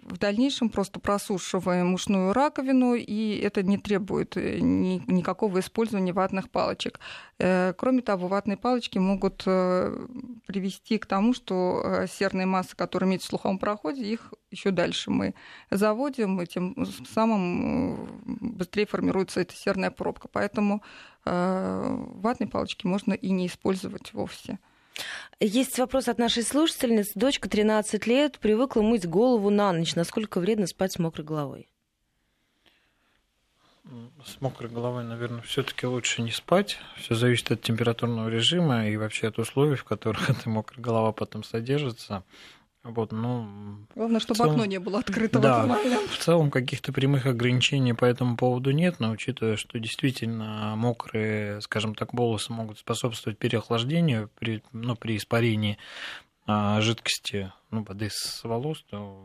в 0.08 0.18
дальнейшем 0.20 0.70
просто 0.70 1.00
просушиваем 1.00 1.94
ушную 1.94 2.34
раковину, 2.34 2.96
и 2.96 3.38
это 3.38 3.62
не 3.62 3.78
требует 3.78 4.38
э, 4.38 4.60
ни, 4.60 5.04
никакого 5.12 5.60
использования 5.60 6.14
ватных 6.14 6.50
палочек. 6.50 7.00
Э, 7.40 7.74
кроме 7.78 8.02
того, 8.02 8.28
ватные 8.28 8.58
палочки 8.58 8.98
могут 8.98 9.44
э, 9.46 10.08
привести 10.46 10.98
к 10.98 11.06
тому, 11.06 11.34
что 11.34 12.06
серные 12.08 12.46
массы, 12.46 12.76
которые 12.76 13.08
имеют 13.10 13.24
в 13.24 13.28
слуховом 13.28 13.60
проходе, 13.60 14.06
их 14.06 14.34
еще 14.50 14.72
дальше 14.72 15.12
мы 15.12 15.36
заводим, 15.70 16.42
и 16.42 16.48
тем 16.48 16.76
самым 17.14 18.22
быстрее 18.26 18.86
формируется 18.86 19.42
эта 19.42 19.54
серная 19.54 19.92
пробка. 19.92 20.30
Поэтому 20.32 20.82
ватные 21.26 22.48
палочки 22.48 22.88
можно 22.88 23.12
и 23.12 23.30
не 23.32 23.48
использовать 23.48 24.14
вовсе. 24.14 24.60
Есть 25.40 25.78
вопрос 25.78 26.08
от 26.08 26.18
нашей 26.18 26.44
слушательницы. 26.44 27.12
Дочка 27.16 27.48
13 27.48 28.08
лет, 28.08 28.40
привыкла 28.40 28.82
мыть 28.82 29.08
голову 29.08 29.50
на 29.50 29.72
ночь. 29.72 29.96
Насколько 29.96 30.40
вредно 30.40 30.68
спать 30.68 30.94
с 30.94 31.00
мокрой 31.00 31.26
головой? 31.26 31.68
С 34.26 34.42
мокрой 34.42 34.70
головой, 34.70 35.04
наверное, 35.04 35.42
все-таки 35.42 35.86
лучше 35.86 36.22
не 36.22 36.32
спать. 36.32 36.78
Все 36.98 37.16
зависит 37.16 37.52
от 37.52 37.62
температурного 37.62 38.28
режима 38.28 38.90
и 38.90 38.98
вообще 38.98 39.28
от 39.28 39.40
условий, 39.40 39.76
в 39.76 39.86
которых 39.86 40.30
эта 40.30 40.50
мокрая 40.50 40.82
голова 40.82 41.12
потом 41.12 41.44
содержится. 41.44 42.24
Вот, 42.88 43.12
ну, 43.12 43.48
Главное, 43.96 44.20
чтобы 44.22 44.38
целом, 44.38 44.52
окно 44.52 44.66
не 44.66 44.80
было 44.80 45.00
открыто 45.00 45.40
да, 45.40 45.78
в 46.10 46.18
целом 46.20 46.50
каких-то 46.52 46.94
прямых 46.94 47.26
ограничений 47.26 47.94
по 47.94 48.06
этому 48.06 48.38
поводу 48.38 48.72
нет, 48.72 49.00
но 49.00 49.12
учитывая, 49.12 49.58
что 49.58 49.78
действительно 49.80 50.76
мокрые, 50.78 51.60
скажем 51.62 51.96
так, 51.96 52.14
волосы 52.14 52.54
могут 52.54 52.80
способствовать 52.80 53.38
переохлаждению 53.38 54.30
при, 54.40 54.64
ну, 54.72 54.96
при 54.96 55.18
испарении 55.18 55.78
а, 56.46 56.80
жидкости, 56.80 57.52
ну, 57.72 57.84
воды 57.84 58.10
с 58.10 58.44
волос, 58.46 58.86
то 58.90 59.22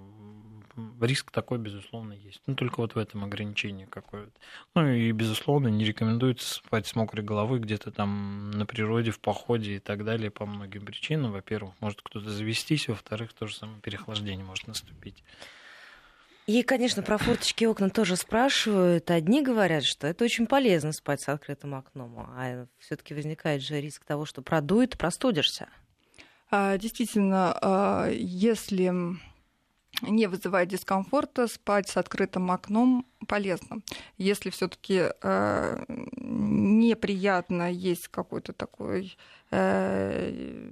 риск 1.00 1.30
такой, 1.30 1.58
безусловно, 1.58 2.12
есть. 2.12 2.40
Ну, 2.46 2.54
только 2.54 2.80
вот 2.80 2.94
в 2.94 2.98
этом 2.98 3.24
ограничении 3.24 3.84
какое-то. 3.86 4.32
Ну, 4.74 4.88
и, 4.88 5.12
безусловно, 5.12 5.68
не 5.68 5.84
рекомендуется 5.84 6.54
спать 6.54 6.86
с 6.86 6.94
мокрой 6.94 7.24
головой 7.24 7.60
где-то 7.60 7.90
там 7.90 8.50
на 8.50 8.66
природе, 8.66 9.10
в 9.10 9.20
походе 9.20 9.76
и 9.76 9.78
так 9.78 10.04
далее 10.04 10.30
по 10.30 10.46
многим 10.46 10.84
причинам. 10.84 11.32
Во-первых, 11.32 11.74
может 11.80 12.02
кто-то 12.02 12.30
завестись, 12.30 12.88
во-вторых, 12.88 13.32
то 13.32 13.46
же 13.46 13.54
самое 13.54 13.80
переохлаждение 13.80 14.44
может 14.44 14.66
наступить. 14.66 15.22
И, 16.46 16.62
конечно, 16.64 17.02
про 17.02 17.18
форточки 17.18 17.62
и 17.62 17.66
окна 17.66 17.88
тоже 17.88 18.16
спрашивают. 18.16 19.10
Одни 19.10 19.42
говорят, 19.42 19.84
что 19.84 20.08
это 20.08 20.24
очень 20.24 20.46
полезно 20.46 20.92
спать 20.92 21.20
с 21.20 21.28
открытым 21.28 21.76
окном, 21.76 22.18
а 22.18 22.66
все-таки 22.78 23.14
возникает 23.14 23.62
же 23.62 23.80
риск 23.80 24.04
того, 24.04 24.24
что 24.24 24.42
продует, 24.42 24.98
простудишься. 24.98 25.68
А, 26.50 26.76
действительно, 26.78 27.56
а, 27.62 28.08
если 28.10 28.92
не 30.02 30.26
вызывает 30.26 30.68
дискомфорта, 30.68 31.46
спать 31.46 31.88
с 31.88 31.96
открытым 31.96 32.50
окном 32.50 33.06
полезно. 33.26 33.82
Если 34.18 34.50
все-таки 34.50 35.10
э, 35.22 35.84
неприятно 36.16 37.70
есть 37.72 38.08
какой-то 38.08 38.52
такой 38.52 39.16
э, 39.50 40.70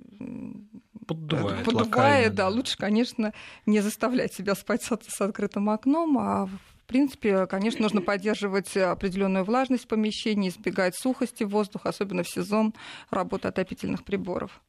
поддувает, 1.06 1.64
поддувает 1.64 2.34
да, 2.34 2.48
лучше, 2.48 2.76
конечно, 2.76 3.32
не 3.66 3.80
заставлять 3.80 4.34
себя 4.34 4.54
спать 4.54 4.82
с, 4.82 4.90
с 5.08 5.20
открытым 5.20 5.70
окном, 5.70 6.18
а 6.18 6.46
в 6.46 6.86
принципе, 6.86 7.46
конечно, 7.46 7.82
нужно 7.82 8.00
поддерживать 8.00 8.76
определенную 8.76 9.44
влажность 9.44 9.84
в 9.84 9.88
помещении, 9.88 10.48
избегать 10.48 10.96
сухости 10.96 11.44
воздуха, 11.44 11.90
особенно 11.90 12.24
в 12.24 12.28
сезон 12.28 12.74
работы 13.10 13.46
отопительных 13.46 14.04
приборов. 14.04 14.60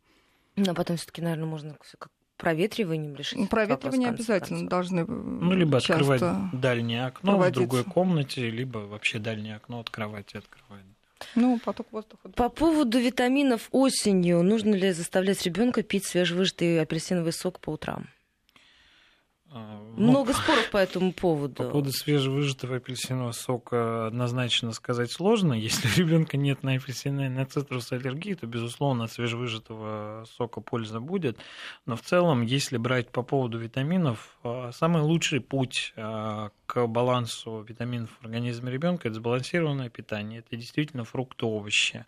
Но 0.55 0.75
потом 0.75 0.97
все-таки, 0.97 1.21
наверное, 1.21 1.47
можно 1.47 1.75
проветриванием 2.41 3.15
решить? 3.15 3.49
Проветривание 3.49 4.09
вопрос, 4.09 4.29
обязательно 4.29 4.59
концов. 4.59 4.69
должны 4.69 5.05
Ну, 5.05 5.53
либо 5.53 5.77
открывать 5.77 6.21
дальнее 6.51 7.05
окно 7.05 7.37
в 7.37 7.51
другой 7.51 7.83
комнате, 7.83 8.49
либо 8.49 8.79
вообще 8.79 9.19
дальнее 9.19 9.55
окно 9.55 9.79
от 9.79 9.89
кровати 9.89 10.37
открывать. 10.37 10.81
Ну, 11.35 11.59
поток 11.63 11.87
воздуха. 11.91 12.29
По 12.29 12.49
поводу 12.49 12.99
витаминов 12.99 13.69
осенью, 13.71 14.41
нужно 14.41 14.73
ли 14.73 14.91
заставлять 14.91 15.43
ребенка 15.43 15.83
пить 15.83 16.05
свежевыжатый 16.05 16.81
апельсиновый 16.81 17.31
сок 17.31 17.59
по 17.59 17.69
утрам? 17.69 18.07
А, 19.53 19.77
ну, 19.97 20.11
Много 20.11 20.33
споров 20.33 20.69
по 20.71 20.77
этому 20.77 21.11
поводу. 21.11 21.55
По 21.55 21.69
поводу 21.69 21.91
свежевыжатого 21.91 22.77
апельсинового 22.77 23.33
сока 23.33 24.07
однозначно 24.07 24.71
сказать 24.71 25.11
сложно. 25.11 25.51
Если 25.53 25.89
у 25.89 26.05
ребенка 26.05 26.37
нет 26.37 26.63
на 26.63 26.75
апельсины, 26.75 27.29
на 27.29 27.45
цитрус 27.45 27.91
аллергии, 27.91 28.33
то, 28.33 28.47
безусловно, 28.47 29.05
от 29.05 29.11
свежевыжатого 29.11 30.25
сока 30.37 30.61
польза 30.61 31.01
будет. 31.01 31.37
Но 31.85 31.97
в 31.97 32.01
целом, 32.01 32.43
если 32.43 32.77
брать 32.77 33.09
по 33.09 33.23
поводу 33.23 33.57
витаминов, 33.57 34.37
а, 34.43 34.71
самый 34.71 35.01
лучший 35.01 35.41
путь 35.41 35.93
а, 35.97 36.51
к 36.65 36.87
балансу 36.87 37.65
витаминов 37.67 38.09
в 38.21 38.25
организме 38.25 38.71
ребенка 38.71 39.09
это 39.09 39.15
сбалансированное 39.17 39.89
питание. 39.89 40.39
Это 40.39 40.55
действительно 40.55 41.03
фрукты, 41.03 41.45
овощи 41.45 42.05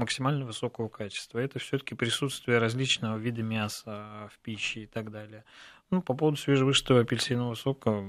максимально 0.00 0.44
высокого 0.44 0.88
качества. 0.88 1.38
Это 1.38 1.58
все-таки 1.58 1.94
присутствие 1.94 2.58
различного 2.58 3.16
вида 3.16 3.42
мяса 3.42 4.28
в 4.32 4.38
пище 4.40 4.82
и 4.82 4.86
так 4.86 5.10
далее. 5.10 5.44
Ну, 5.90 6.02
по 6.02 6.14
поводу 6.14 6.36
свежевыжатого 6.36 7.00
апельсинового 7.00 7.54
сока 7.54 8.04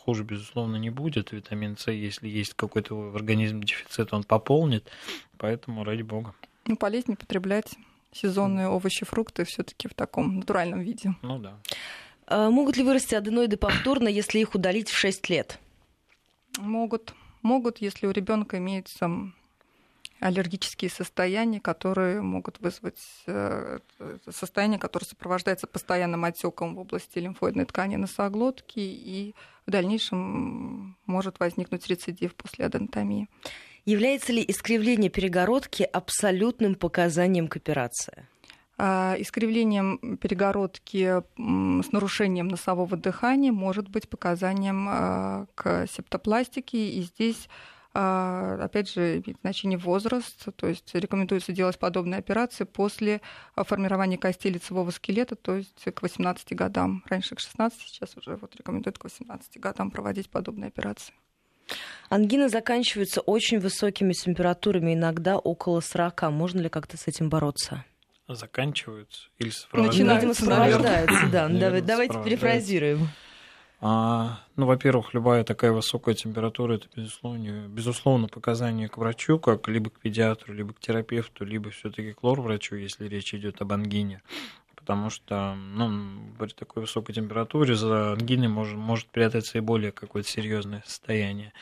хуже, 0.00 0.24
безусловно, 0.24 0.76
не 0.76 0.90
будет. 0.90 1.32
Витамин 1.32 1.76
С, 1.76 1.90
если 1.90 2.28
есть 2.28 2.54
какой-то 2.54 2.94
в 2.94 3.16
организме 3.16 3.62
дефицит, 3.64 4.12
он 4.12 4.24
пополнит. 4.24 4.90
Поэтому, 5.36 5.84
ради 5.84 6.02
бога. 6.02 6.34
Ну, 6.66 6.76
полезнее 6.76 7.16
потреблять 7.16 7.76
сезонные 8.12 8.68
овощи, 8.68 9.04
фрукты 9.04 9.44
все-таки 9.44 9.88
в 9.88 9.94
таком 9.94 10.36
натуральном 10.36 10.80
виде. 10.80 11.14
Ну 11.22 11.38
да. 11.38 11.58
А 12.26 12.50
могут 12.50 12.76
ли 12.76 12.82
вырасти 12.82 13.14
аденоиды 13.14 13.56
повторно, 13.56 14.08
если 14.08 14.38
их 14.38 14.54
удалить 14.54 14.88
в 14.88 14.96
6 14.96 15.28
лет? 15.28 15.60
Могут. 16.58 17.14
Могут, 17.42 17.78
если 17.78 18.06
у 18.06 18.10
ребенка 18.10 18.58
имеется 18.58 19.10
аллергические 20.20 20.90
состояния, 20.90 21.60
которые 21.60 22.22
могут 22.22 22.60
вызвать 22.60 23.00
э, 23.26 23.78
состояние, 24.30 24.78
которое 24.78 25.04
сопровождается 25.04 25.66
постоянным 25.66 26.24
отеком 26.24 26.74
в 26.74 26.80
области 26.80 27.18
лимфоидной 27.18 27.66
ткани 27.66 27.96
носоглотки, 27.96 28.78
и 28.78 29.34
в 29.66 29.70
дальнейшем 29.70 30.96
может 31.06 31.38
возникнуть 31.40 31.86
рецидив 31.86 32.34
после 32.34 32.66
адентомии. 32.66 33.28
Является 33.84 34.32
ли 34.32 34.44
искривление 34.46 35.10
перегородки 35.10 35.84
абсолютным 35.84 36.74
показанием 36.74 37.46
к 37.46 37.56
операции? 37.56 38.26
А, 38.78 39.14
искривлением 39.18 40.18
перегородки 40.18 41.22
с 41.38 41.92
нарушением 41.92 42.48
носового 42.48 42.96
дыхания 42.96 43.52
может 43.52 43.88
быть 43.88 44.08
показанием 44.08 44.86
а, 44.88 45.46
к 45.54 45.86
септопластике, 45.86 46.90
и 46.90 47.02
здесь 47.02 47.48
опять 47.98 48.92
же, 48.92 49.18
имеет 49.18 49.38
значение 49.40 49.78
возраст, 49.78 50.46
то 50.56 50.66
есть 50.66 50.94
рекомендуется 50.94 51.52
делать 51.52 51.78
подобные 51.78 52.18
операции 52.18 52.64
после 52.64 53.20
а, 53.54 53.64
формирования 53.64 54.18
костей 54.18 54.50
лицевого 54.50 54.90
скелета, 54.90 55.36
то 55.36 55.56
есть 55.56 55.84
к 55.84 56.02
18 56.02 56.54
годам. 56.54 57.02
Раньше 57.08 57.34
к 57.36 57.40
16, 57.40 57.80
сейчас 57.80 58.16
уже 58.16 58.36
вот 58.36 58.54
рекомендуют 58.56 58.98
к 58.98 59.04
18 59.04 59.58
годам 59.60 59.90
проводить 59.90 60.28
подобные 60.28 60.68
операции. 60.68 61.14
Ангины 62.08 62.48
заканчиваются 62.48 63.20
очень 63.20 63.58
высокими 63.58 64.12
температурами, 64.12 64.94
иногда 64.94 65.38
около 65.38 65.80
40. 65.80 66.30
Можно 66.30 66.60
ли 66.60 66.68
как-то 66.68 66.96
с 66.96 67.08
этим 67.08 67.28
бороться? 67.28 67.84
Заканчиваются 68.28 69.28
или 69.38 69.50
сопровождаются? 69.50 70.14
Видимо, 70.16 70.34
сопровождаются, 70.34 71.28
да. 71.32 71.80
Давайте 71.80 72.22
перефразируем. 72.22 73.08
А, 73.80 74.40
ну, 74.56 74.66
во-первых, 74.66 75.12
любая 75.12 75.44
такая 75.44 75.70
высокая 75.72 76.14
температура 76.14 76.74
это 76.74 76.88
безусловно, 76.96 77.68
безусловно 77.68 78.26
показание 78.26 78.88
к 78.88 78.96
врачу, 78.96 79.38
как 79.38 79.68
либо 79.68 79.90
к 79.90 80.00
педиатру, 80.00 80.54
либо 80.54 80.72
к 80.72 80.80
терапевту, 80.80 81.44
либо 81.44 81.70
все-таки 81.70 82.12
к 82.12 82.22
лор-врачу, 82.22 82.76
если 82.76 83.06
речь 83.06 83.34
идет 83.34 83.60
об 83.60 83.72
ангине. 83.72 84.22
Потому 84.74 85.10
что 85.10 85.54
ну, 85.54 86.32
при 86.38 86.48
такой 86.48 86.82
высокой 86.82 87.12
температуре 87.12 87.74
за 87.74 88.12
ангиной 88.12 88.48
может, 88.48 88.76
может 88.76 89.08
прятаться 89.08 89.58
и 89.58 89.60
более 89.60 89.92
какое-то 89.92 90.28
серьезное 90.28 90.82
состояние. 90.86 91.52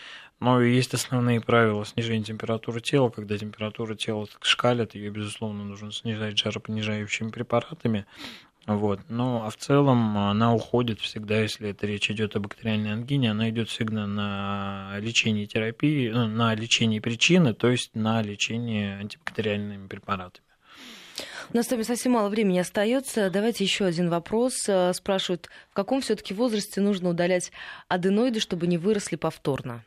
Но 0.40 0.60
есть 0.60 0.92
основные 0.92 1.40
правила 1.40 1.86
снижения 1.86 2.24
температуры 2.24 2.80
тела. 2.80 3.08
Когда 3.08 3.38
температура 3.38 3.94
тела 3.94 4.26
шкалит, 4.42 4.94
ее, 4.94 5.10
безусловно, 5.10 5.64
нужно 5.64 5.90
снижать 5.90 6.38
жаропонижающими 6.38 7.30
препаратами. 7.30 8.04
Вот. 8.66 9.00
Ну, 9.08 9.42
а 9.42 9.50
в 9.50 9.56
целом 9.56 10.16
она 10.16 10.54
уходит 10.54 11.00
всегда, 11.00 11.40
если 11.40 11.70
это 11.70 11.86
речь 11.86 12.10
идет 12.10 12.34
о 12.34 12.40
бактериальной 12.40 12.92
ангине, 12.92 13.30
она 13.30 13.50
идет 13.50 13.68
всегда 13.68 14.06
на 14.06 14.96
лечение 14.98 15.46
терапии, 15.46 16.08
ну, 16.08 16.26
на 16.28 16.54
лечение 16.54 17.00
причины, 17.00 17.52
то 17.52 17.68
есть 17.68 17.94
на 17.94 18.22
лечение 18.22 18.96
антибактериальными 18.96 19.86
препаратами. 19.86 20.44
У 21.52 21.56
нас 21.56 21.66
с 21.66 21.70
вами 21.70 21.82
совсем 21.82 22.12
мало 22.12 22.30
времени 22.30 22.58
остается. 22.58 23.30
Давайте 23.30 23.64
еще 23.64 23.84
один 23.84 24.08
вопрос. 24.08 24.66
Э, 24.66 24.92
спрашивают, 24.94 25.50
в 25.70 25.74
каком 25.74 26.00
все-таки 26.00 26.32
возрасте 26.32 26.80
нужно 26.80 27.10
удалять 27.10 27.52
аденоиды, 27.88 28.40
чтобы 28.40 28.66
не 28.66 28.78
выросли 28.78 29.16
повторно? 29.16 29.84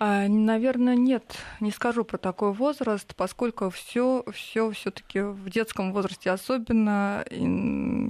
А, 0.00 0.26
наверное, 0.26 0.96
нет, 0.96 1.38
не 1.60 1.70
скажу 1.70 2.04
про 2.04 2.18
такой 2.18 2.52
возраст, 2.52 3.14
поскольку 3.14 3.70
все, 3.70 4.24
все 4.32 4.70
все-таки 4.72 5.20
в 5.20 5.48
детском 5.50 5.92
возрасте 5.92 6.32
особенно 6.32 7.24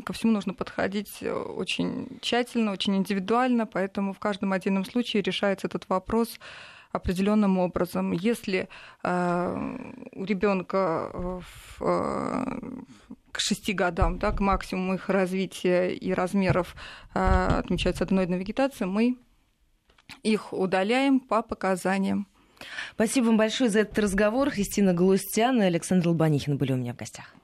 ко 0.05 0.13
всему 0.15 0.33
нужно 0.33 0.55
подходить 0.55 1.23
очень 1.23 2.19
тщательно, 2.23 2.73
очень 2.73 2.97
индивидуально, 2.97 3.67
поэтому 3.67 4.15
в 4.15 4.19
каждом 4.19 4.53
отдельном 4.55 4.87
случае 4.87 5.23
решается 5.23 5.67
этот 5.67 5.87
вопрос 5.91 6.39
определенным 6.91 7.59
образом. 7.59 8.13
Если 8.13 8.69
э, 9.03 9.77
у 10.13 10.25
ребенка 10.25 11.11
э, 11.13 11.41
э, 11.81 12.45
к 13.33 13.41
шести 13.41 13.73
годам, 13.73 14.19
да, 14.19 14.31
к 14.31 14.41
максимуму 14.41 14.95
их 14.95 15.09
развития 15.09 15.93
и 15.93 16.13
размеров 16.13 16.77
э, 17.15 17.47
отмечается 17.59 18.05
аденоидная 18.05 18.39
вегетация, 18.39 18.87
мы 18.87 19.19
их 20.23 20.53
удаляем 20.53 21.21
по 21.21 21.43
показаниям. 21.43 22.27
Спасибо 22.95 23.27
вам 23.27 23.37
большое 23.37 23.71
за 23.71 23.81
этот 23.81 23.99
разговор. 23.99 24.51
Христина 24.51 24.95
Галустян 24.95 25.61
и 25.63 25.67
Александр 25.67 26.09
Лобанихин 26.09 26.57
были 26.57 26.73
у 26.73 26.77
меня 26.77 26.95
в 26.95 26.97
гостях. 26.97 27.27